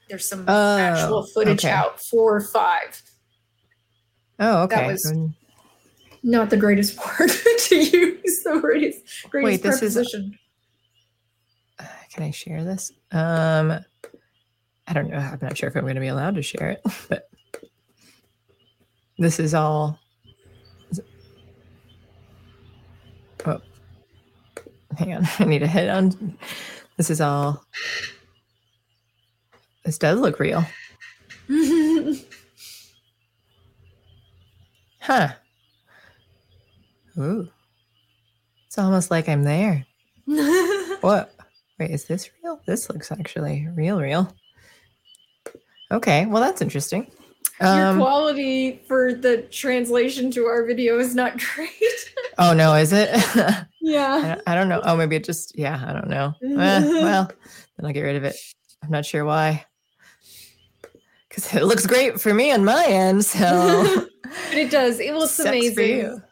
[0.09, 1.73] there's some oh, actual footage okay.
[1.73, 3.01] out for five.
[4.41, 4.77] Oh, okay.
[4.77, 5.15] That was
[6.23, 8.43] not the greatest word to use.
[8.43, 10.39] The greatest, greatest Wait, this preposition.
[11.79, 12.93] Is, can I share this?
[13.13, 13.79] Um,
[14.87, 15.19] I don't know.
[15.19, 17.31] I'm not sure if I'm going to be allowed to share it, but
[19.19, 19.99] this is all.
[23.47, 23.61] Oh,
[24.99, 25.27] hang on.
[25.39, 26.37] I need to hit on.
[26.97, 27.65] This is all.
[29.85, 30.65] This does look real.
[35.01, 35.33] huh.
[37.21, 37.49] Ooh.
[38.67, 39.85] It's almost like I'm there.
[41.01, 41.35] what?
[41.79, 42.61] Wait, is this real?
[42.67, 44.35] This looks actually real, real.
[45.91, 47.11] Okay, well, that's interesting.
[47.61, 51.71] Um, Your quality for the translation to our video is not great.
[52.39, 53.11] oh, no, is it?
[53.81, 54.37] yeah.
[54.47, 54.81] I, I, don't know.
[54.85, 56.35] Oh, maybe it just, yeah, I don't know.
[56.43, 57.31] eh, well,
[57.77, 58.37] then I'll get rid of it.
[58.83, 59.67] I'm not sure why.
[61.29, 64.07] Because it looks great for me on my end, so.
[64.23, 65.01] but it does.
[65.01, 66.23] It looks Sucks amazing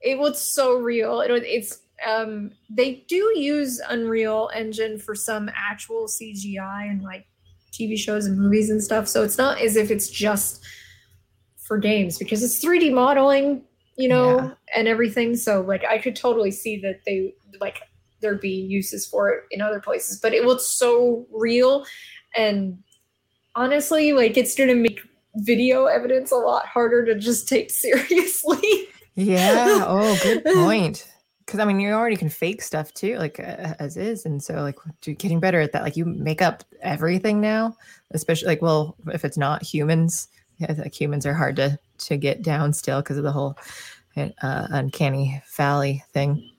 [0.00, 1.20] it was so real.
[1.20, 7.26] It, it's um they do use Unreal Engine for some actual CGI and like
[7.72, 9.08] TV shows and movies and stuff.
[9.08, 10.64] So it's not as if it's just
[11.56, 13.62] for games because it's 3D modeling,
[13.96, 14.50] you know, yeah.
[14.74, 15.36] and everything.
[15.36, 17.82] So like I could totally see that they like
[18.20, 20.18] there'd be uses for it in other places.
[20.20, 21.84] But it was so real
[22.36, 22.78] and
[23.54, 25.00] honestly, like it's gonna make
[25.36, 28.88] video evidence a lot harder to just take seriously.
[29.18, 29.84] Yeah.
[29.86, 31.12] Oh, good point.
[31.44, 34.62] Because I mean, you already can fake stuff too, like uh, as is, and so
[34.62, 35.82] like getting better at that.
[35.82, 37.76] Like you make up everything now,
[38.12, 40.28] especially like well, if it's not humans,
[40.58, 43.58] yeah, like humans are hard to to get down still because of the whole
[44.16, 46.50] uh, uncanny valley thing.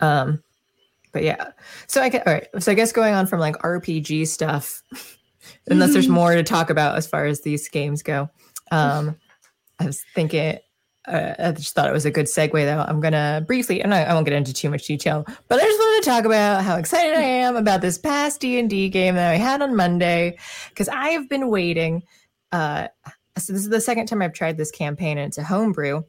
[0.00, 0.42] Um,
[1.12, 1.50] but yeah,
[1.86, 2.48] so I get all right.
[2.58, 4.82] So I guess going on from like RPG stuff,
[5.66, 8.30] unless there's more to talk about as far as these games go.
[8.70, 9.16] Um,
[9.78, 10.58] I was thinking.
[11.06, 12.84] Uh, I just thought it was a good segue, though.
[12.86, 15.78] I'm gonna briefly, and I, I, won't get into too much detail, but I just
[15.78, 19.14] wanted to talk about how excited I am about this past D and D game
[19.14, 20.36] that I had on Monday
[20.70, 22.02] because I have been waiting.
[22.50, 22.88] Uh,
[23.38, 26.02] so this is the second time I've tried this campaign, and it's a homebrew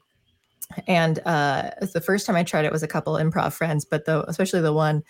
[0.88, 4.28] and uh the first time i tried it was a couple improv friends but the
[4.30, 5.04] especially the one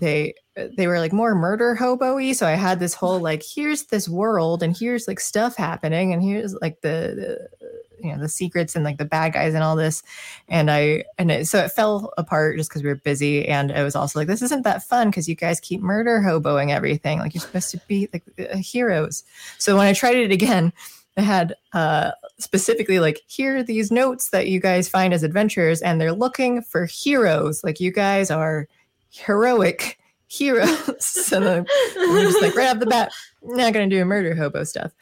[0.00, 0.32] they
[0.76, 4.62] they were like more murder hobo-y so i had this whole like here's this world
[4.62, 7.68] and here's like stuff happening and here's like the, the
[8.02, 10.02] you know the secrets and like the bad guys and all this
[10.48, 13.82] and i and it, so it fell apart just because we were busy and it
[13.82, 17.34] was also like this isn't that fun because you guys keep murder hoboing everything like
[17.34, 19.24] you're supposed to be like uh, heroes
[19.58, 20.72] so when i tried it again
[21.16, 25.82] I had uh, specifically like here are these notes that you guys find as adventurers,
[25.82, 27.62] and they're looking for heroes.
[27.62, 28.66] Like you guys are
[29.10, 29.98] heroic
[30.28, 31.04] heroes.
[31.04, 31.64] so
[31.96, 33.12] we're just like right off the bat,
[33.42, 34.92] not gonna do a murder hobo stuff.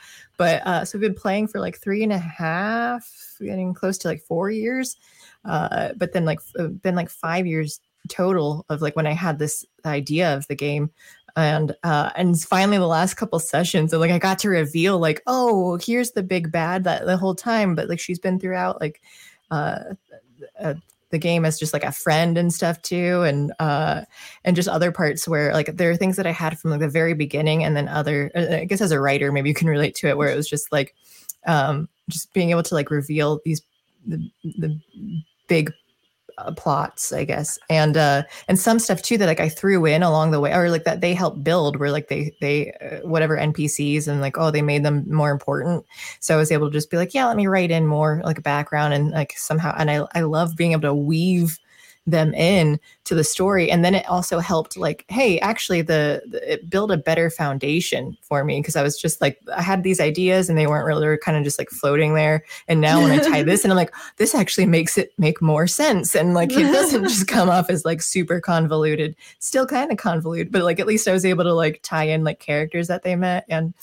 [0.41, 3.07] But uh, so we've been playing for like three and a half,
[3.43, 4.97] getting close to like four years.
[5.45, 6.41] Uh, but then like
[6.81, 10.91] been like five years total of like when I had this idea of the game
[11.37, 15.79] and uh and finally the last couple sessions like i got to reveal like oh
[15.81, 19.01] here's the big bad that the whole time but like she's been throughout like
[19.53, 19.79] uh,
[20.59, 20.75] uh
[21.11, 24.03] the game as just like a friend and stuff too and uh
[24.45, 26.89] and just other parts where like there are things that i had from like the
[26.89, 29.95] very beginning and then other uh, i guess as a writer maybe you can relate
[29.95, 30.95] to it where it was just like
[31.47, 33.63] um just being able to like reveal these
[34.07, 34.81] the, the
[35.47, 35.73] big
[36.45, 37.59] uh, plots i guess.
[37.69, 40.71] And uh and some stuff too that like i threw in along the way or
[40.71, 44.51] like that they helped build where like they they uh, whatever npcs and like oh
[44.51, 45.85] they made them more important.
[46.21, 48.39] So i was able to just be like yeah let me write in more like
[48.39, 51.59] a background and like somehow and i i love being able to weave
[52.07, 53.71] them in to the story.
[53.71, 58.17] And then it also helped like hey actually the, the it built a better foundation
[58.23, 61.07] for me because i was just like i had these ideas and they weren't really
[61.07, 62.45] were kind of just like floating there.
[62.69, 65.67] And now when i tie this and i'm like this actually makes it make more
[65.67, 66.15] sense.
[66.15, 69.15] And like it doesn't just come off as like super convoluted.
[69.39, 72.25] Still kind of convoluted but like at least i was able to like tie in
[72.25, 73.45] like characters that they met.
[73.49, 73.75] And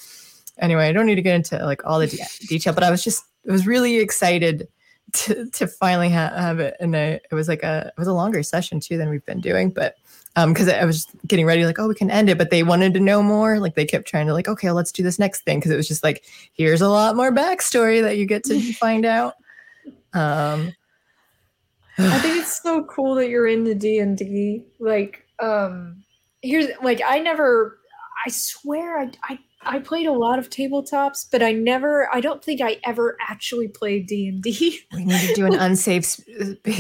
[0.59, 3.03] anyway i don't need to get into like all the de- detail but i was
[3.03, 4.67] just I was really excited
[5.13, 6.75] to, to finally ha- have it.
[6.79, 9.41] And I, it was like a, it was a longer session too than we've been
[9.41, 9.95] doing, but
[10.35, 12.93] um, cause I was getting ready, like, oh, we can end it, but they wanted
[12.93, 13.59] to know more.
[13.59, 15.59] Like they kept trying to like, okay, let's do this next thing.
[15.59, 16.23] Cause it was just like,
[16.53, 19.33] here's a lot more backstory that you get to find out.
[20.13, 20.73] Um,
[21.97, 24.63] I think it's so cool that you're in the D and D.
[24.79, 26.03] Like, um,
[26.41, 27.79] here's like, I never,
[28.25, 32.09] I swear I, I I played a lot of tabletops, but I never.
[32.13, 34.79] I don't think I ever actually played D and D.
[34.93, 36.19] We need to do an unsafe,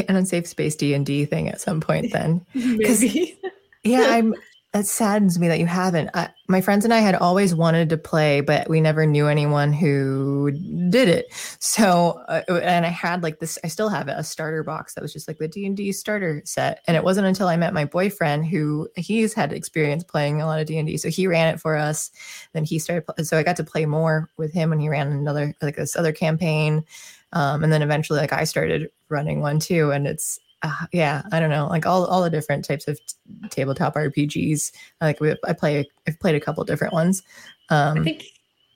[0.07, 2.11] an unsafe space D and D thing at some point.
[2.11, 3.37] Then, maybe.
[3.83, 4.33] yeah, I'm
[4.77, 6.09] it saddens me that you haven't.
[6.13, 9.73] I, my friends and I had always wanted to play, but we never knew anyone
[9.73, 10.51] who
[10.89, 11.27] did it.
[11.59, 13.59] So, uh, and I had like this.
[13.63, 15.91] I still have it, a starter box that was just like the D and D
[15.91, 16.81] starter set.
[16.87, 20.59] And it wasn't until I met my boyfriend who he's had experience playing a lot
[20.59, 22.11] of D and D, so he ran it for us.
[22.53, 23.05] Then he started.
[23.25, 26.11] So I got to play more with him when he ran another like this other
[26.11, 26.85] campaign.
[27.33, 31.39] Um, and then eventually, like I started running one too, and it's uh, yeah, I
[31.39, 33.15] don't know, like all all the different types of t-
[33.49, 34.71] tabletop RPGs.
[35.01, 37.23] Like we, I play, I've played a couple different ones.
[37.69, 38.25] Um, I think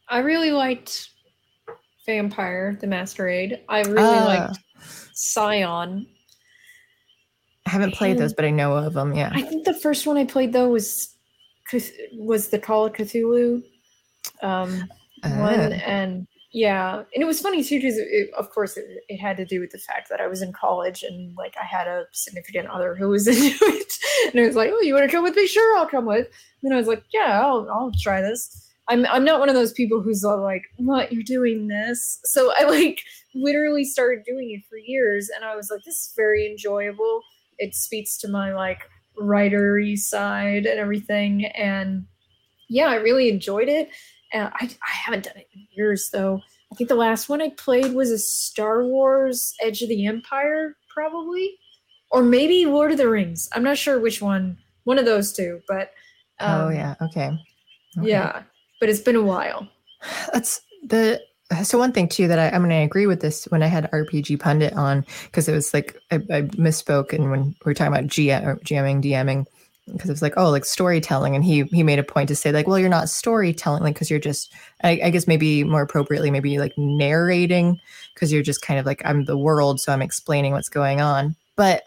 [0.07, 1.09] I really liked
[2.05, 3.61] Vampire: The Masquerade.
[3.67, 4.59] I really uh, liked
[5.13, 6.07] Scion.
[7.65, 9.13] I haven't played and those, but I know of them.
[9.13, 11.13] Yeah, I think the first one I played though was
[12.13, 13.63] was the Call of Cthulhu
[14.41, 14.89] um,
[15.23, 15.29] uh.
[15.29, 17.97] one, and yeah, and it was funny too because,
[18.37, 21.01] of course, it, it, had to do with the fact that I was in college
[21.01, 23.93] and like I had a significant other who was into it,
[24.25, 25.47] and it was like, "Oh, you want to come with me?
[25.47, 26.27] Sure, I'll come with."
[26.63, 29.71] And I was like, "Yeah, I'll I'll try this." I'm I'm not one of those
[29.71, 33.01] people who's like, "What you're doing this?" So I like
[33.33, 37.21] literally started doing it for years, and I was like, "This is very enjoyable."
[37.59, 38.81] It speaks to my like
[39.17, 42.05] writery side and everything, and
[42.67, 43.89] yeah, I really enjoyed it
[44.33, 46.41] uh, I, I haven't done it in years though.
[46.71, 50.77] I think the last one I played was a Star Wars Edge of the Empire,
[50.93, 51.57] probably.
[52.11, 53.49] or maybe Lord of the Rings.
[53.53, 54.57] I'm not sure which one.
[54.83, 55.91] One of those two, but
[56.39, 57.37] oh, um, oh yeah, okay.
[57.97, 58.09] okay.
[58.09, 58.43] yeah.
[58.79, 59.67] But it's been a while.
[60.33, 61.21] That's the
[61.63, 63.91] so one thing too that I, I mean I agree with this when I had
[63.91, 67.93] RPG pundit on because it was like I, I, misspoke and when we were talking
[67.93, 69.45] about GM, GMing DMing
[69.87, 71.35] because it was like oh like storytelling.
[71.35, 74.09] And he he made a point to say like well you're not storytelling like because
[74.09, 74.53] you're just
[74.83, 77.79] I, I, guess maybe more appropriately maybe like narrating
[78.13, 81.35] because you're just kind of like I'm the world so I'm explaining what's going on.
[81.55, 81.83] But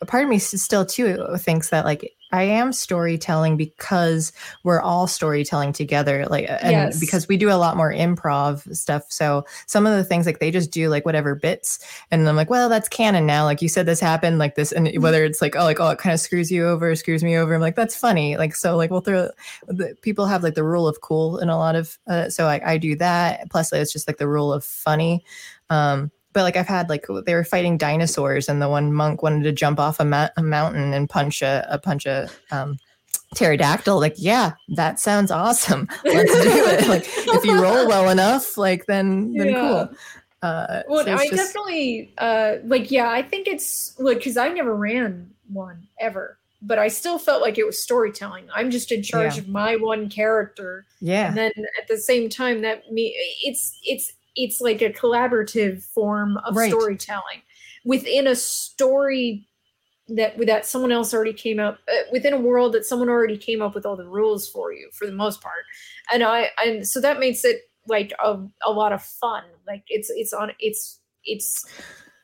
[0.00, 4.32] a part of me still too thinks that like I am storytelling because
[4.64, 6.26] we're all storytelling together.
[6.26, 6.98] Like, and yes.
[6.98, 9.04] because we do a lot more improv stuff.
[9.08, 11.78] So some of the things like they just do like whatever bits.
[12.10, 13.44] And I'm like, well, that's canon now.
[13.44, 14.72] Like you said, this happened like this.
[14.72, 17.36] And whether it's like, oh, like, oh, it kind of screws you over, screws me
[17.36, 17.54] over.
[17.54, 18.36] I'm like, that's funny.
[18.36, 19.28] Like, so like we'll throw,
[19.68, 22.72] the, people have like the rule of cool in a lot of, uh, so I,
[22.72, 23.48] I do that.
[23.48, 25.24] Plus it's just like the rule of funny.
[25.70, 29.44] Um, but like I've had like they were fighting dinosaurs, and the one monk wanted
[29.44, 32.76] to jump off a, ma- a mountain and punch a, a punch a um,
[33.34, 33.98] pterodactyl.
[33.98, 35.88] Like, yeah, that sounds awesome.
[36.04, 36.88] Let's do it.
[36.88, 39.60] like, if you roll well enough, like then then yeah.
[39.60, 39.88] cool.
[40.42, 41.36] Uh, well, so I just...
[41.36, 42.90] definitely uh, like.
[42.90, 47.40] Yeah, I think it's like because I never ran one ever, but I still felt
[47.42, 48.48] like it was storytelling.
[48.52, 49.42] I'm just in charge yeah.
[49.42, 50.84] of my one character.
[51.00, 55.82] Yeah, and then at the same time, that me, it's it's it's like a collaborative
[55.84, 56.70] form of right.
[56.70, 57.42] storytelling.
[57.84, 59.46] Within a story
[60.08, 63.62] that that someone else already came up uh, within a world that someone already came
[63.62, 65.64] up with all the rules for you for the most part.
[66.12, 69.44] And i and so that makes it like a, a lot of fun.
[69.66, 71.64] Like it's it's on it's it's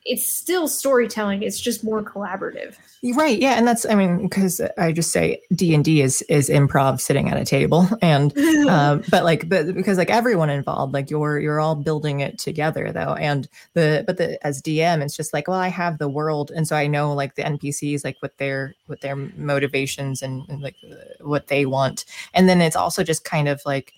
[0.06, 2.76] it's still storytelling it's just more collaborative.
[3.02, 7.30] Right yeah and that's i mean because i just say d&d is is improv sitting
[7.30, 8.36] at a table and
[8.68, 12.92] um, but like but because like everyone involved like you're you're all building it together
[12.92, 16.50] though and the but the as dm it's just like well i have the world
[16.50, 20.60] and so i know like the npcs like what their what their motivations and, and
[20.60, 20.76] like
[21.20, 22.04] what they want
[22.34, 23.94] and then it's also just kind of like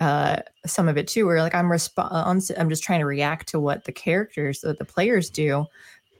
[0.00, 0.36] uh,
[0.66, 3.84] some of it too, where like I'm response, I'm just trying to react to what
[3.84, 5.66] the characters, that the players do,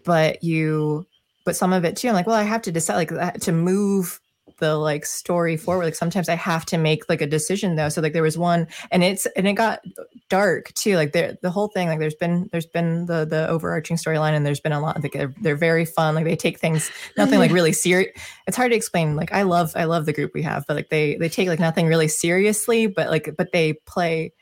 [0.05, 1.07] but you,
[1.45, 4.21] but some of it too, I'm like, well, I have to decide like to move
[4.61, 5.85] the like story forward.
[5.85, 7.89] Like sometimes i have to make like a decision though.
[7.89, 9.81] So like there was one and it's and it got
[10.29, 10.97] dark too.
[10.97, 14.47] Like there the whole thing like there's been there's been the the overarching storyline and
[14.47, 16.15] there's been a lot like they're, they're very fun.
[16.15, 17.55] Like they take things nothing like mm-hmm.
[17.55, 18.17] really serious
[18.47, 19.17] it's hard to explain.
[19.17, 21.59] Like i love i love the group we have but like they they take like
[21.59, 24.33] nothing really seriously but like but they play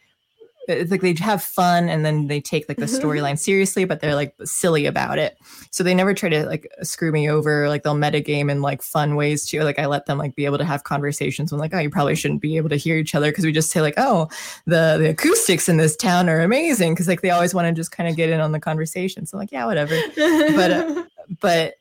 [0.68, 4.14] it's like they have fun and then they take like the storyline seriously, but they're
[4.14, 5.38] like silly about it.
[5.70, 7.68] So they never try to like screw me over.
[7.68, 9.60] Like they'll metagame in like fun ways too.
[9.62, 12.14] Like I let them like be able to have conversations when like, oh, you probably
[12.14, 14.28] shouldn't be able to hear each other because we just say like, oh,
[14.66, 17.92] the the acoustics in this town are amazing because like they always want to just
[17.92, 19.26] kind of get in on the conversation.
[19.26, 19.98] So I'm like, yeah, whatever.
[20.16, 21.04] but uh,
[21.40, 21.74] but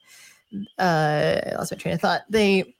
[0.80, 2.22] uh, I lost my train of thought.
[2.30, 2.76] They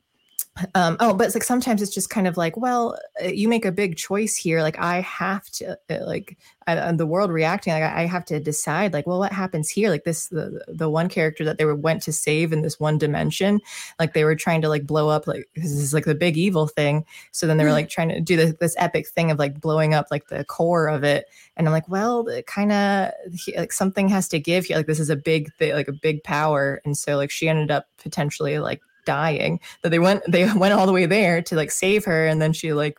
[0.76, 3.66] um, oh, but it's like sometimes it's just kind of like, well, uh, you make
[3.66, 4.62] a big choice here.
[4.62, 7.74] Like I have to, uh, like I, the world reacting.
[7.74, 8.94] Like I have to decide.
[8.94, 9.90] Like, well, what happens here?
[9.90, 12.98] Like this, the the one character that they were went to save in this one
[12.98, 13.60] dimension.
[14.00, 15.28] Like they were trying to like blow up.
[15.28, 17.06] Like this is like the big evil thing.
[17.32, 17.76] So then they were mm-hmm.
[17.76, 20.88] like trying to do this, this epic thing of like blowing up like the core
[20.88, 21.26] of it.
[21.56, 23.12] And I'm like, well, kind of
[23.56, 24.78] like something has to give here.
[24.78, 26.82] Like this is a big thing, like a big power.
[26.86, 30.86] And so like she ended up potentially like dying that they went they went all
[30.86, 32.98] the way there to like save her and then she like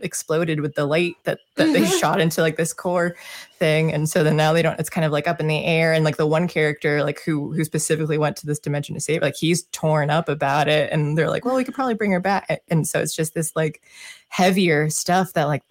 [0.00, 1.98] exploded with the light that that they mm-hmm.
[1.98, 3.16] shot into like this core
[3.58, 5.92] thing and so then now they don't it's kind of like up in the air
[5.92, 9.20] and like the one character like who who specifically went to this dimension to save
[9.20, 12.20] like he's torn up about it and they're like well we could probably bring her
[12.20, 13.82] back and so it's just this like
[14.28, 15.64] heavier stuff that like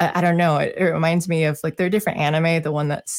[0.00, 0.58] I, don't know.
[0.58, 2.62] It, it, reminds me of like there are different anime.
[2.62, 3.10] The one that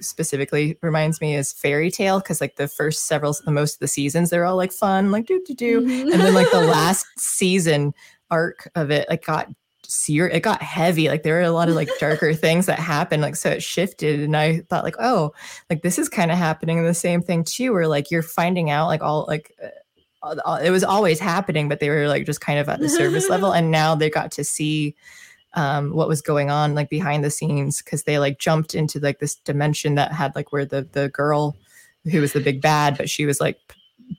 [0.00, 3.88] specifically reminds me is Fairy Tail because like the first several, the most of the
[3.88, 6.12] seasons, they're all like fun, like do do do, mm-hmm.
[6.12, 7.94] and then like the last season
[8.30, 9.48] arc of it like got
[9.86, 10.36] serious.
[10.36, 11.08] It got heavy.
[11.08, 13.22] Like there were a lot of like darker things that happened.
[13.22, 15.32] Like so it shifted, and I thought like, oh,
[15.70, 16.84] like this is kind of happening.
[16.84, 19.52] The same thing too, where like you're finding out like all like.
[19.62, 19.70] Uh,
[20.60, 23.52] it was always happening, but they were like just kind of at the service level,
[23.52, 24.96] and now they got to see
[25.56, 29.18] um, what was going on like behind the scenes because they like jumped into like
[29.18, 31.56] this dimension that had like where the the girl
[32.10, 33.58] who was the big bad, but she was like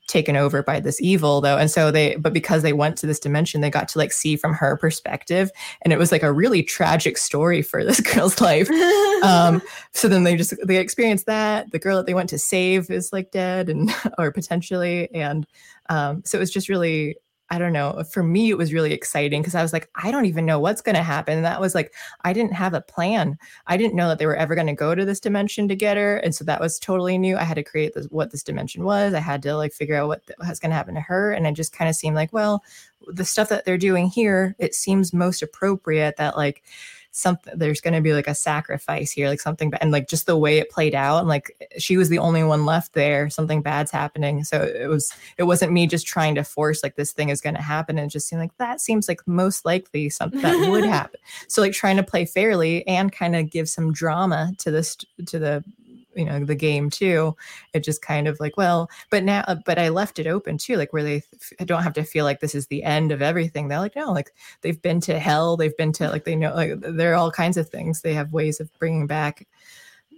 [0.07, 1.57] taken over by this evil though.
[1.57, 4.35] And so they but because they went to this dimension they got to like see
[4.35, 5.49] from her perspective
[5.81, 8.69] and it was like a really tragic story for this girl's life.
[9.23, 9.61] Um
[9.93, 11.72] so then they just they experienced that.
[11.72, 15.47] The girl that they went to save is like dead and or potentially and
[15.89, 17.15] um so it was just really
[17.49, 18.03] I don't know.
[18.11, 20.82] For me, it was really exciting because I was like, I don't even know what's
[20.82, 21.38] going to happen.
[21.38, 21.94] And that was like,
[22.26, 23.38] I didn't have a plan.
[23.68, 25.95] I didn't know that they were ever going to go to this dimension to get
[25.95, 26.18] her.
[26.18, 27.38] And so that was totally new.
[27.38, 29.14] I had to create this, what this dimension was.
[29.14, 31.32] I had to like figure out what was going to happen to her.
[31.32, 32.64] And it just kind of seemed like, well,
[33.07, 36.64] the stuff that they're doing here, it seems most appropriate that like,
[37.18, 40.38] something there's going to be like a sacrifice here like something and like just the
[40.38, 43.91] way it played out and like she was the only one left there something bad's
[43.91, 47.41] happening so it was it wasn't me just trying to force like this thing is
[47.41, 50.85] going to happen and just seemed like that seems like most likely something that would
[50.98, 51.19] happen.
[51.48, 55.39] So like trying to play fairly and kind of give some drama to this to
[55.39, 55.64] the
[56.18, 57.35] you know the game too
[57.73, 60.76] it just kind of like well but now uh, but i left it open too
[60.76, 63.68] like where they f- don't have to feel like this is the end of everything
[63.68, 64.31] they're like no like
[64.61, 67.57] they've been to hell they've been to like they know like there are all kinds
[67.57, 69.48] of things they have ways of bringing back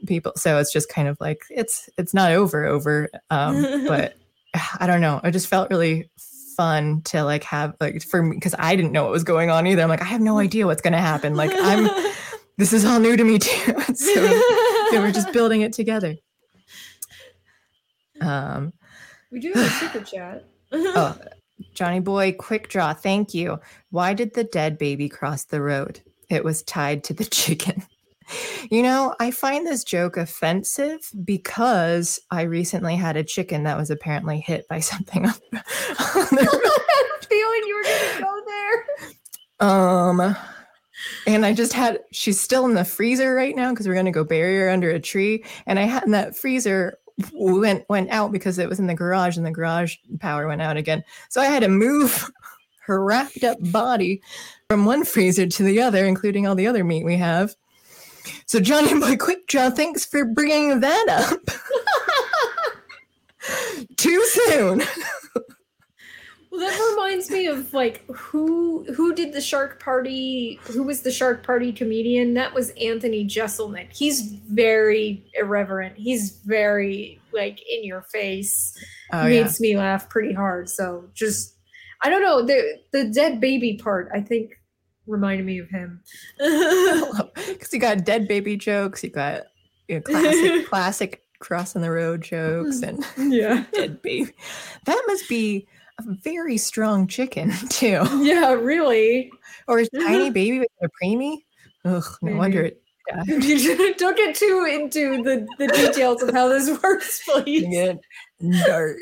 [0.05, 4.15] people so it's just kind of like it's it's not over over um but
[4.79, 6.09] i don't know i just felt really
[6.55, 9.65] fun to like have like for me because i didn't know what was going on
[9.65, 11.89] either i'm like i have no idea what's going to happen like i'm
[12.59, 14.21] this is all new to me too so
[14.91, 16.15] yeah, we're just building it together.
[18.21, 18.73] Um,
[19.31, 20.45] we do have a super chat.
[20.71, 21.17] oh,
[21.73, 22.93] Johnny Boy, quick draw.
[22.93, 23.59] Thank you.
[23.91, 26.01] Why did the dead baby cross the road?
[26.29, 27.83] It was tied to the chicken.
[28.69, 33.89] You know, I find this joke offensive because I recently had a chicken that was
[33.89, 37.25] apparently hit by something on, on the road.
[37.27, 38.41] feeling you were going to go
[39.59, 39.67] there.
[39.69, 40.35] Um,
[41.27, 44.23] and I just had she's still in the freezer right now because we're gonna go
[44.23, 45.43] bury her under a tree.
[45.65, 46.97] And I had that freezer
[47.33, 50.77] went went out because it was in the garage and the garage power went out
[50.77, 51.03] again.
[51.29, 52.29] So I had to move
[52.81, 54.21] her wrapped up body
[54.69, 57.55] from one freezer to the other, including all the other meat we have.
[58.45, 61.39] So Johnny Boy Quick Draw, thanks for bringing that up.
[63.97, 64.83] Too soon.
[66.51, 70.59] Well, that reminds me of like who who did the Shark Party?
[70.63, 72.33] Who was the Shark Party comedian?
[72.33, 73.93] That was Anthony Jeselnik.
[73.93, 75.97] He's very irreverent.
[75.97, 78.75] He's very like in your face.
[79.13, 79.63] Oh, Makes yeah.
[79.63, 80.69] me laugh pretty hard.
[80.69, 81.55] So just
[82.01, 84.09] I don't know the the dead baby part.
[84.13, 84.53] I think
[85.05, 86.01] reminded me of him
[86.37, 89.03] because you got dead baby jokes.
[89.03, 89.43] You got
[89.87, 93.05] you know, classic classic crossing the road jokes mm.
[93.17, 94.31] and yeah dead baby.
[94.85, 95.67] That must be
[96.07, 98.03] a very strong chicken too.
[98.21, 99.31] Yeah, really.
[99.67, 101.43] Or a tiny baby with a preemie.
[101.85, 102.81] Ugh, no wonder it.
[103.97, 107.67] Don't get too into the, the details of how this works, please.
[107.67, 107.99] Get
[108.67, 108.97] dark.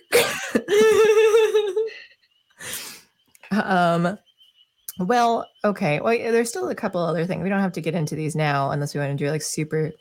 [3.52, 4.18] um.
[5.00, 6.00] Well, okay.
[6.00, 7.44] Well, there's still a couple other things.
[7.44, 9.92] We don't have to get into these now unless we want to do like super.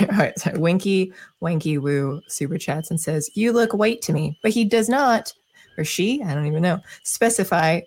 [0.00, 4.50] All right, Winky Wanky Woo super chats and says, "You look white to me," but
[4.50, 5.32] he does not
[5.80, 7.80] or she, I don't even know, specify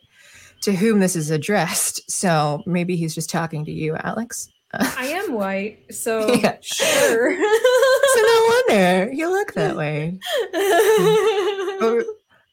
[0.61, 2.09] to whom this is addressed.
[2.09, 4.49] So maybe he's just talking to you, Alex.
[4.73, 6.57] I am white, so yeah.
[6.61, 7.35] sure.
[7.35, 10.17] so no wonder you look that way.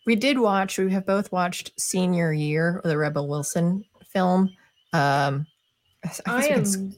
[0.07, 0.77] we did watch.
[0.77, 4.51] We have both watched Senior Year, the Rebel Wilson film.
[4.93, 5.47] Um,
[6.05, 6.95] I, I am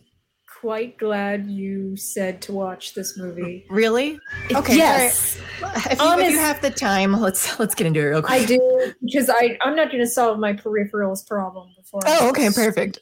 [0.62, 3.66] quite glad you said to watch this movie.
[3.68, 4.20] Really?
[4.54, 4.76] Okay.
[4.76, 5.36] Yes.
[5.60, 8.42] If you, Honest, if you, have the time, let's let's get into it real quick.
[8.42, 12.02] I do because I I'm not going to solve my peripherals problem before.
[12.06, 13.00] Oh, okay, perfect.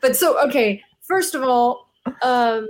[0.00, 1.90] But so okay, first of all,
[2.22, 2.66] um,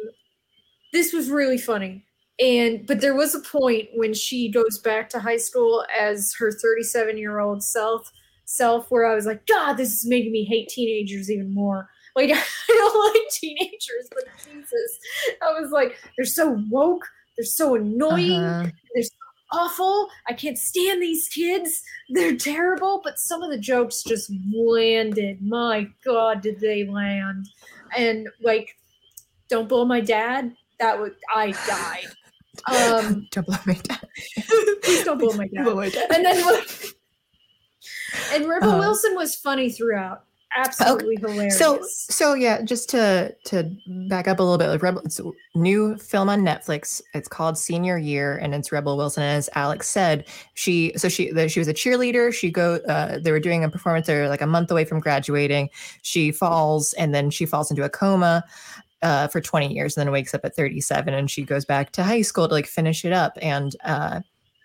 [0.92, 2.04] this was really funny.
[2.38, 6.52] And but there was a point when she goes back to high school as her
[6.52, 8.12] 37 year old self
[8.44, 11.88] self where I was like, God, this is making me hate teenagers even more
[12.18, 14.98] like I don't like teenagers, but Jesus,
[15.42, 17.04] I was like, they're so woke,
[17.36, 18.70] they're so annoying, uh-huh.
[18.94, 19.10] they're so
[19.52, 20.08] awful.
[20.28, 21.82] I can't stand these kids.
[22.10, 23.00] They're terrible.
[23.02, 25.40] But some of the jokes just landed.
[25.42, 27.46] My God, did they land?
[27.96, 28.76] And like,
[29.48, 30.54] don't blow my dad.
[30.80, 32.06] That would I died.
[32.66, 34.00] Um, don't blow my dad.
[34.82, 35.62] please don't blow my dad.
[35.62, 36.10] Blow my dad.
[36.12, 36.60] And then
[38.32, 40.24] and Rebel uh, Wilson was funny throughout
[40.58, 41.32] absolutely okay.
[41.32, 41.58] hilarious.
[41.58, 43.70] So, so yeah, just to to
[44.08, 47.00] back up a little bit, like Rebel, it's a new film on Netflix.
[47.14, 49.22] It's called Senior Year, and it's Rebel Wilson.
[49.22, 52.32] And as Alex said, she so she the, she was a cheerleader.
[52.32, 54.06] She go uh, they were doing a performance.
[54.06, 55.70] They're like a month away from graduating.
[56.02, 58.44] She falls, and then she falls into a coma.
[59.00, 62.02] Uh, for 20 years and then wakes up at 37 and she goes back to
[62.02, 64.18] high school to like finish it up and uh,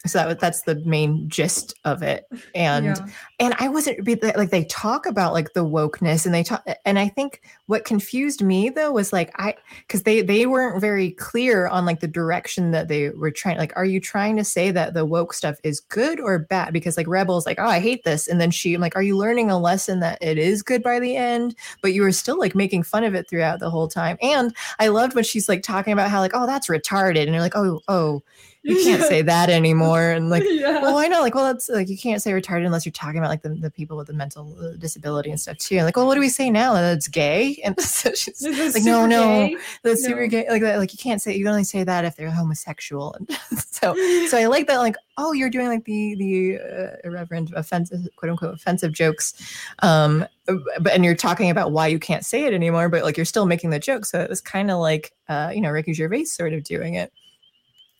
[0.06, 2.26] so that that's the main gist of it.
[2.56, 3.06] And yeah.
[3.40, 7.08] and i wasn't like they talk about like the wokeness and they talk and i
[7.08, 11.86] think what confused me though was like i because they they weren't very clear on
[11.86, 15.06] like the direction that they were trying like are you trying to say that the
[15.06, 16.74] woke stuff is good or bad?
[16.74, 18.28] Because like rebels like oh i hate this.
[18.28, 21.00] And then she I'm like are you learning a lesson that it is good by
[21.00, 21.56] the end?
[21.82, 24.18] But you were still like making fun of it throughout the whole time.
[24.22, 27.24] And i loved when she's like talking about how like oh that's retarded.
[27.24, 28.22] And you're like oh oh
[28.64, 30.12] you can't say that anymore.
[30.12, 30.82] And like, yeah.
[30.82, 33.30] well, I know, like, well, that's like, you can't say retarded unless you're talking about
[33.30, 35.76] like the, the people with the mental uh, disability and stuff too.
[35.76, 36.74] And like, well, what do we say now?
[36.74, 37.62] That it's gay?
[37.66, 39.58] And so she's like, no, no, gay?
[39.84, 40.10] that's no.
[40.10, 40.50] super gay.
[40.50, 43.14] Like that, like you can't say, you only say that if they're homosexual.
[43.14, 43.30] And
[43.60, 43.96] so,
[44.28, 48.32] so I like that, like, oh, you're doing like the, the uh, irreverent, offensive, quote
[48.32, 49.34] unquote, offensive jokes.
[49.80, 53.26] Um, but, and you're talking about why you can't say it anymore, but like, you're
[53.26, 54.06] still making the joke.
[54.06, 57.12] So it was kind of like, uh, you know, Ricky Gervais sort of doing it.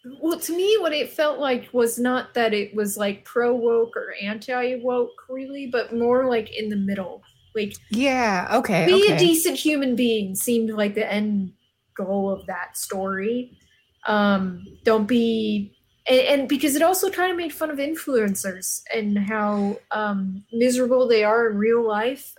[0.06, 3.96] Well, to me, what it felt like was not that it was like pro woke
[3.96, 7.24] or anti woke, really, but more like in the middle.
[7.56, 8.86] Like, yeah, okay.
[8.86, 9.16] Be okay.
[9.16, 11.54] a decent human being seemed like the end
[11.96, 13.58] goal of that story.
[14.06, 15.74] Um, don't be,
[16.06, 21.08] and, and because it also kind of made fun of influencers and how um, miserable
[21.08, 22.36] they are in real life.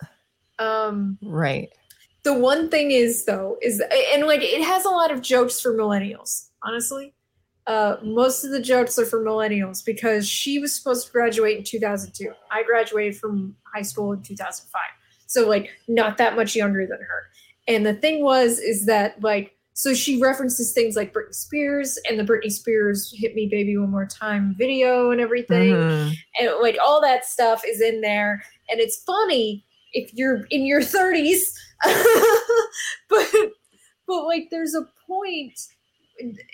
[0.58, 1.70] Um, right.
[2.24, 3.82] The one thing is, though, is,
[4.12, 7.14] and like it has a lot of jokes for millennials, honestly
[7.66, 11.64] uh, most of the jokes are for millennials because she was supposed to graduate in
[11.64, 12.32] 2002.
[12.50, 14.80] I graduated from high school in 2005.
[15.26, 17.30] So, like, not that much younger than her.
[17.66, 22.18] And the thing was, is that, like, so she references things like Britney Spears and
[22.18, 25.72] the Britney Spears Hit Me Baby One More Time video and everything.
[25.72, 26.12] Mm-hmm.
[26.40, 28.44] And, like, all that stuff is in there.
[28.68, 29.64] And it's funny
[29.94, 31.40] if you're in your 30s.
[33.08, 33.26] but,
[34.06, 35.58] but, like, there's a point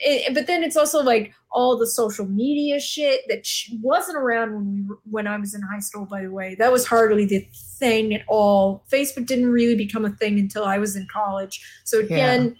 [0.00, 3.46] it, but then it's also like all the social media shit that
[3.82, 6.06] wasn't around when we when I was in high school.
[6.06, 7.46] By the way, that was hardly the
[7.78, 8.84] thing at all.
[8.90, 11.64] Facebook didn't really become a thing until I was in college.
[11.84, 12.56] So again,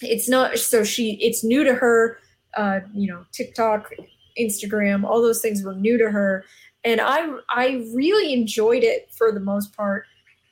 [0.00, 0.10] yeah.
[0.10, 0.58] it's not.
[0.58, 2.18] So she, it's new to her.
[2.56, 3.90] Uh, you know, TikTok,
[4.38, 6.44] Instagram, all those things were new to her,
[6.84, 10.04] and I I really enjoyed it for the most part.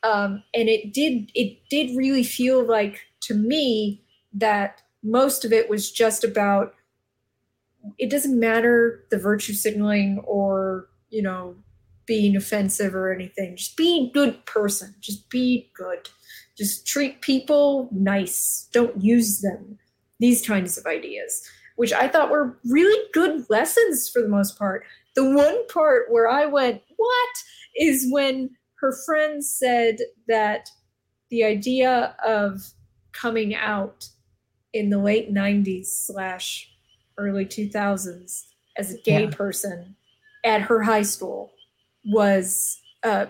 [0.02, 4.02] Um, and it did it did really feel like to me
[4.32, 6.74] that most of it was just about
[7.98, 11.56] it doesn't matter the virtue signaling or you know
[12.06, 13.56] being offensive or anything.
[13.56, 14.96] Just be a good person.
[15.00, 16.08] Just be good.
[16.58, 18.68] Just treat people nice.
[18.72, 19.78] Don't use them.
[20.18, 21.48] These kinds of ideas
[21.80, 24.84] which i thought were really good lessons for the most part.
[25.14, 27.28] The one part where i went what?
[27.74, 28.50] is when
[28.80, 29.96] her friend said
[30.28, 30.68] that
[31.30, 32.60] the idea of
[33.12, 34.08] coming out
[34.72, 36.70] in the late 90s slash
[37.18, 38.44] early 2000s
[38.76, 39.30] as a gay yeah.
[39.30, 39.96] person
[40.44, 41.52] at her high school
[42.04, 43.26] was uh,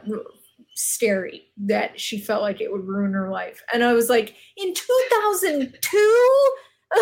[0.75, 3.63] scary that she felt like it would ruin her life.
[3.73, 6.51] And I was like, in 2002?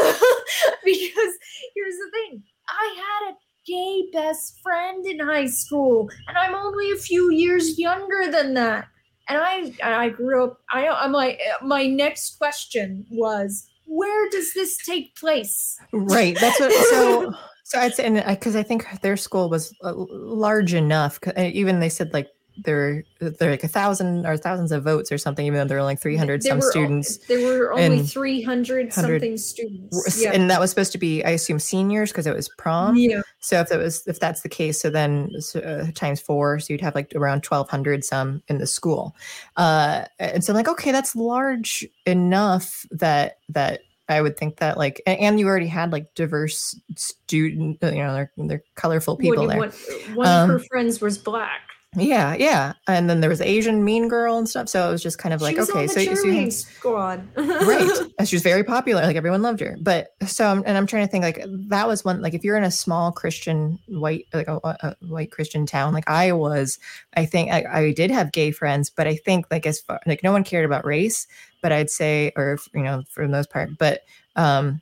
[0.85, 1.35] because
[1.75, 3.37] here's the thing I had a
[3.67, 8.87] gay best friend in high school, and I'm only a few years younger than that.
[9.31, 10.59] And I, I grew up.
[10.73, 15.79] I, I'm like, my next question was, where does this take place?
[15.93, 16.39] Right.
[16.39, 16.73] That's what.
[16.73, 17.33] So,
[17.65, 21.89] so I'd say, and because I think their school was uh, large enough, even they
[21.89, 22.29] said like
[22.65, 25.85] there there like a thousand or thousands of votes or something, even though there were
[25.85, 27.19] like 300 there some students.
[27.27, 30.21] there were only 300 something students.
[30.21, 30.33] Yeah.
[30.33, 32.97] And that was supposed to be, I assume, seniors because it was prom.
[32.97, 33.23] Yeah.
[33.41, 36.81] So if that was, if that's the case, so then uh, times four, so you'd
[36.81, 39.17] have like around 1200 some in the school.
[39.57, 44.79] Uh, and so I'm like, okay, that's large enough that, that I would think that
[44.79, 49.59] like, and you already had like diverse student, you know, they're, they're colorful people there.
[49.59, 49.73] One,
[50.15, 51.61] one um, of her friends was black.
[52.01, 54.69] Yeah, yeah, and then there was Asian mean girl and stuff.
[54.69, 57.89] So it was just kind of like, okay, so, so you squad, right?
[58.19, 59.77] And she was very popular, like everyone loved her.
[59.81, 62.65] But so, and I'm trying to think, like that was one, like if you're in
[62.65, 66.79] a small Christian white, like a, a white Christian town, like I was,
[67.17, 70.23] I think I, I, did have gay friends, but I think like as far like
[70.23, 71.27] no one cared about race,
[71.63, 74.03] but I'd say, or you know, for the most part, but
[74.37, 74.81] um,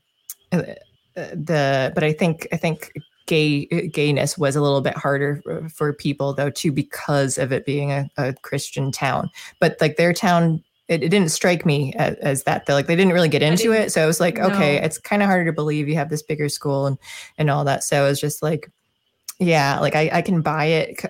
[0.52, 0.62] uh,
[1.16, 2.92] the but I think I think
[3.26, 7.52] gay uh, gayness was a little bit harder for, for people though too because of
[7.52, 9.30] it being a, a christian town.
[9.60, 12.74] But like their town it, it didn't strike me as, as that though.
[12.74, 13.90] Like they didn't really get into it.
[13.90, 14.46] So it was like no.
[14.46, 16.98] okay it's kind of harder to believe you have this bigger school and
[17.38, 17.84] and all that.
[17.84, 18.70] So it was just like
[19.38, 21.04] yeah like I, I can buy it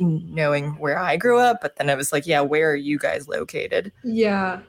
[0.00, 3.28] knowing where i grew up but then it was like yeah where are you guys
[3.28, 3.92] located?
[4.02, 4.60] Yeah.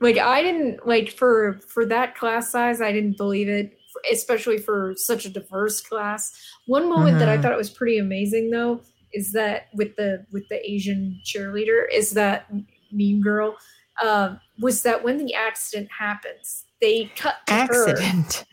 [0.00, 3.78] Like i didn't like for for that class size i didn't believe it
[4.10, 6.32] especially for such a diverse class.
[6.66, 7.18] One moment mm-hmm.
[7.20, 7.42] that I mm-hmm.
[7.42, 8.80] thought was pretty amazing though
[9.12, 12.46] is that with the with the Asian cheerleader is that
[12.92, 13.56] mean girl
[14.04, 18.34] um, was that when the accident happens, they cut accident.
[18.34, 18.44] Her.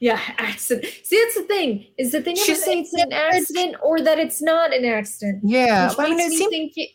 [0.00, 0.86] Yeah, accident.
[1.04, 4.18] See, that's the thing is that they never She's say it's an accident or that
[4.18, 5.42] it's not an accident.
[5.44, 6.90] Yeah, which I mean, me seemed- think it,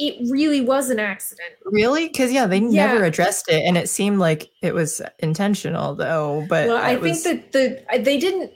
[0.00, 1.50] it really was an accident.
[1.66, 2.08] Really?
[2.08, 2.86] Because yeah, they yeah.
[2.86, 6.46] never addressed it, and it seemed like it was intentional, though.
[6.48, 7.22] But well, I was...
[7.22, 8.50] think that the they didn't.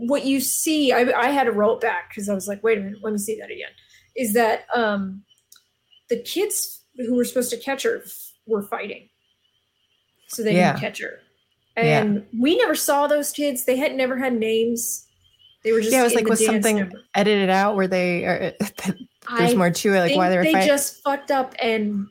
[0.00, 2.76] What you see, I, I had to roll it back because I was like, wait
[2.76, 3.70] a minute, let me see that again.
[4.16, 5.22] Is that um
[6.10, 8.02] the kids who were supposed to catch her
[8.46, 9.08] were fighting,
[10.26, 10.72] so they yeah.
[10.72, 11.20] didn't catch her,
[11.76, 12.40] and yeah.
[12.40, 13.64] we never saw those kids.
[13.64, 15.06] They had never had names.
[15.62, 16.00] They were just yeah.
[16.00, 17.00] It was like was something number.
[17.14, 18.54] edited out where they are
[19.38, 20.68] there's I more to it, like why they're they fighting.
[20.68, 22.06] just fucked up and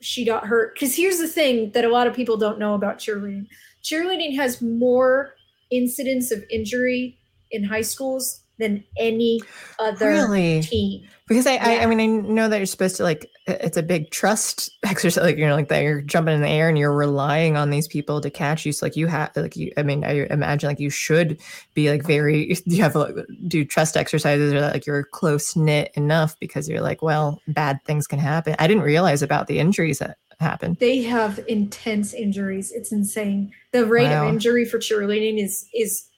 [0.00, 0.74] she got hurt.
[0.74, 3.46] Because here's the thing that a lot of people don't know about cheerleading:
[3.82, 5.34] cheerleading has more
[5.70, 7.18] incidents of injury
[7.50, 9.40] in high schools than any
[9.78, 10.62] other really?
[10.62, 11.08] team.
[11.28, 11.68] Because I, yeah.
[11.68, 15.24] I, I, mean, I know that you're supposed to like, it's a big trust exercise.
[15.24, 17.88] Like, you know, like that you're jumping in the air and you're relying on these
[17.88, 18.72] people to catch you.
[18.72, 21.40] So like you have, like you, I mean, I imagine like you should
[21.74, 23.14] be like very, you have like
[23.48, 27.82] do trust exercises or that like you're close knit enough because you're like, well, bad
[27.84, 28.54] things can happen.
[28.58, 30.76] I didn't realize about the injuries that happened.
[30.78, 32.72] They have intense injuries.
[32.72, 33.52] It's insane.
[33.72, 34.26] The rate wow.
[34.26, 36.08] of injury for cheerleading is, is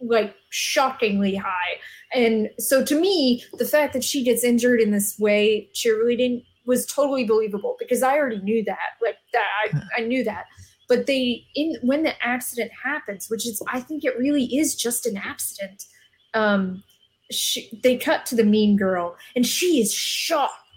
[0.00, 1.78] like shockingly high.
[2.12, 6.86] And so to me, the fact that she gets injured in this way cheerleading was
[6.86, 8.96] totally believable because I already knew that.
[9.02, 10.46] Like that I, I knew that.
[10.88, 15.06] But they in when the accident happens, which is I think it really is just
[15.06, 15.84] an accident.
[16.34, 16.82] Um
[17.30, 20.67] she, they cut to the mean girl and she is shocked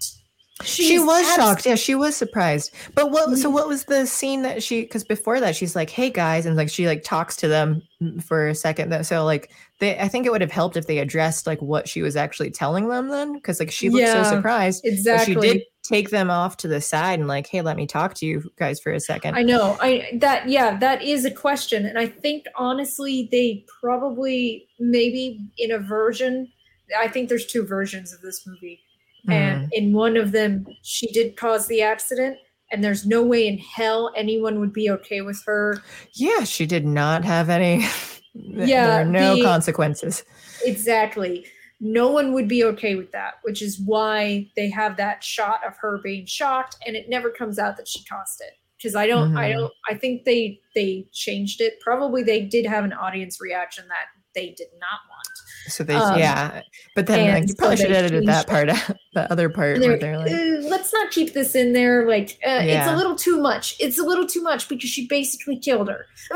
[0.63, 1.65] She's she was abs- shocked.
[1.65, 2.73] Yeah, she was surprised.
[2.95, 3.38] But what?
[3.38, 3.53] So mm-hmm.
[3.53, 4.81] what was the scene that she?
[4.81, 7.81] Because before that, she's like, "Hey guys," and like she like talks to them
[8.23, 8.89] for a second.
[8.89, 11.88] That So like they, I think it would have helped if they addressed like what
[11.88, 14.85] she was actually telling them then, because like she looked yeah, so surprised.
[14.85, 15.33] Exactly.
[15.33, 18.25] she did take them off to the side and like, "Hey, let me talk to
[18.25, 19.35] you guys for a second.
[19.35, 19.77] I know.
[19.81, 25.71] I that yeah, that is a question, and I think honestly, they probably maybe in
[25.71, 26.51] a version.
[26.99, 28.81] I think there's two versions of this movie
[29.27, 29.34] Mm.
[29.34, 32.38] And in one of them, she did cause the accident.
[32.72, 35.84] And there's no way in hell anyone would be okay with her.
[36.14, 37.85] Yeah, she did not have any.
[38.34, 40.23] yeah, there are no the, consequences.
[40.64, 41.45] Exactly.
[41.81, 45.76] No one would be okay with that, which is why they have that shot of
[45.81, 48.53] her being shocked, and it never comes out that she caused it.
[48.77, 49.38] Because I don't, mm-hmm.
[49.38, 51.80] I don't, I think they they changed it.
[51.81, 55.30] Probably they did have an audience reaction that they did not want.
[55.67, 56.61] So they, um, yeah,
[56.95, 59.97] but then like, you probably so should edited that part out, the other part where
[59.97, 62.07] they're like, uh, let's not keep this in there.
[62.07, 62.83] Like, uh, yeah.
[62.83, 63.75] it's a little too much.
[63.79, 66.05] It's a little too much because she basically killed her.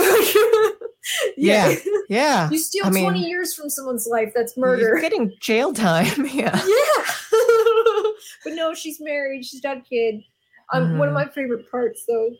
[1.38, 1.69] yeah.
[1.69, 1.76] yeah,
[2.10, 2.49] yeah.
[2.49, 4.31] You steal I mean, twenty years from someone's life.
[4.35, 4.81] That's murder.
[4.81, 6.06] You're getting jail time.
[6.35, 8.11] Yeah, yeah.
[8.43, 9.45] but no, she's married.
[9.45, 10.22] She's got a kid.
[10.73, 10.97] Um, mm-hmm.
[10.97, 11.27] One of mm-hmm.
[11.27, 12.31] my favorite parts, though,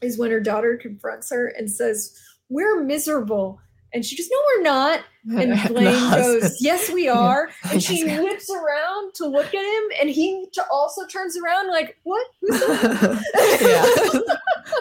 [0.00, 2.18] is when her daughter confronts her and says,
[2.48, 3.60] "We're miserable."
[3.96, 5.00] And she just, No, we're not.
[5.38, 7.48] And Blaine goes, Yes, we are.
[7.70, 11.98] And she whips around to look at him, and he t- also turns around, like,
[12.02, 12.26] What?
[12.42, 13.24] Who's that?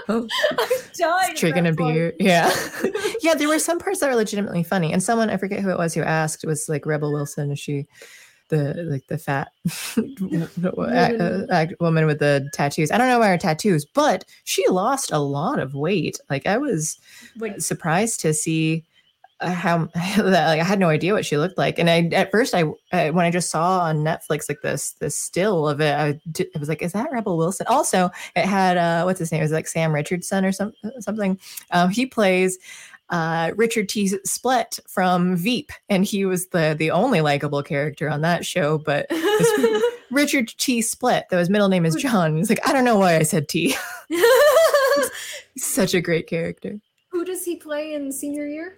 [0.09, 0.19] yeah.
[0.59, 1.37] I died.
[1.37, 2.13] Drinking a beer.
[2.19, 2.51] Yeah.
[3.21, 4.91] yeah, there were some parts that were legitimately funny.
[4.91, 7.51] And someone, I forget who it was who asked, was like Rebel Wilson.
[7.51, 7.87] Is she
[8.49, 9.51] the like the fat
[10.75, 11.75] woman.
[11.79, 12.91] woman with the tattoos.
[12.91, 16.19] I don't know about her tattoos, but she lost a lot of weight.
[16.29, 16.99] Like I was
[17.37, 18.91] like, surprised to see uh,
[19.41, 19.79] how
[20.17, 23.09] like I had no idea what she looked like, and I at first I uh,
[23.11, 26.59] when I just saw on Netflix like this this still of it, I, did, I
[26.59, 27.67] was like, is that Rebel Wilson?
[27.67, 29.43] Also, it had uh, what's his name?
[29.43, 31.39] Is like Sam Richardson or some, something?
[31.71, 32.57] Um, he plays
[33.09, 34.07] uh, Richard T.
[34.23, 38.77] Splett from Veep, and he was the the only likable character on that show.
[38.77, 39.07] But
[40.11, 40.81] Richard T.
[40.81, 43.47] Splett, though his middle name is John, he's like, I don't know why I said
[43.47, 43.75] T.
[45.57, 46.79] Such a great character.
[47.09, 48.77] Who does he play in senior year?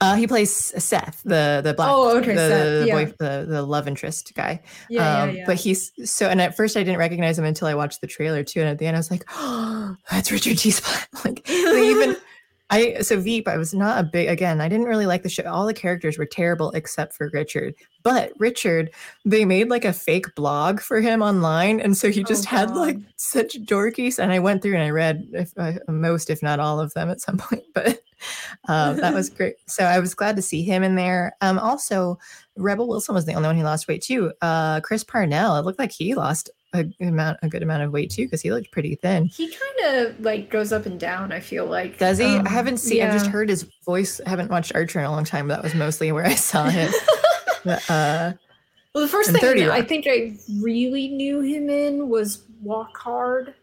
[0.00, 2.94] Uh, he plays Seth, the the black, oh, okay, the, Seth, yeah.
[2.94, 4.60] boy, the the love interest guy.
[4.90, 7.66] Yeah, um, yeah, yeah, But he's so, and at first I didn't recognize him until
[7.66, 10.58] I watched the trailer too, and at the end I was like, oh, that's Richard
[10.58, 10.70] T.
[10.70, 11.08] Splett.
[11.24, 12.16] like even
[12.68, 15.44] I so Veep, I was not a big again, I didn't really like the show.
[15.44, 17.74] All the characters were terrible except for Richard.
[18.02, 18.90] But Richard,
[19.24, 21.80] they made like a fake blog for him online.
[21.80, 24.18] And so he oh, just oh, had like such dorkies.
[24.18, 27.08] And I went through and I read if, uh, most, if not all of them
[27.08, 27.62] at some point.
[27.72, 28.00] But
[28.68, 29.56] um, that was great.
[29.66, 31.36] So I was glad to see him in there.
[31.40, 32.18] Um, also,
[32.56, 34.32] Rebel Wilson was the only one who lost weight too.
[34.40, 38.10] Uh, Chris Parnell, it looked like he lost a amount a good amount of weight
[38.10, 39.26] too because he looked pretty thin.
[39.26, 41.32] He kind of like goes up and down.
[41.32, 41.98] I feel like.
[41.98, 42.36] Does he?
[42.36, 42.98] Um, I haven't seen.
[42.98, 43.08] Yeah.
[43.08, 44.20] I've just heard his voice.
[44.26, 45.48] I haven't watched Archer in a long time.
[45.48, 46.92] But that was mostly where I saw him.
[47.66, 48.32] uh,
[48.94, 53.54] well, the first thing I think I really knew him in was Walk Hard.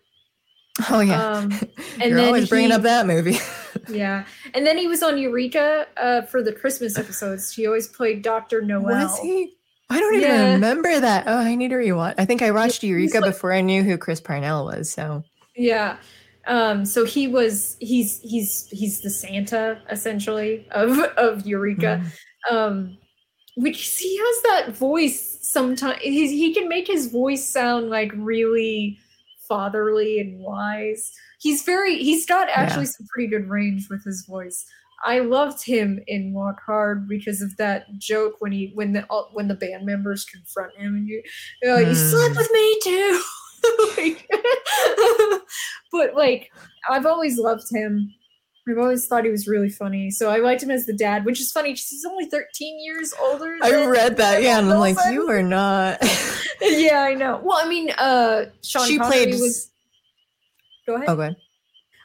[0.90, 1.52] Oh yeah, um,
[2.00, 3.38] and You're then always bringing up that movie.
[3.90, 7.52] yeah, and then he was on Eureka uh, for the Christmas episodes.
[7.52, 8.84] He always played Doctor Noel.
[8.84, 9.56] Was he?
[9.90, 10.54] I don't even yeah.
[10.54, 11.26] remember that.
[11.28, 12.16] Oh, I need to rewatch.
[12.18, 14.92] I think I watched Eureka like, before I knew who Chris Parnell was.
[14.92, 15.24] So
[15.56, 15.98] yeah,
[16.48, 22.04] um, so he was he's he's he's the Santa essentially of of Eureka.
[22.50, 22.54] Mm.
[22.54, 22.98] Um,
[23.56, 28.98] which he has that voice sometimes he, he can make his voice sound like really
[29.54, 31.12] fatherly and wise.
[31.40, 32.92] He's very he's got actually yeah.
[32.92, 34.66] some pretty good range with his voice.
[35.06, 39.48] I loved him in Walk Hard because of that joke when he when the when
[39.48, 41.22] the band members confront him and you
[41.66, 41.88] uh, mm.
[41.88, 43.24] you slept with me too.
[43.98, 44.30] like,
[45.92, 46.52] but like
[46.90, 48.14] I've always loved him.
[48.68, 50.10] I've always thought he was really funny.
[50.10, 53.14] So I liked him as the dad, which is funny because he's only 13 years
[53.22, 53.58] older.
[53.62, 55.98] I read that, yeah, and I'm like, you are not.
[56.62, 57.42] yeah, I know.
[57.44, 59.34] Well, I mean, uh, Sean she Connery played...
[59.36, 59.70] was.
[60.88, 61.10] Go ahead.
[61.10, 61.36] Oh, go ahead.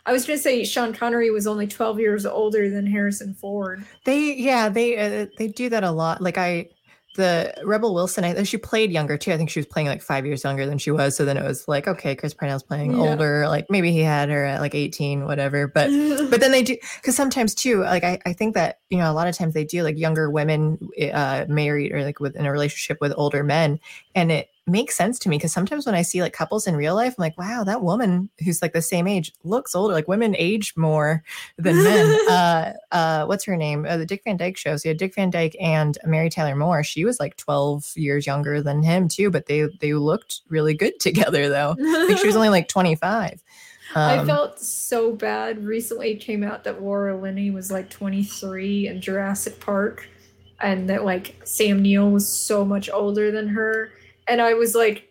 [0.05, 3.85] I was going to say Sean Connery was only 12 years older than Harrison Ford.
[4.05, 6.23] They, yeah, they uh, they do that a lot.
[6.23, 6.71] Like I,
[7.19, 9.33] the Rebel Wilson, I she played younger too.
[9.33, 11.17] I think she was playing like five years younger than she was.
[11.17, 12.99] So then it was like, okay, Chris Parnell's playing yeah.
[12.99, 13.49] older.
[13.49, 15.67] Like maybe he had her at like 18, whatever.
[15.67, 15.89] But
[16.31, 19.13] but then they do because sometimes too, like I, I think that, you know, a
[19.13, 20.79] lot of times they do like younger women
[21.13, 23.81] uh married or like with in a relationship with older men.
[24.15, 26.95] And it makes sense to me because sometimes when I see like couples in real
[26.95, 29.95] life, I'm like, wow, that woman who's like the same age looks older.
[29.95, 31.23] Like women age more
[31.57, 32.07] than men.
[32.31, 33.87] uh, uh, what's her name?
[33.89, 34.85] Uh, the Dick Van Dyke shows.
[34.85, 36.85] Yeah, Dick Van Dyke and Mary Tyler Moore.
[36.85, 40.99] She was like 12 years younger than him too, but they they looked really good
[41.01, 41.77] together though.
[41.79, 43.43] I think she was only like 25.
[43.95, 45.65] Um, I felt so bad.
[45.65, 50.07] Recently, it came out that Laura Linney was like 23 in Jurassic Park,
[50.61, 53.93] and that like Sam Neill was so much older than her
[54.29, 55.09] and I was like,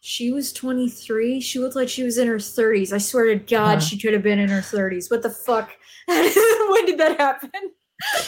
[0.00, 1.40] she was 23.
[1.40, 2.92] She looked like she was in her 30s.
[2.92, 3.80] I swear to God, uh-huh.
[3.80, 5.10] she could have been in her 30s.
[5.10, 5.70] What the fuck?
[6.06, 7.50] when did that happen?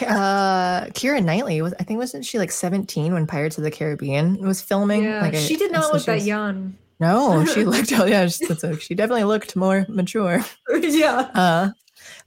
[0.03, 4.45] uh Keira Knightley was I think wasn't she like 17 when Pirates of the Caribbean
[4.45, 5.05] was filming?
[5.05, 6.77] Yeah, like she did not look that young.
[6.99, 8.47] No, she looked oh yeah, she,
[8.81, 10.45] she definitely looked more mature.
[10.81, 11.31] yeah.
[11.35, 11.70] Uh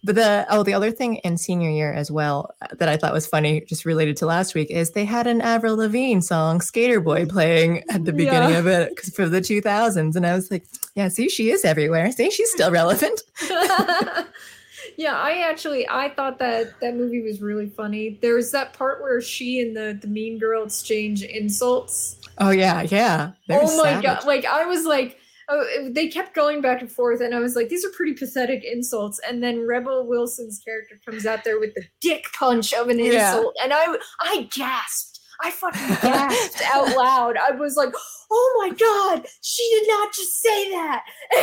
[0.04, 3.14] but the oh, the other thing in senior year as well uh, that I thought
[3.14, 7.04] was funny, just related to last week, is they had an Avril Lavigne song "Sk8er
[7.04, 8.60] Boi" playing at the beginning yeah.
[8.60, 10.66] of it because for the 2000s, and I was like,
[10.96, 12.12] yeah, see, she is everywhere.
[12.12, 13.22] See, she's still relevant.
[14.98, 18.20] yeah, I actually I thought that that movie was really funny.
[18.22, 22.18] There was that part where she and the the mean girl exchange insults.
[22.40, 23.32] Oh yeah, yeah.
[23.48, 24.04] They're oh my savage.
[24.04, 24.26] god!
[24.26, 25.18] Like I was like
[25.50, 28.64] oh, they kept going back and forth, and I was like, these are pretty pathetic
[28.64, 29.20] insults.
[29.28, 33.56] And then Rebel Wilson's character comes out there with the dick punch of an insult,
[33.64, 35.20] and I I gasped.
[35.42, 37.38] I fucking gasped out loud.
[37.38, 37.94] I was like,
[38.32, 41.04] "Oh my god, she did not just say that!"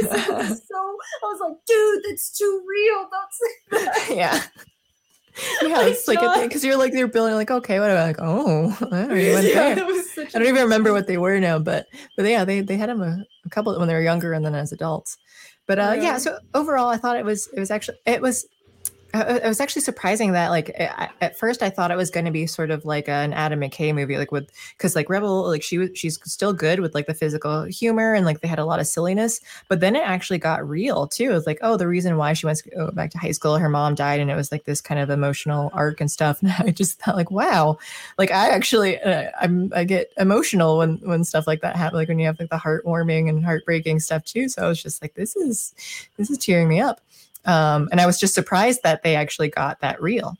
[0.00, 3.08] so I was like, "Dude, that's too real.
[3.10, 4.42] Don't say that." Yeah.
[5.62, 8.16] Yeah, it's like a thing because you're like you're building like okay, what about like
[8.20, 9.74] oh I don't even yeah,
[10.18, 11.86] I don't even remember what they were now, but
[12.16, 14.54] but yeah, they they had them a, a couple when they were younger and then
[14.54, 15.18] as adults.
[15.66, 16.02] But uh, yeah.
[16.02, 18.46] yeah, so overall, I thought it was it was actually it was
[19.14, 22.46] it was actually surprising that like at first I thought it was going to be
[22.46, 25.90] sort of like an Adam McKay movie like with because like Rebel like she was
[25.94, 28.86] she's still good with like the physical humor and like they had a lot of
[28.86, 31.30] silliness but then it actually got real too.
[31.30, 33.68] It was like oh the reason why she went go back to high school her
[33.68, 36.40] mom died and it was like this kind of emotional arc and stuff.
[36.44, 37.78] And I just thought like wow.
[38.18, 42.08] Like I actually uh, I'm I get emotional when when stuff like that happens like
[42.08, 44.48] when you have like the heartwarming and heartbreaking stuff too.
[44.48, 45.74] So I was just like this is
[46.16, 47.00] this is tearing me up
[47.46, 50.36] um, and I was just surprised that they actually got that real.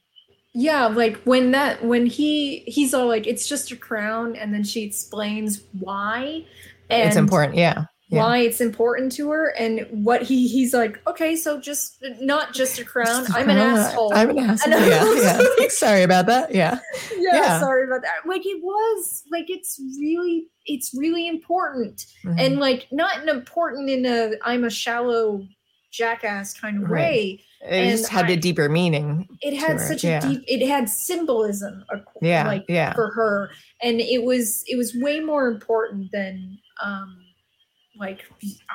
[0.55, 4.63] Yeah, like when that when he he's all like it's just a crown, and then
[4.63, 6.47] she explains why.
[6.89, 7.87] And it's important, yeah.
[8.09, 8.21] yeah.
[8.21, 11.05] Why it's important to her, and what he he's like.
[11.09, 13.27] Okay, so just not just a crown.
[13.35, 14.15] I'm an asshole.
[14.15, 14.73] I'm an asshole.
[14.75, 15.69] yeah, yeah.
[15.71, 16.55] sorry about that.
[16.55, 16.79] Yeah.
[17.17, 17.35] yeah.
[17.35, 17.61] yeah.
[17.61, 18.25] sorry about that.
[18.25, 22.39] Like it was like it's really it's really important, mm-hmm.
[22.39, 25.45] and like not important in a I'm a shallow
[25.95, 27.01] jackass kind of right.
[27.01, 27.45] way.
[27.63, 29.29] It and just had I, a deeper meaning.
[29.41, 30.09] It had such it.
[30.09, 30.21] a yeah.
[30.21, 30.45] deep.
[30.47, 31.85] It had symbolism.
[32.21, 32.93] Yeah, like yeah.
[32.93, 33.51] for her,
[33.83, 37.25] and it was it was way more important than um
[37.97, 38.25] like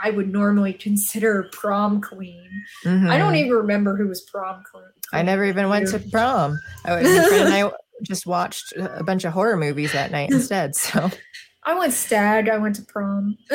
[0.01, 2.49] I would normally consider prom queen.
[2.85, 3.09] Mm-hmm.
[3.09, 3.45] I don't mm-hmm.
[3.45, 4.83] even remember who was prom queen.
[5.11, 6.59] I never even went to prom.
[6.85, 7.71] I, my friend and I
[8.03, 10.75] just watched a bunch of horror movies that night instead.
[10.75, 11.09] So
[11.63, 12.49] I went stag.
[12.49, 13.37] I went to prom,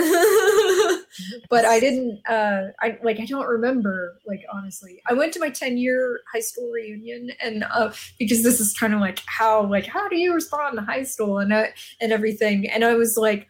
[1.51, 2.20] but I didn't.
[2.28, 3.20] Uh, I like.
[3.20, 4.20] I don't remember.
[4.27, 8.61] Like honestly, I went to my ten year high school reunion, and uh, because this
[8.61, 11.66] is kind of like how like how do you respond in high school and uh,
[12.01, 13.49] and everything, and I was like.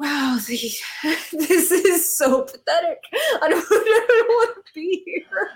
[0.00, 2.98] Wow, this is so pathetic.
[3.42, 5.50] I don't, I don't want to be here.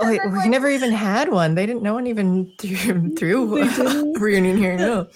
[0.00, 1.54] Oh, wait, we like, never even had one.
[1.54, 1.82] They didn't.
[1.82, 4.78] No one even threw, threw a reunion here.
[4.78, 5.08] No.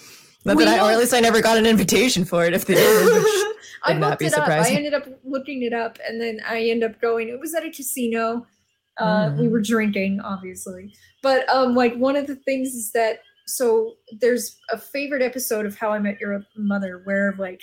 [0.47, 2.55] Not that I, or at least I never got an invitation for it.
[2.55, 3.45] If they did,
[3.83, 4.49] I looked it up.
[4.49, 7.29] I ended up looking it up, and then I ended up going.
[7.29, 8.47] It was at a casino.
[8.99, 9.39] Uh, mm.
[9.39, 14.59] We were drinking, obviously, but um, like one of the things is that so there's
[14.73, 17.63] a favorite episode of How I Met Your Mother where like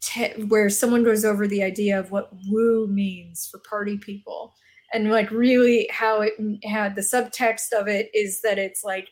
[0.00, 4.54] te- where someone goes over the idea of what woo means for party people,
[4.92, 6.34] and like really how it
[6.64, 9.08] had the subtext of it is that it's like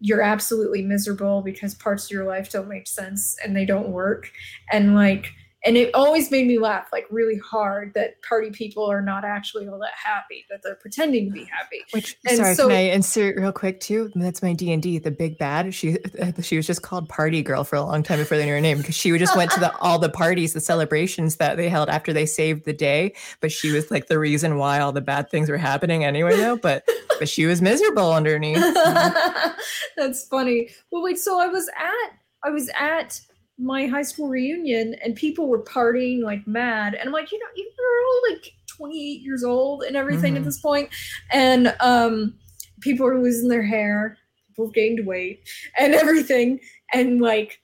[0.00, 4.30] you're absolutely miserable because parts of your life don't make sense and they don't work
[4.72, 5.30] and like
[5.64, 9.68] and it always made me laugh like really hard that party people are not actually
[9.68, 11.82] all that happy that they're pretending to be happy.
[11.92, 14.10] Which and sorry so, can i insert real quick too?
[14.14, 15.74] That's my d&d the big bad.
[15.74, 15.98] She
[16.42, 18.78] she was just called party girl for a long time before they knew her name
[18.78, 22.12] because she just went to the all the parties the celebrations that they held after
[22.12, 23.14] they saved the day.
[23.40, 26.56] But she was like the reason why all the bad things were happening anyway though.
[26.56, 26.88] But
[27.18, 28.56] but she was miserable underneath.
[28.56, 29.48] Mm-hmm.
[29.96, 30.70] That's funny.
[30.90, 32.12] Well wait so i was at
[32.44, 33.20] i was at
[33.60, 36.94] my high school reunion and people were partying like mad.
[36.94, 40.38] And I'm like, you know, you're all like 28 years old and everything mm-hmm.
[40.38, 40.88] at this point.
[41.30, 42.34] And um,
[42.80, 44.16] people are losing their hair,
[44.48, 46.60] people have gained weight and everything.
[46.94, 47.60] And like,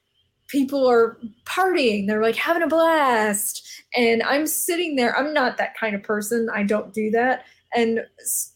[0.49, 3.67] people are partying, they're like having a blast.
[3.97, 6.49] And I'm sitting there, I'm not that kind of person.
[6.53, 7.45] I don't do that.
[7.75, 8.01] And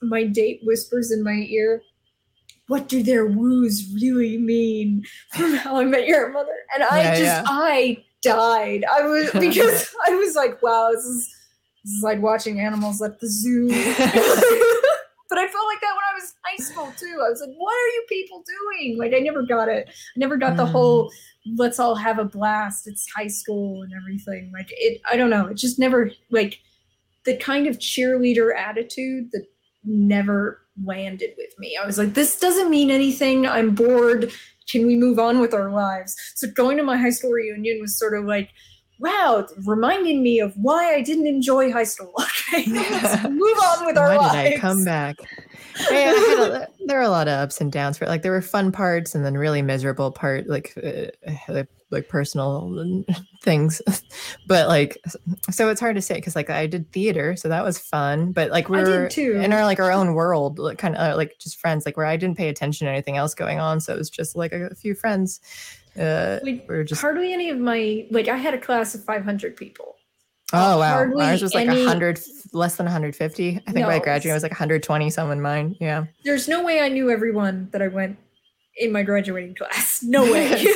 [0.03, 1.83] my date whispers in my ear,
[2.71, 6.55] what do their woos really mean from how I met your mother?
[6.73, 7.45] And I yeah, just yeah.
[7.49, 8.85] I died.
[8.97, 11.37] I was because I was like, wow, this is
[11.83, 13.67] this is like watching animals at the zoo.
[13.69, 17.21] but I felt like that when I was high school too.
[17.27, 18.99] I was like, what are you people doing?
[18.99, 19.89] Like I never got it.
[19.89, 20.59] I never got mm.
[20.59, 21.11] the whole
[21.57, 22.87] let's all have a blast.
[22.87, 24.53] It's high school and everything.
[24.55, 25.49] Like it I don't know.
[25.49, 26.61] It just never like
[27.25, 29.47] the kind of cheerleader attitude that
[29.83, 31.79] never landed with me.
[31.81, 33.47] I was like, this doesn't mean anything.
[33.47, 34.33] I'm bored.
[34.71, 36.15] Can we move on with our lives?
[36.35, 38.51] So going to my high school reunion was sort of like,
[39.01, 42.15] wow, reminding me of why I didn't enjoy high school.
[42.53, 44.51] Okay, let's move on with our why lives.
[44.51, 45.17] Did I come back?
[45.79, 48.09] A, there are a lot of ups and downs for it.
[48.09, 53.05] Like there were fun parts and then really miserable part, like uh, like personal
[53.43, 53.83] things.
[54.47, 54.99] but like,
[55.51, 58.33] so it's hard to say because like I did theater, so that was fun.
[58.33, 61.59] But like we're in our like our own world, like kind of uh, like just
[61.59, 63.81] friends, like where I didn't pay attention to anything else going on.
[63.81, 65.41] So it was just like a, a few friends.
[65.99, 69.57] Uh, we are just hardly any of my like I had a class of 500
[69.57, 69.97] people
[70.53, 72.21] Oh wow, ours was like a hundred,
[72.53, 73.49] less than 150.
[73.49, 75.77] I think no, by graduating, it was like 120 some in mine.
[75.81, 76.07] Yeah.
[76.25, 78.19] There's no way I knew everyone that I went
[78.77, 80.03] in my graduating class.
[80.03, 80.67] No way.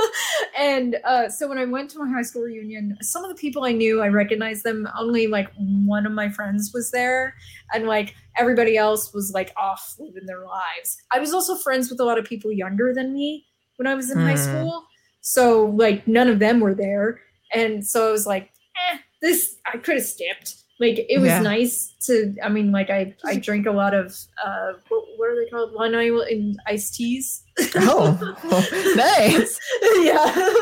[0.58, 3.64] and uh, so when I went to my high school reunion, some of the people
[3.64, 4.88] I knew, I recognized them.
[4.98, 7.34] Only like one of my friends was there,
[7.72, 10.96] and like everybody else was like off living their lives.
[11.12, 13.46] I was also friends with a lot of people younger than me
[13.76, 14.24] when I was in mm.
[14.24, 14.36] high hmm.
[14.36, 14.86] school,
[15.20, 17.20] so like none of them were there,
[17.52, 18.50] and so I was like,
[18.90, 20.56] eh, this I could have skipped.
[20.80, 21.40] Like it was yeah.
[21.40, 22.34] nice to.
[22.42, 25.72] I mean, like I I drink a lot of uh what, what are they called?
[25.72, 27.42] Long Island iced teas.
[27.74, 28.16] oh,
[28.94, 29.58] nice.
[30.04, 30.52] yeah.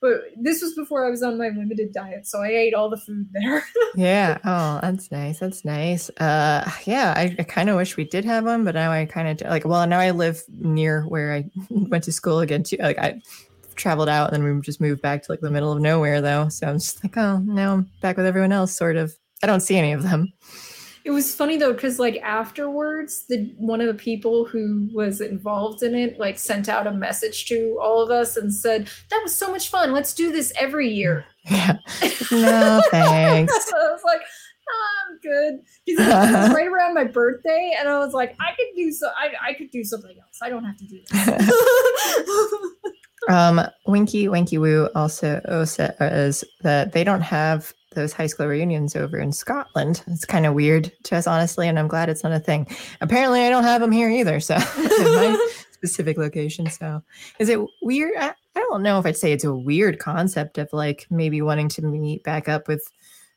[0.00, 2.96] but this was before I was on my limited diet, so I ate all the
[2.96, 3.64] food there.
[3.96, 4.38] yeah.
[4.44, 5.40] Oh, that's nice.
[5.40, 6.08] That's nice.
[6.10, 7.14] Uh, yeah.
[7.16, 9.64] I, I kind of wish we did have one, but now I kind of like.
[9.64, 12.76] Well, now I live near where I went to school again too.
[12.78, 13.20] Like I
[13.76, 16.48] traveled out and then we just moved back to like the middle of nowhere though.
[16.48, 19.14] So I'm just like, oh, now I'm back with everyone else, sort of.
[19.42, 20.32] I don't see any of them.
[21.04, 25.82] It was funny though, because like afterwards, the one of the people who was involved
[25.82, 29.36] in it like sent out a message to all of us and said, That was
[29.36, 29.92] so much fun.
[29.92, 31.24] Let's do this every year.
[31.50, 31.76] Yeah.
[32.32, 33.52] No, thanks.
[33.52, 34.22] I was like,
[34.68, 35.60] oh, I'm good.
[35.86, 39.08] Because it was right around my birthday, and I was like, I could do so
[39.08, 40.38] I, I could do something else.
[40.42, 42.93] I don't have to do this.
[43.28, 49.18] Um, Winky Winky Woo also says that they don't have those high school reunions over
[49.18, 50.02] in Scotland.
[50.08, 52.66] It's kind of weird to us, honestly, and I'm glad it's not a thing.
[53.00, 54.40] Apparently, I don't have them here either.
[54.40, 56.68] So, my specific location.
[56.68, 57.02] So,
[57.38, 58.12] is it weird?
[58.18, 61.68] I, I don't know if I'd say it's a weird concept of like maybe wanting
[61.70, 62.90] to meet back up with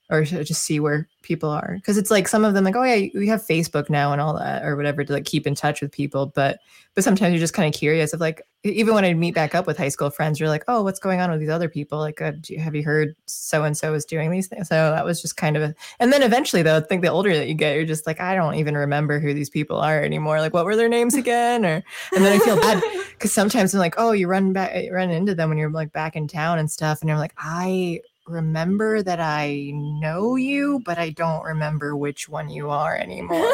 [0.09, 1.75] or just see where people are.
[1.75, 4.38] Because it's like some of them like oh yeah we have facebook now and all
[4.38, 6.27] that or whatever to like keep in touch with people.
[6.27, 6.59] But
[6.95, 9.67] but sometimes you're just kind of curious of like even when i meet back up
[9.67, 11.99] with high school friends you're like oh what's going on with these other people?
[11.99, 14.69] Like uh, you, have you heard so and so is doing these things?
[14.69, 17.35] So that was just kind of a and then eventually though i think the older
[17.35, 20.39] that you get you're just like i don't even remember who these people are anymore.
[20.39, 21.65] Like what were their names again?
[21.65, 21.84] Or
[22.15, 22.81] and then i feel bad
[23.11, 26.15] because sometimes i'm like oh you run back run into them when you're like back
[26.15, 31.12] in town and stuff and you're like i remember that I know you, but I
[31.12, 33.52] don't remember which one you are anymore.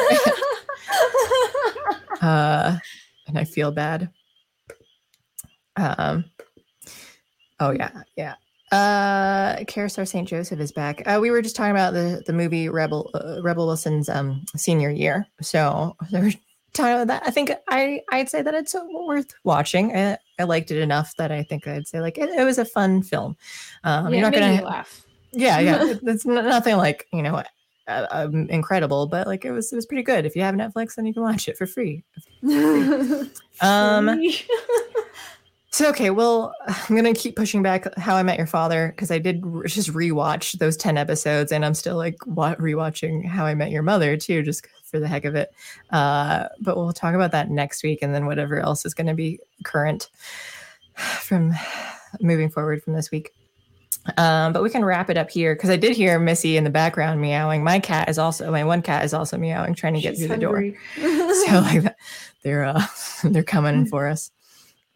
[2.20, 2.76] uh,
[3.26, 4.10] and I feel bad.
[5.76, 6.24] Um,
[7.60, 8.34] oh yeah, yeah.
[8.72, 10.26] Uh, Carousel St.
[10.26, 11.02] Joseph is back.
[11.06, 14.90] Uh, we were just talking about the the movie Rebel uh, Rebel Wilson's um senior
[14.90, 15.26] year.
[15.40, 16.30] So there
[16.74, 17.22] talking about that.
[17.26, 19.96] I think I I'd say that it's worth watching.
[19.96, 22.64] I, I liked it enough that I think I'd say like it, it was a
[22.64, 23.36] fun film.
[23.84, 25.04] Um, yeah, you're not gonna laugh.
[25.32, 25.94] Yeah, yeah.
[26.02, 27.42] it's nothing like you know
[27.86, 30.26] uh, um, incredible, but like it was it was pretty good.
[30.26, 32.04] If you have Netflix, then you can watch it for free.
[33.60, 34.20] um.
[35.74, 39.18] So okay, well, I'm gonna keep pushing back How I Met Your Father because I
[39.18, 43.56] did re- just rewatch those ten episodes, and I'm still like wa- rewatching How I
[43.56, 45.50] Met Your Mother too, just for the heck of it.
[45.90, 49.14] Uh, but we'll talk about that next week, and then whatever else is going to
[49.14, 50.10] be current
[50.94, 51.52] from
[52.20, 53.34] moving forward from this week.
[54.16, 56.70] Um, but we can wrap it up here because I did hear Missy in the
[56.70, 57.64] background meowing.
[57.64, 60.36] My cat is also my one cat is also meowing, trying to get She's through
[60.36, 60.78] hungry.
[60.94, 61.34] the door.
[61.46, 61.96] so like
[62.44, 62.86] they're uh,
[63.24, 64.30] they're coming for us.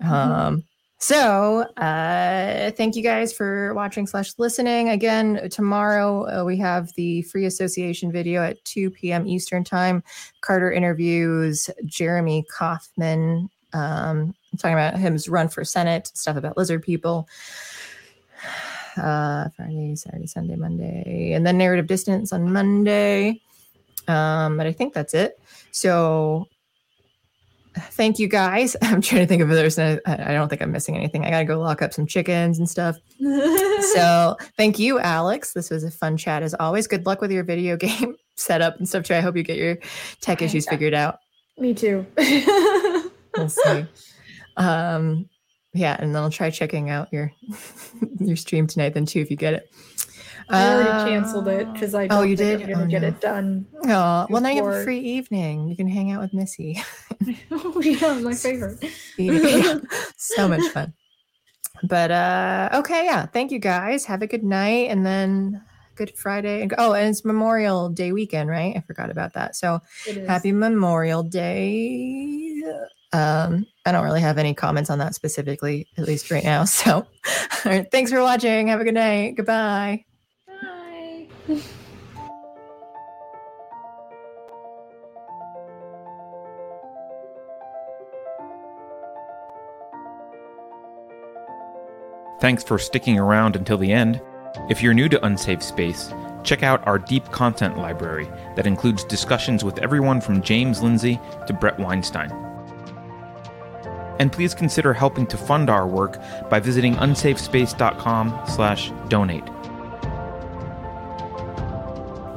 [0.03, 0.13] Mm-hmm.
[0.13, 0.65] Um,
[1.01, 4.89] so, uh, thank you guys for watching slash listening.
[4.89, 9.25] Again, tomorrow uh, we have the free association video at 2 p.m.
[9.27, 10.03] Eastern time.
[10.41, 13.49] Carter interviews Jeremy Kauffman.
[13.73, 17.29] um, talking about his run for Senate, stuff about lizard people.
[18.97, 23.41] Uh, Friday, Saturday, Sunday, Monday, and then narrative distance on Monday.
[24.09, 25.39] Um, but I think that's it.
[25.71, 26.49] So
[27.79, 28.77] thank you guys.
[28.83, 31.25] I'm trying to think of if there's no, I don't think I'm missing anything.
[31.25, 32.97] I got to go lock up some chickens and stuff.
[33.95, 35.53] so thank you, Alex.
[35.53, 36.87] This was a fun chat as always.
[36.87, 39.15] Good luck with your video game setup and stuff too.
[39.15, 39.79] I hope you get your
[40.21, 41.19] tech issues figured out.
[41.59, 42.07] Me too.
[43.37, 43.87] we'll see.
[44.57, 45.29] Um,
[45.75, 47.33] yeah, and then I'll try checking out your
[48.19, 49.71] your stream tonight then too if you get it.
[50.51, 53.09] I already uh, canceled it because I oh you did I'm gonna oh, get no.
[53.09, 53.67] it done.
[53.85, 55.69] Oh well, now you have a free evening.
[55.69, 56.83] You can hang out with Missy.
[57.51, 58.85] oh yeah, my favorite.
[60.17, 60.95] so much fun.
[61.83, 63.27] But uh okay, yeah.
[63.27, 64.05] Thank you guys.
[64.07, 65.63] Have a good night, and then
[65.99, 66.69] Good Friday.
[66.79, 68.77] Oh, and it's Memorial Day weekend, right?
[68.77, 69.57] I forgot about that.
[69.57, 69.81] So
[70.27, 72.63] happy Memorial Day.
[73.13, 76.65] Um, I don't really have any comments on that specifically, at least right now.
[76.65, 77.07] So, all
[77.65, 78.69] right, thanks for watching.
[78.69, 79.35] Have a good night.
[79.37, 80.05] Goodbye.
[92.41, 94.21] Thanks for sticking around until the end.
[94.71, 96.13] If you're new to Unsafe Space,
[96.45, 101.53] check out our deep content library that includes discussions with everyone from James Lindsay to
[101.53, 102.31] Bret Weinstein.
[104.21, 106.19] And please consider helping to fund our work
[106.49, 109.58] by visiting unsafespace.com/donate.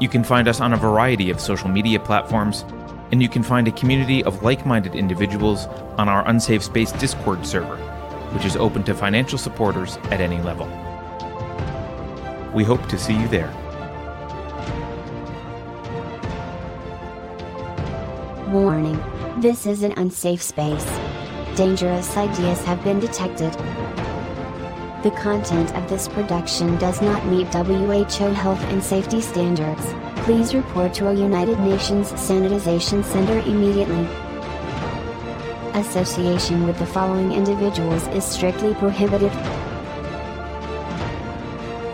[0.02, 2.66] You can find us on a variety of social media platforms,
[3.14, 5.68] and you can find a community of like-minded individuals
[5.98, 7.78] on our Unsafe Space Discord server
[8.32, 10.66] which is open to financial supporters at any level.
[12.54, 13.52] We hope to see you there.
[18.50, 19.02] Warning
[19.38, 20.86] this is an unsafe space.
[21.56, 23.56] Dangerous ideas have been detected.
[25.04, 29.82] The content of this production does not meet WHO health and safety standards.
[30.18, 34.08] Please report to a United Nations Sanitization Center immediately.
[35.74, 39.32] Association with the following individuals is strictly prohibited.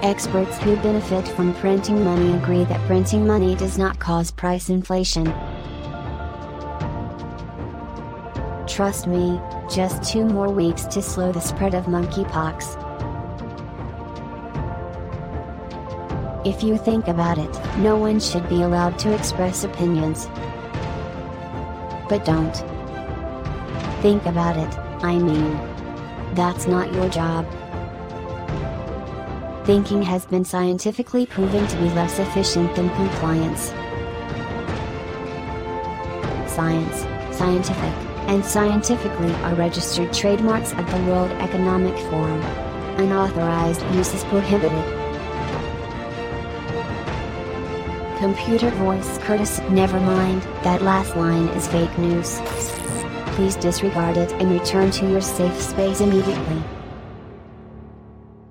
[0.03, 5.33] Experts who benefit from printing money agree that printing money does not cause price inflation.
[8.67, 9.39] Trust me,
[9.73, 12.86] just two more weeks to slow the spread of monkeypox.
[16.47, 20.27] If you think about it, no one should be allowed to express opinions.
[22.07, 22.55] But don't.
[24.01, 25.59] Think about it, I mean.
[26.35, 27.45] That's not your job.
[29.65, 33.63] Thinking has been scientifically proven to be less efficient than compliance.
[36.49, 37.93] Science, scientific,
[38.29, 42.41] and scientifically are registered trademarks of the World Economic Forum.
[42.99, 45.06] Unauthorized use is prohibited.
[48.19, 49.59] Computer voice Curtis.
[49.69, 52.39] Never mind, that last line is fake news.
[53.35, 56.63] Please disregard it and return to your safe space immediately.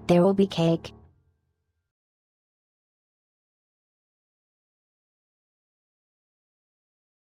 [0.06, 0.93] There will be cake.